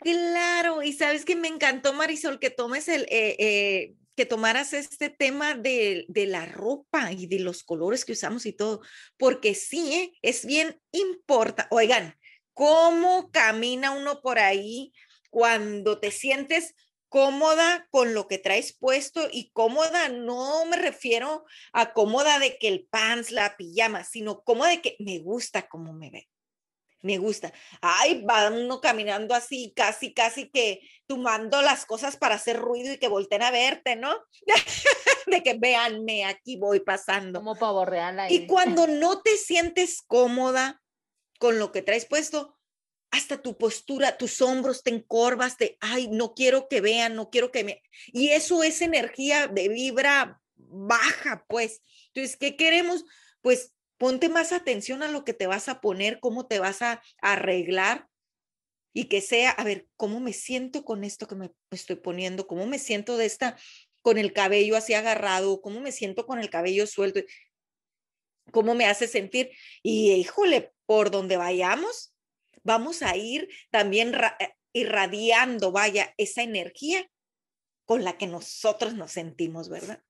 Claro, 0.00 0.82
y 0.82 0.92
sabes 0.92 1.24
que 1.24 1.36
me 1.36 1.48
encantó, 1.48 1.92
Marisol, 1.92 2.38
que 2.38 2.50
tomes 2.50 2.88
el, 2.88 3.02
eh, 3.02 3.36
eh, 3.38 3.94
que 4.16 4.24
tomaras 4.24 4.72
este 4.72 5.10
tema 5.10 5.54
de, 5.54 6.06
de, 6.08 6.26
la 6.26 6.46
ropa 6.46 7.12
y 7.12 7.26
de 7.26 7.40
los 7.40 7.62
colores 7.62 8.04
que 8.04 8.12
usamos 8.12 8.46
y 8.46 8.52
todo, 8.52 8.80
porque 9.18 9.54
sí, 9.54 9.92
¿eh? 9.92 10.12
es 10.22 10.46
bien 10.46 10.80
importante. 10.92 11.68
Oigan, 11.74 12.14
¿cómo 12.54 13.30
camina 13.30 13.90
uno 13.90 14.20
por 14.22 14.38
ahí 14.38 14.92
cuando 15.30 15.98
te 15.98 16.10
sientes 16.10 16.74
cómoda 17.08 17.88
con 17.90 18.14
lo 18.14 18.26
que 18.28 18.38
traes 18.38 18.76
puesto 18.76 19.28
y 19.30 19.50
cómoda, 19.50 20.08
no 20.08 20.64
me 20.66 20.76
refiero 20.76 21.44
a 21.72 21.92
cómoda 21.92 22.38
de 22.38 22.58
que 22.58 22.68
el 22.68 22.86
pants, 22.86 23.30
la 23.30 23.56
pijama, 23.56 24.04
sino 24.04 24.42
cómoda 24.42 24.70
de 24.70 24.82
que 24.82 24.96
me 24.98 25.18
gusta 25.18 25.68
cómo 25.68 25.92
me 25.92 26.10
ve. 26.10 26.28
Me 27.00 27.16
gusta. 27.18 27.52
Ay, 27.80 28.24
va 28.24 28.50
uno 28.50 28.80
caminando 28.80 29.34
así, 29.34 29.72
casi, 29.76 30.12
casi 30.12 30.50
que 30.50 30.80
tomando 31.06 31.62
las 31.62 31.86
cosas 31.86 32.16
para 32.16 32.34
hacer 32.34 32.58
ruido 32.58 32.92
y 32.92 32.98
que 32.98 33.06
volteen 33.06 33.42
a 33.42 33.52
verte, 33.52 33.94
¿no? 33.94 34.12
de 35.26 35.42
que 35.42 35.54
véanme, 35.54 36.24
aquí 36.24 36.56
voy 36.56 36.80
pasando. 36.80 37.38
Como 37.38 37.54
pavo 37.54 37.84
real 37.84 38.18
ahí. 38.18 38.34
Y 38.34 38.46
cuando 38.48 38.88
no 38.88 39.22
te 39.22 39.36
sientes 39.36 40.02
cómoda 40.02 40.82
con 41.38 41.60
lo 41.60 41.70
que 41.70 41.82
traes 41.82 42.04
puesto, 42.04 42.57
hasta 43.10 43.40
tu 43.40 43.56
postura, 43.56 44.18
tus 44.18 44.40
hombros 44.42 44.82
te 44.82 44.90
encorvas, 44.90 45.56
de, 45.56 45.76
ay, 45.80 46.08
no 46.08 46.34
quiero 46.34 46.68
que 46.68 46.80
vean, 46.80 47.14
no 47.14 47.30
quiero 47.30 47.50
que 47.50 47.64
me... 47.64 47.82
Y 48.08 48.28
eso 48.28 48.62
es 48.62 48.82
energía 48.82 49.46
de 49.46 49.68
vibra 49.68 50.40
baja, 50.56 51.44
pues. 51.48 51.82
Entonces, 52.08 52.36
¿qué 52.36 52.56
queremos? 52.56 53.04
Pues 53.40 53.72
ponte 53.96 54.28
más 54.28 54.52
atención 54.52 55.02
a 55.02 55.08
lo 55.08 55.24
que 55.24 55.34
te 55.34 55.46
vas 55.46 55.68
a 55.68 55.80
poner, 55.80 56.20
cómo 56.20 56.46
te 56.46 56.58
vas 56.58 56.82
a 56.82 57.02
arreglar 57.20 58.08
y 58.92 59.04
que 59.04 59.20
sea, 59.20 59.50
a 59.50 59.64
ver, 59.64 59.86
¿cómo 59.96 60.20
me 60.20 60.32
siento 60.32 60.84
con 60.84 61.04
esto 61.04 61.26
que 61.28 61.34
me 61.34 61.50
estoy 61.70 61.96
poniendo? 61.96 62.46
¿Cómo 62.46 62.66
me 62.66 62.78
siento 62.78 63.16
de 63.16 63.26
esta, 63.26 63.56
con 64.02 64.18
el 64.18 64.32
cabello 64.32 64.76
así 64.76 64.94
agarrado? 64.94 65.60
¿Cómo 65.60 65.80
me 65.80 65.92
siento 65.92 66.26
con 66.26 66.38
el 66.38 66.50
cabello 66.50 66.86
suelto? 66.86 67.20
¿Cómo 68.50 68.74
me 68.74 68.86
hace 68.86 69.06
sentir? 69.06 69.50
Y 69.82 70.12
híjole, 70.12 70.72
por 70.86 71.10
donde 71.10 71.36
vayamos, 71.36 72.14
vamos 72.62 73.02
a 73.02 73.16
ir 73.16 73.48
también 73.70 74.14
eh, 74.14 74.54
irradiando, 74.72 75.72
vaya, 75.72 76.14
esa 76.16 76.42
energía 76.42 77.08
con 77.84 78.04
la 78.04 78.18
que 78.18 78.26
nosotros 78.26 78.94
nos 78.94 79.12
sentimos, 79.12 79.68
¿verdad? 79.68 80.02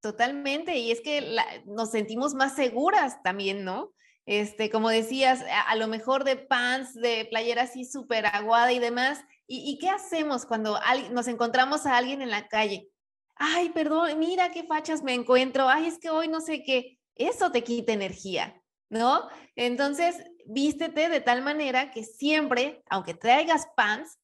Totalmente, 0.00 0.78
y 0.78 0.90
es 0.90 1.02
que 1.02 1.36
nos 1.66 1.90
sentimos 1.90 2.32
más 2.32 2.56
seguras 2.56 3.22
también, 3.22 3.64
¿no? 3.64 3.92
Este, 4.24 4.70
como 4.70 4.88
decías, 4.90 5.44
a, 5.66 5.74
lo 5.76 5.88
mejor 5.88 6.24
de 6.24 6.36
pants, 6.36 6.94
de 6.94 7.26
playera 7.28 7.62
así 7.62 7.84
súper 7.84 8.26
aguada 8.26 8.72
y 8.72 8.78
demás. 8.78 9.18
¿Y, 9.46 9.78
qué 9.78 9.88
hacemos 9.88 10.46
cuando 10.46 10.78
nos 11.10 11.26
encontramos 11.26 11.84
a 11.84 11.96
alguien 11.96 12.22
en 12.22 12.30
la 12.30 12.46
calle? 12.46 12.88
Ay, 13.34 13.70
perdón, 13.70 14.18
mira 14.18 14.52
qué 14.52 14.62
fachas 14.64 15.02
me 15.02 15.14
encuentro. 15.14 15.68
Ay, 15.68 15.86
es 15.86 15.98
que 15.98 16.10
hoy 16.10 16.28
no 16.28 16.40
sé 16.40 16.62
qué. 16.62 16.98
Eso 17.16 17.50
te 17.50 17.64
quita 17.64 17.92
energía, 17.92 18.62
¿no? 18.88 19.28
Entonces, 19.56 20.16
vístete 20.46 21.08
de 21.08 21.20
tal 21.20 21.42
manera 21.42 21.90
que 21.90 22.04
siempre, 22.04 22.82
aunque 22.88 23.14
traigas 23.14 23.66
pants, 23.76 24.18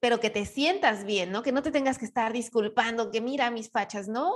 pero 0.00 0.20
que 0.20 0.30
te 0.30 0.44
sientas 0.44 1.04
bien, 1.04 1.32
¿no? 1.32 1.42
Que 1.42 1.52
no 1.52 1.62
te 1.62 1.70
tengas 1.70 1.98
que 1.98 2.04
estar 2.04 2.32
disculpando, 2.32 3.10
que 3.10 3.20
mira 3.20 3.50
mis 3.50 3.70
fachas, 3.70 4.06
no, 4.06 4.32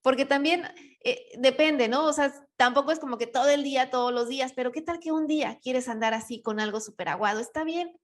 porque 0.00 0.24
también 0.24 0.64
eh, 1.02 1.32
depende, 1.38 1.88
¿no? 1.88 2.04
O 2.04 2.12
sea, 2.12 2.32
tampoco 2.56 2.92
es 2.92 3.00
como 3.00 3.18
que 3.18 3.26
todo 3.26 3.48
el 3.48 3.64
día, 3.64 3.90
todos 3.90 4.12
los 4.12 4.28
días, 4.28 4.52
pero 4.54 4.70
¿qué 4.70 4.80
tal 4.80 5.00
que 5.00 5.10
un 5.10 5.26
día 5.26 5.58
quieres 5.60 5.88
andar 5.88 6.14
así 6.14 6.40
con 6.40 6.60
algo 6.60 6.80
súper 6.80 7.08
aguado? 7.08 7.40
Está 7.40 7.64
bien, 7.64 7.98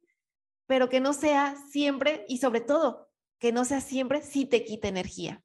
pero 0.66 0.88
que 0.88 0.98
no 0.98 1.12
sea 1.12 1.54
siempre 1.70 2.24
y 2.28 2.38
sobre 2.38 2.60
todo, 2.60 3.08
que 3.38 3.52
no 3.52 3.64
sea 3.64 3.80
siempre 3.80 4.22
si 4.22 4.44
te 4.44 4.64
quita 4.64 4.88
energía. 4.88 5.43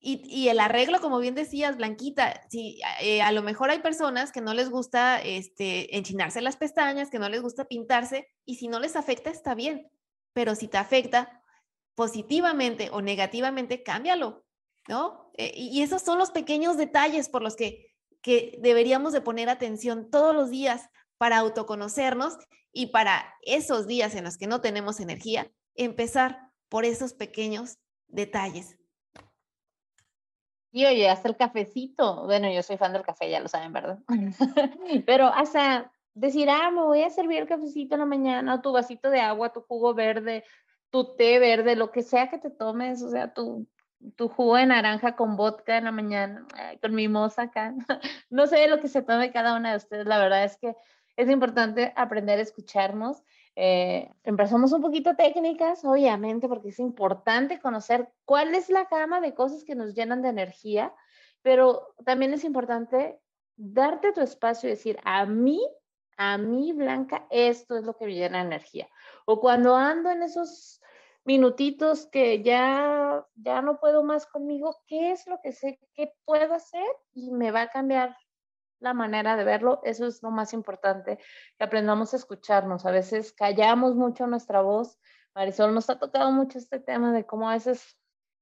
Y, 0.00 0.48
el 0.48 0.60
arreglo, 0.60 1.00
como 1.00 1.18
bien 1.18 1.34
decías, 1.34 1.76
Blanquita, 1.76 2.42
si 2.48 2.80
eh, 3.00 3.20
a 3.20 3.32
lo 3.32 3.42
mejor 3.42 3.70
hay 3.70 3.80
personas 3.80 4.30
que 4.30 4.40
no 4.40 4.54
les 4.54 4.70
gusta 4.70 5.20
este, 5.20 5.96
enchinarse 5.96 6.40
las 6.40 6.56
pestañas, 6.56 7.10
que 7.10 7.18
no 7.18 7.28
les 7.28 7.42
gusta 7.42 7.64
pintarse, 7.64 8.28
y 8.44 8.56
si 8.56 8.68
no 8.68 8.78
les 8.78 8.94
afecta, 8.94 9.30
está 9.30 9.56
bien. 9.56 9.90
Pero 10.32 10.54
si 10.54 10.68
te 10.68 10.78
afecta 10.78 11.42
positivamente 11.96 12.90
o 12.92 13.02
negativamente, 13.02 13.82
cámbialo, 13.82 14.44
¿no? 14.86 15.32
Eh, 15.36 15.52
y 15.56 15.82
esos 15.82 16.02
son 16.02 16.18
los 16.18 16.30
pequeños 16.30 16.76
detalles 16.76 17.28
por 17.28 17.42
los 17.42 17.56
que, 17.56 17.92
que 18.22 18.56
deberíamos 18.60 19.12
de 19.12 19.20
poner 19.20 19.48
atención 19.48 20.10
todos 20.10 20.32
los 20.32 20.48
días 20.48 20.90
para 21.16 21.38
autoconocernos 21.38 22.38
y 22.72 22.86
para 22.86 23.34
esos 23.42 23.88
días 23.88 24.14
en 24.14 24.24
los 24.24 24.38
que 24.38 24.46
no 24.46 24.60
tenemos 24.60 25.00
energía, 25.00 25.50
empezar 25.74 26.52
por 26.68 26.84
esos 26.84 27.14
pequeños 27.14 27.78
detalles 28.06 28.77
y 30.70 30.84
oye, 30.84 31.08
hasta 31.08 31.28
el 31.28 31.36
cafecito. 31.36 32.24
Bueno, 32.26 32.50
yo 32.50 32.62
soy 32.62 32.76
fan 32.76 32.92
del 32.92 33.02
café, 33.02 33.30
ya 33.30 33.40
lo 33.40 33.48
saben, 33.48 33.72
¿verdad? 33.72 33.98
Pero 35.06 35.26
hasta 35.26 35.90
decir, 36.14 36.50
ah, 36.50 36.70
me 36.70 36.82
voy 36.82 37.02
a 37.02 37.10
servir 37.10 37.38
el 37.38 37.48
cafecito 37.48 37.94
en 37.94 38.00
la 38.00 38.06
mañana, 38.06 38.60
tu 38.60 38.72
vasito 38.72 39.10
de 39.10 39.20
agua, 39.20 39.52
tu 39.52 39.62
jugo 39.62 39.94
verde, 39.94 40.44
tu 40.90 41.16
té 41.16 41.38
verde, 41.38 41.76
lo 41.76 41.90
que 41.90 42.02
sea 42.02 42.28
que 42.28 42.38
te 42.38 42.50
tomes, 42.50 43.02
o 43.02 43.10
sea, 43.10 43.32
tu, 43.32 43.66
tu 44.16 44.28
jugo 44.28 44.56
de 44.56 44.66
naranja 44.66 45.16
con 45.16 45.36
vodka 45.36 45.78
en 45.78 45.84
la 45.84 45.92
mañana, 45.92 46.46
con 46.82 46.94
mimosa 46.94 47.42
acá. 47.42 47.74
no 48.30 48.46
sé 48.46 48.68
lo 48.68 48.80
que 48.80 48.88
se 48.88 49.02
tome 49.02 49.32
cada 49.32 49.56
una 49.56 49.70
de 49.70 49.76
ustedes, 49.76 50.06
la 50.06 50.18
verdad 50.18 50.44
es 50.44 50.56
que 50.56 50.74
es 51.16 51.28
importante 51.30 51.92
aprender 51.96 52.38
a 52.38 52.42
escucharnos 52.42 53.22
eh, 53.60 54.14
empezamos 54.22 54.70
un 54.70 54.80
poquito 54.80 55.16
técnicas, 55.16 55.84
obviamente, 55.84 56.46
porque 56.46 56.68
es 56.68 56.78
importante 56.78 57.58
conocer 57.58 58.08
cuál 58.24 58.54
es 58.54 58.70
la 58.70 58.84
gama 58.84 59.20
de 59.20 59.34
cosas 59.34 59.64
que 59.64 59.74
nos 59.74 59.94
llenan 59.94 60.22
de 60.22 60.28
energía, 60.28 60.94
pero 61.42 61.92
también 62.04 62.32
es 62.32 62.44
importante 62.44 63.18
darte 63.56 64.12
tu 64.12 64.20
espacio 64.20 64.68
y 64.68 64.74
decir, 64.74 65.00
a 65.02 65.26
mí, 65.26 65.60
a 66.16 66.38
mí, 66.38 66.72
Blanca, 66.72 67.26
esto 67.30 67.76
es 67.76 67.82
lo 67.82 67.96
que 67.96 68.06
me 68.06 68.14
llena 68.14 68.38
de 68.38 68.44
energía. 68.44 68.88
O 69.26 69.40
cuando 69.40 69.74
ando 69.74 70.12
en 70.12 70.22
esos 70.22 70.80
minutitos 71.24 72.06
que 72.06 72.44
ya, 72.44 73.26
ya 73.34 73.60
no 73.60 73.80
puedo 73.80 74.04
más 74.04 74.26
conmigo, 74.26 74.76
¿qué 74.86 75.10
es 75.10 75.26
lo 75.26 75.40
que 75.42 75.50
sé 75.50 75.80
que 75.94 76.12
puedo 76.24 76.54
hacer? 76.54 76.86
Y 77.12 77.32
me 77.32 77.50
va 77.50 77.62
a 77.62 77.70
cambiar 77.70 78.16
la 78.80 78.94
manera 78.94 79.36
de 79.36 79.44
verlo, 79.44 79.80
eso 79.84 80.06
es 80.06 80.22
lo 80.22 80.30
más 80.30 80.52
importante, 80.52 81.18
que 81.56 81.64
aprendamos 81.64 82.12
a 82.12 82.16
escucharnos. 82.16 82.86
A 82.86 82.90
veces 82.90 83.32
callamos 83.32 83.94
mucho 83.94 84.26
nuestra 84.26 84.60
voz. 84.60 84.98
Marisol 85.34 85.74
nos 85.74 85.90
ha 85.90 85.98
tocado 85.98 86.30
mucho 86.32 86.58
este 86.58 86.80
tema 86.80 87.12
de 87.12 87.26
cómo 87.26 87.48
a 87.48 87.54
veces 87.54 87.98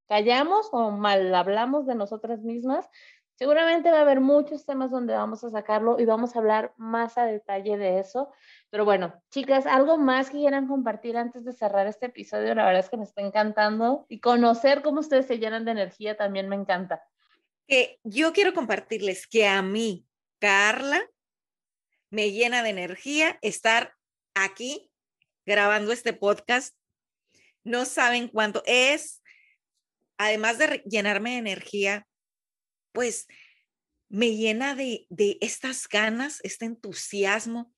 callamos 0.08 0.68
o 0.72 0.90
mal 0.90 1.34
hablamos 1.34 1.86
de 1.86 1.94
nosotras 1.94 2.40
mismas. 2.40 2.88
Seguramente 3.34 3.90
va 3.90 3.98
a 3.98 4.02
haber 4.02 4.20
muchos 4.20 4.64
temas 4.64 4.90
donde 4.90 5.12
vamos 5.12 5.44
a 5.44 5.50
sacarlo 5.50 6.00
y 6.00 6.06
vamos 6.06 6.34
a 6.34 6.38
hablar 6.38 6.72
más 6.78 7.18
a 7.18 7.26
detalle 7.26 7.76
de 7.76 7.98
eso. 7.98 8.32
Pero 8.70 8.86
bueno, 8.86 9.12
chicas, 9.30 9.66
algo 9.66 9.98
más 9.98 10.30
que 10.30 10.38
quieran 10.38 10.66
compartir 10.66 11.18
antes 11.18 11.44
de 11.44 11.52
cerrar 11.52 11.86
este 11.86 12.06
episodio, 12.06 12.54
la 12.54 12.64
verdad 12.64 12.80
es 12.80 12.88
que 12.88 12.96
me 12.96 13.04
está 13.04 13.20
encantando 13.20 14.06
y 14.08 14.20
conocer 14.20 14.80
cómo 14.80 15.00
ustedes 15.00 15.26
se 15.26 15.38
llenan 15.38 15.66
de 15.66 15.72
energía 15.72 16.16
también 16.16 16.48
me 16.48 16.56
encanta. 16.56 17.02
Yo 18.04 18.32
quiero 18.32 18.54
compartirles 18.54 19.26
que 19.26 19.46
a 19.46 19.60
mí 19.60 20.06
Carla, 20.38 21.02
me 22.10 22.32
llena 22.32 22.62
de 22.62 22.70
energía 22.70 23.38
estar 23.42 23.94
aquí 24.34 24.90
grabando 25.44 25.92
este 25.92 26.12
podcast. 26.12 26.76
No 27.64 27.84
saben 27.84 28.28
cuánto 28.28 28.62
es, 28.66 29.22
además 30.18 30.58
de 30.58 30.82
llenarme 30.86 31.32
de 31.32 31.38
energía, 31.38 32.06
pues 32.92 33.26
me 34.08 34.36
llena 34.36 34.74
de, 34.74 35.06
de 35.10 35.38
estas 35.40 35.88
ganas, 35.88 36.40
este 36.42 36.64
entusiasmo 36.64 37.74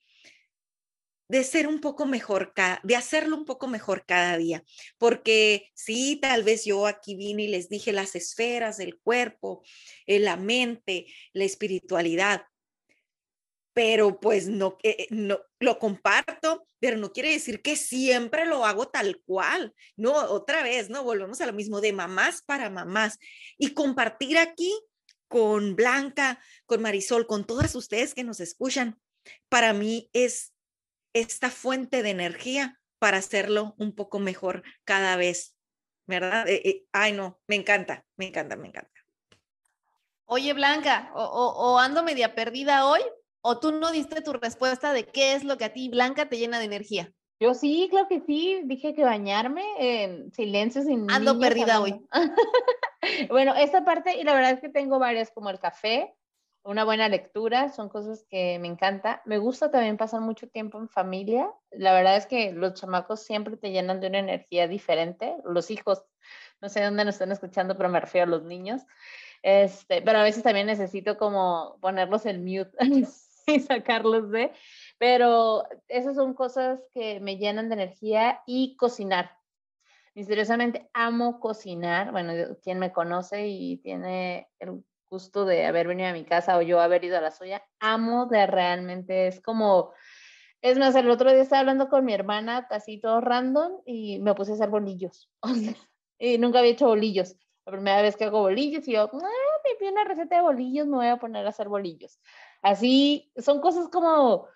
de 1.29 1.45
ser 1.45 1.67
un 1.69 1.81
poco 1.81 2.07
mejor, 2.07 2.53
de 2.83 2.97
hacerlo 2.97 3.37
un 3.37 3.45
poco 3.45 3.69
mejor 3.69 4.05
cada 4.07 4.37
día. 4.37 4.65
Porque 4.97 5.71
sí, 5.75 6.19
tal 6.21 6.43
vez 6.43 6.65
yo 6.65 6.87
aquí 6.87 7.15
vine 7.15 7.45
y 7.45 7.49
les 7.49 7.69
dije 7.69 7.93
las 7.93 8.17
esferas 8.17 8.79
del 8.79 8.99
cuerpo, 8.99 9.63
eh, 10.07 10.19
la 10.19 10.37
mente, 10.37 11.07
la 11.33 11.45
espiritualidad, 11.45 12.43
pero 13.79 14.19
pues 14.19 14.49
no, 14.49 14.77
eh, 14.83 15.07
no 15.11 15.39
lo 15.61 15.79
comparto, 15.79 16.67
pero 16.81 16.97
no 16.97 17.13
quiere 17.13 17.31
decir 17.31 17.63
que 17.63 17.77
siempre 17.77 18.45
lo 18.45 18.65
hago 18.65 18.89
tal 18.89 19.23
cual. 19.25 19.73
No, 19.97 20.15
otra 20.15 20.65
vez, 20.65 20.91
no, 20.91 21.05
volvemos 21.05 21.41
a 21.41 21.47
lo 21.47 21.53
mismo 21.53 21.81
de 21.81 21.93
mamás 21.93 22.43
para 22.43 22.71
mamás. 22.71 23.19
Y 23.57 23.75
compartir 23.75 24.37
aquí 24.37 24.73
con 25.29 25.77
Blanca, 25.77 26.43
con 26.67 26.83
Marisol, 26.83 27.29
con 27.29 27.47
todas 27.47 27.75
ustedes 27.77 28.15
que 28.15 28.25
nos 28.25 28.41
escuchan, 28.41 28.99
para 29.49 29.73
mí 29.75 30.11
es 30.13 30.53
esta 31.21 31.51
fuente 31.51 32.03
de 32.03 32.11
energía 32.11 32.79
para 32.99 33.19
hacerlo 33.19 33.75
un 33.79 33.95
poco 33.95 34.19
mejor 34.19 34.63
cada 34.85 35.17
vez, 35.17 35.57
¿verdad? 36.07 36.49
Eh, 36.49 36.63
eh, 36.65 36.85
ay, 36.93 37.13
no, 37.13 37.41
me 37.47 37.57
encanta, 37.57 38.05
me 38.17 38.27
encanta, 38.27 38.57
me 38.57 38.69
encanta. 38.69 38.91
Oye, 40.31 40.53
Blanca, 40.53 41.11
o, 41.15 41.79
ando 41.79 42.03
media 42.03 42.35
perdida 42.35 42.87
hoy, 42.87 43.01
o 43.41 43.59
tú 43.59 43.73
no 43.73 43.91
diste 43.91 44.21
tu 44.21 44.35
respuesta 44.35 44.93
de 44.93 45.07
qué 45.07 45.33
es 45.33 45.43
lo 45.43 45.57
que 45.57 45.65
a 45.65 45.73
ti, 45.73 45.89
Blanca, 45.89 46.29
te 46.29 46.37
llena 46.37 46.59
de 46.59 46.67
energía. 46.67 47.13
Yo 47.41 47.55
sí, 47.55 47.89
creo 47.91 48.09
que 48.09 48.21
sí, 48.21 48.61
dije 48.65 48.95
que 48.95 49.05
bañarme 49.05 49.63
en 49.79 50.31
silencio 50.33 50.83
sin 50.83 51.11
Ando 51.11 51.39
perdida 51.39 51.81
hoy. 51.81 51.99
bueno, 53.31 53.55
esta 53.55 53.85
parte, 53.85 54.19
y 54.19 54.25
la 54.25 54.35
verdad 54.35 54.51
es 54.51 54.61
que 54.61 54.69
tengo 54.69 54.99
varias, 54.99 55.31
como 55.31 55.49
el 55.49 55.59
café, 55.59 56.13
una 56.69 56.85
buena 56.85 57.09
lectura, 57.09 57.71
son 57.71 57.89
cosas 57.89 58.27
que 58.29 58.59
me 58.59 58.69
encanta. 58.69 59.23
Me 59.25 59.39
gusta 59.39 59.71
también 59.71 59.97
pasar 59.97 60.21
mucho 60.21 60.49
tiempo 60.49 60.79
en 60.79 60.91
familia. 60.91 61.51
La 61.71 61.95
verdad 61.95 62.19
es 62.19 62.27
que 62.27 62.53
los 62.53 62.75
chamacos 62.75 63.23
siempre 63.23 63.57
te 63.57 63.71
llenan 63.71 64.01
de 64.01 64.09
una 64.09 64.19
energía 64.19 64.69
diferente. 64.69 65.35
Los 65.47 65.71
hijos, 65.71 66.05
no 66.61 66.69
sé 66.69 66.85
dónde 66.85 67.07
nos 67.07 67.15
están 67.15 67.33
escuchando, 67.33 67.75
pero 67.75 67.89
me 67.89 68.01
refiero 68.01 68.27
a 68.27 68.31
los 68.31 68.45
niños. 68.45 68.83
Este, 69.43 70.03
pero 70.03 70.19
a 70.19 70.23
veces 70.23 70.43
también 70.43 70.67
necesito 70.67 71.17
como 71.17 71.79
ponerlos 71.81 72.27
en 72.27 72.45
mute 72.45 72.77
y 73.47 73.61
sacarlos 73.61 74.31
de. 74.31 74.53
Pero 74.99 75.65
esas 75.89 76.17
son 76.17 76.35
cosas 76.35 76.81
que 76.93 77.19
me 77.21 77.39
llenan 77.39 77.71
de 77.71 77.77
energía 77.77 78.43
y 78.47 78.77
cocinar. 78.77 79.39
Misteriosamente 80.13 80.91
amo 80.93 81.41
cocinar. 81.41 82.13
Bueno, 82.13 82.35
quien 82.63 82.79
me 82.79 82.93
conoce 82.93 83.49
y 83.49 83.79
tiene 83.79 84.51
el 84.59 84.85
gusto 85.09 85.45
de 85.45 85.67
haber 85.67 85.89
venido 85.89 86.09
a 86.09 86.13
mi 86.13 86.25
casa 86.25 86.57
o 86.57 86.63
yo 86.63 86.81
haber 86.81 87.05
ido 87.05 87.19
a 87.19 87.21
la 87.21 87.31
suya, 87.31 87.63
amo 87.81 88.27
de 88.27 88.47
realmente, 88.47 89.27
es 89.27 89.41
como, 89.41 89.93
es 90.63 90.79
más, 90.79 90.95
el 90.95 91.11
otro 91.11 91.31
día 91.31 91.43
estaba 91.43 91.61
hablando 91.61 91.89
con 91.89 92.05
mi 92.05 92.15
hermana, 92.15 92.67
casi 92.69 93.01
todo 93.01 93.21
random, 93.21 93.81
y 93.87 94.19
me 94.21 94.35
puse 94.35 94.53
a 94.53 94.55
hacer 94.55 94.71
bolillos. 94.71 95.31
y 96.19 96.39
nunca 96.39 96.59
había 96.61 96.73
hecho 96.73 96.89
bolillos. 96.89 97.37
La 97.65 97.73
primera 97.73 98.03
vez 98.03 98.17
que 98.17 98.25
hago 98.25 98.41
bolillos 98.41 98.89
y 98.89 98.93
yo, 98.93 99.03
ah, 99.03 99.09
me 99.13 99.75
pide 99.79 99.93
una 99.93 100.05
receta 100.05 100.37
de 100.37 100.43
bolillos, 100.43 100.87
me 100.87 100.97
voy 100.97 101.07
a 101.09 101.19
poner 101.19 101.47
a 101.47 101.51
hacer 101.51 101.69
bolillos. 101.69 102.19
Así, 102.63 103.31
son 103.37 103.61
cosas 103.61 103.89
como, 103.89 104.49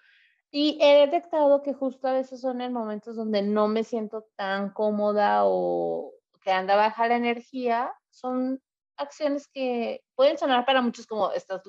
y 0.51 0.79
he 0.83 1.07
detectado 1.07 1.63
que 1.63 1.73
justo 1.73 2.09
a 2.09 2.13
veces 2.13 2.41
son 2.41 2.61
en 2.61 2.73
momentos 2.73 3.17
donde 3.17 3.43
no 3.43 3.69
me 3.69 3.85
siento 3.85 4.27
tan 4.37 4.71
cómoda 4.71 5.43
o 5.45 6.13
que 6.43 6.53
anda 6.53 6.77
baja 6.77 7.09
la 7.09 7.17
energía, 7.17 7.93
son 8.11 8.61
acciones 9.03 9.49
que 9.49 10.03
pueden 10.15 10.39
sonar 10.39 10.65
para 10.65 10.83
muchos 10.83 11.07
como, 11.07 11.33
estás, 11.33 11.63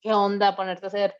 ¿qué 0.00 0.12
onda? 0.12 0.56
Ponerte 0.56 0.86
a 0.86 0.88
hacer 0.88 1.16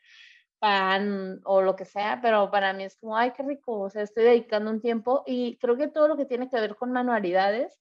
pan 0.59 1.41
o 1.45 1.61
lo 1.63 1.77
que 1.77 1.85
sea, 1.85 2.21
pero 2.23 2.51
para 2.51 2.73
mí 2.73 2.85
es 2.85 2.97
como, 2.97 3.17
ay, 3.17 3.33
qué 3.33 3.43
rico, 3.43 3.81
o 3.81 3.91
sea, 3.91 4.03
estoy 4.03 4.25
dedicando 4.25 4.71
un 4.71 4.81
tiempo 4.81 5.23
y 5.27 5.59
creo 5.59 5.77
que 5.77 5.89
todo 5.89 6.09
lo 6.09 6.17
que 6.17 6.27
tiene 6.27 6.49
que 6.49 6.61
ver 6.61 6.77
con 6.77 6.93
manualidades 6.93 7.79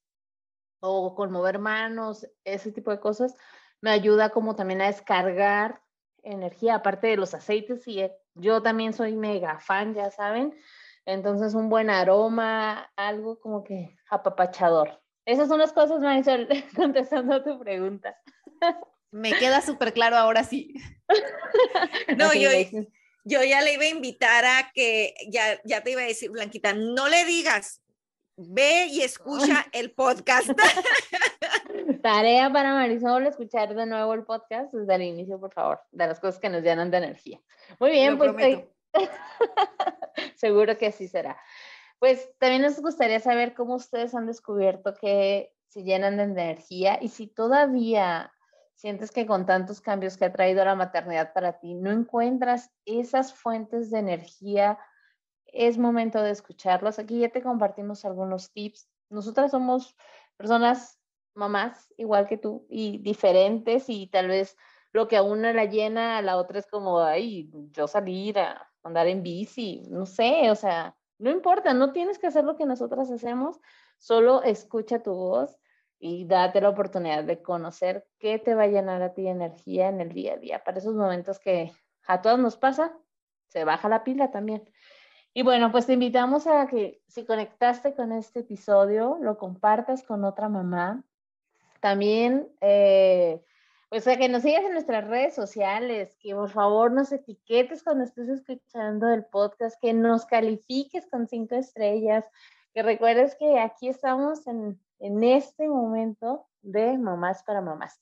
o 0.82 1.16
con 1.16 1.32
mover 1.32 1.60
manos, 1.60 2.28
ese 2.44 2.72
tipo 2.72 2.92
de 2.92 3.00
cosas, 3.00 3.36
me 3.80 3.92
ayuda 3.92 4.30
como 4.32 4.56
también 4.56 4.82
a 4.82 4.88
descargar 4.88 5.82
energía, 6.24 6.76
aparte 6.76 7.08
de 7.08 7.18
los 7.18 7.34
aceites, 7.34 7.88
y 7.88 8.02
eh, 8.02 8.16
yo 8.34 8.62
también 8.62 8.94
soy 8.94 9.16
mega 9.16 9.60
fan, 9.60 9.94
ya 9.94 10.12
saben, 10.12 10.54
entonces 11.06 11.54
un 11.54 11.70
buen 11.70 11.90
aroma, 11.90 12.92
algo 12.96 13.40
como 13.40 13.64
que 13.64 13.96
apapachador. 14.10 15.03
Esas 15.26 15.48
son 15.48 15.60
las 15.60 15.74
cosas, 15.74 16.00
Marisol, 16.02 16.48
contestando 16.76 17.36
a 17.36 17.44
tu 17.44 17.60
pregunta. 17.60 18.18
Me 19.12 19.34
queda 19.34 19.62
súper 19.62 19.94
claro 19.94 20.18
ahora 20.18 20.44
sí. 20.44 20.74
no, 22.18 22.34
yo, 22.34 22.50
yo 23.24 23.44
ya 23.44 23.62
le 23.62 23.74
iba 23.74 23.84
a 23.84 23.90
invitar 23.90 24.46
a 24.46 24.72
que, 24.74 25.14
ya, 25.30 25.60
ya 25.64 25.82
te 25.82 25.92
iba 25.92 26.02
a 26.02 26.06
decir, 26.06 26.32
Blanquita, 26.32 26.74
no 26.74 27.08
le 27.08 27.26
digas 27.26 27.84
ve 28.36 28.88
y 28.88 29.02
escucha 29.02 29.66
el 29.72 29.92
podcast. 29.92 30.50
Tarea 32.02 32.52
para 32.52 32.74
Marisol, 32.74 33.28
escuchar 33.28 33.74
de 33.76 33.86
nuevo 33.86 34.14
el 34.14 34.24
podcast 34.24 34.74
desde 34.74 34.96
el 34.96 35.04
inicio, 35.04 35.40
por 35.40 35.54
favor, 35.54 35.82
de 35.92 36.08
las 36.08 36.20
cosas 36.20 36.40
que 36.40 36.50
nos 36.50 36.64
llenan 36.64 36.92
de 36.92 36.98
energía. 36.98 37.40
Muy 37.80 37.92
bien, 37.92 38.18
pues 38.18 38.34
seguro 40.36 40.78
que 40.78 40.88
así 40.88 41.08
será. 41.08 41.38
Pues 42.04 42.38
también 42.38 42.64
nos 42.64 42.82
gustaría 42.82 43.22
saber 43.22 43.54
cómo 43.54 43.76
ustedes 43.76 44.14
han 44.14 44.26
descubierto 44.26 44.94
que 44.94 45.56
se 45.70 45.84
llenan 45.84 46.18
de 46.18 46.24
energía 46.24 47.00
y 47.02 47.08
si 47.08 47.28
todavía 47.28 48.34
sientes 48.76 49.10
que 49.10 49.26
con 49.26 49.46
tantos 49.46 49.80
cambios 49.80 50.18
que 50.18 50.26
ha 50.26 50.34
traído 50.34 50.66
la 50.66 50.76
maternidad 50.76 51.32
para 51.32 51.62
ti 51.62 51.76
no 51.76 51.92
encuentras 51.92 52.74
esas 52.84 53.34
fuentes 53.34 53.90
de 53.90 54.00
energía, 54.00 54.78
es 55.46 55.78
momento 55.78 56.22
de 56.22 56.32
escucharlos. 56.32 57.00
Aquí 57.00 57.20
ya 57.20 57.30
te 57.30 57.42
compartimos 57.42 58.04
algunos 58.04 58.52
tips. 58.52 58.90
Nosotras 59.10 59.52
somos 59.52 59.96
personas, 60.36 61.00
mamás, 61.36 61.94
igual 61.96 62.28
que 62.28 62.38
tú, 62.38 62.68
y 62.70 62.98
diferentes 62.98 63.86
y 63.88 64.08
tal 64.08 64.28
vez 64.28 64.58
lo 64.92 65.08
que 65.08 65.16
a 65.16 65.24
una 65.24 65.54
la 65.54 65.64
llena, 65.64 66.18
a 66.18 66.22
la 66.22 66.36
otra 66.36 66.60
es 66.60 66.68
como, 66.68 67.00
ay, 67.00 67.50
yo 67.72 67.88
salir 67.88 68.40
a 68.40 68.70
andar 68.84 69.08
en 69.08 69.24
bici, 69.24 69.84
no 69.90 70.06
sé, 70.06 70.52
o 70.52 70.56
sea, 70.56 70.98
no 71.20 71.30
importa, 71.30 71.74
no 71.74 71.92
tienes 71.92 72.20
que 72.20 72.28
hacer 72.28 72.44
lo 72.44 72.56
que 72.56 72.66
nosotras 72.66 73.10
hacemos, 73.12 73.60
solo 73.98 74.44
escucha 74.44 75.02
tu 75.02 75.14
voz 75.14 75.58
y 76.00 76.26
date 76.26 76.60
la 76.60 76.70
oportunidad 76.70 77.24
de 77.24 77.42
conocer 77.42 78.06
qué 78.20 78.40
te 78.40 78.56
va 78.56 78.64
a 78.64 78.68
llenar 78.68 79.02
a 79.02 79.14
ti 79.14 79.28
energía 79.28 79.88
en 79.88 80.02
el 80.02 80.10
día 80.10 80.34
a 80.34 80.38
día. 80.38 80.64
Para 80.64 80.80
esos 80.80 80.96
momentos 80.96 81.40
que 81.40 81.72
a 82.06 82.22
todos 82.22 82.40
nos 82.40 82.58
pasa, 82.58 82.98
se 83.48 83.64
baja 83.64 83.88
la 83.88 84.04
pila 84.04 84.32
también. 84.32 84.70
Y 85.34 85.44
bueno, 85.44 85.72
pues 85.72 85.86
te 85.86 85.94
invitamos 85.94 86.46
a 86.46 86.68
que 86.68 87.02
si 87.08 87.26
conectaste 87.26 87.96
con 87.96 88.12
este 88.12 88.42
episodio, 88.42 89.18
lo 89.22 89.38
compartas 89.38 90.04
con 90.04 90.26
otra 90.26 90.50
mamá. 90.50 91.04
También, 91.80 92.50
eh, 92.62 93.44
pues 93.94 94.08
a 94.08 94.18
que 94.18 94.28
nos 94.28 94.42
sigas 94.42 94.64
en 94.64 94.74
nuestras 94.74 95.08
redes 95.08 95.36
sociales, 95.36 96.18
que 96.20 96.34
por 96.34 96.50
favor 96.50 96.92
nos 96.92 97.12
etiquetes 97.12 97.84
cuando 97.84 98.04
estés 98.04 98.28
escuchando 98.28 99.14
el 99.14 99.26
podcast, 99.26 99.80
que 99.80 99.94
nos 99.94 100.26
califiques 100.26 101.08
con 101.12 101.28
cinco 101.28 101.56
estrellas, 101.56 102.26
que 102.74 102.82
recuerdes 102.82 103.36
que 103.36 103.60
aquí 103.60 103.88
estamos 103.88 104.48
en 104.48 104.80
en 105.04 105.22
este 105.24 105.68
momento 105.68 106.48
de 106.62 106.98
Mamás 106.98 107.44
para 107.44 107.62
Mamás. 107.62 108.02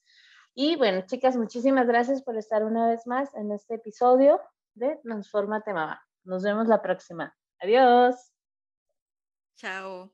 Y 0.53 0.75
bueno, 0.75 1.01
chicas, 1.07 1.35
muchísimas 1.35 1.87
gracias 1.87 2.21
por 2.21 2.37
estar 2.37 2.63
una 2.63 2.87
vez 2.87 3.07
más 3.07 3.33
en 3.33 3.51
este 3.51 3.75
episodio 3.75 4.39
de 4.75 4.97
Transformate 4.97 5.73
Mamá. 5.73 6.01
Nos 6.23 6.43
vemos 6.43 6.67
la 6.67 6.81
próxima. 6.81 7.35
Adiós. 7.59 8.31
Chao. 9.55 10.13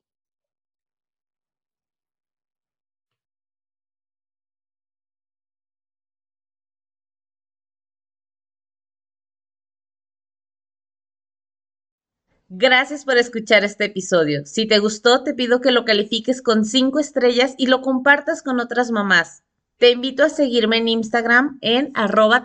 Gracias 12.50 13.04
por 13.04 13.18
escuchar 13.18 13.62
este 13.64 13.84
episodio. 13.84 14.46
Si 14.46 14.66
te 14.66 14.78
gustó, 14.78 15.22
te 15.22 15.34
pido 15.34 15.60
que 15.60 15.70
lo 15.70 15.84
califiques 15.84 16.40
con 16.40 16.64
5 16.64 16.98
estrellas 16.98 17.54
y 17.58 17.66
lo 17.66 17.82
compartas 17.82 18.42
con 18.42 18.58
otras 18.58 18.90
mamás. 18.90 19.42
Te 19.76 19.90
invito 19.90 20.24
a 20.24 20.30
seguirme 20.30 20.78
en 20.78 20.88
Instagram 20.88 21.58
en 21.60 21.90
arroba 21.94 22.42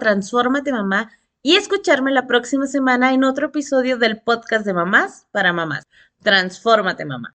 mamá 0.71 1.11
y 1.41 1.55
escucharme 1.55 2.11
la 2.11 2.27
próxima 2.27 2.67
semana 2.67 3.13
en 3.13 3.23
otro 3.23 3.47
episodio 3.47 3.97
del 3.97 4.19
podcast 4.19 4.65
de 4.65 4.73
mamás 4.73 5.25
para 5.31 5.53
mamás. 5.53 5.85
Transfórmate 6.21 7.05
mamá. 7.05 7.33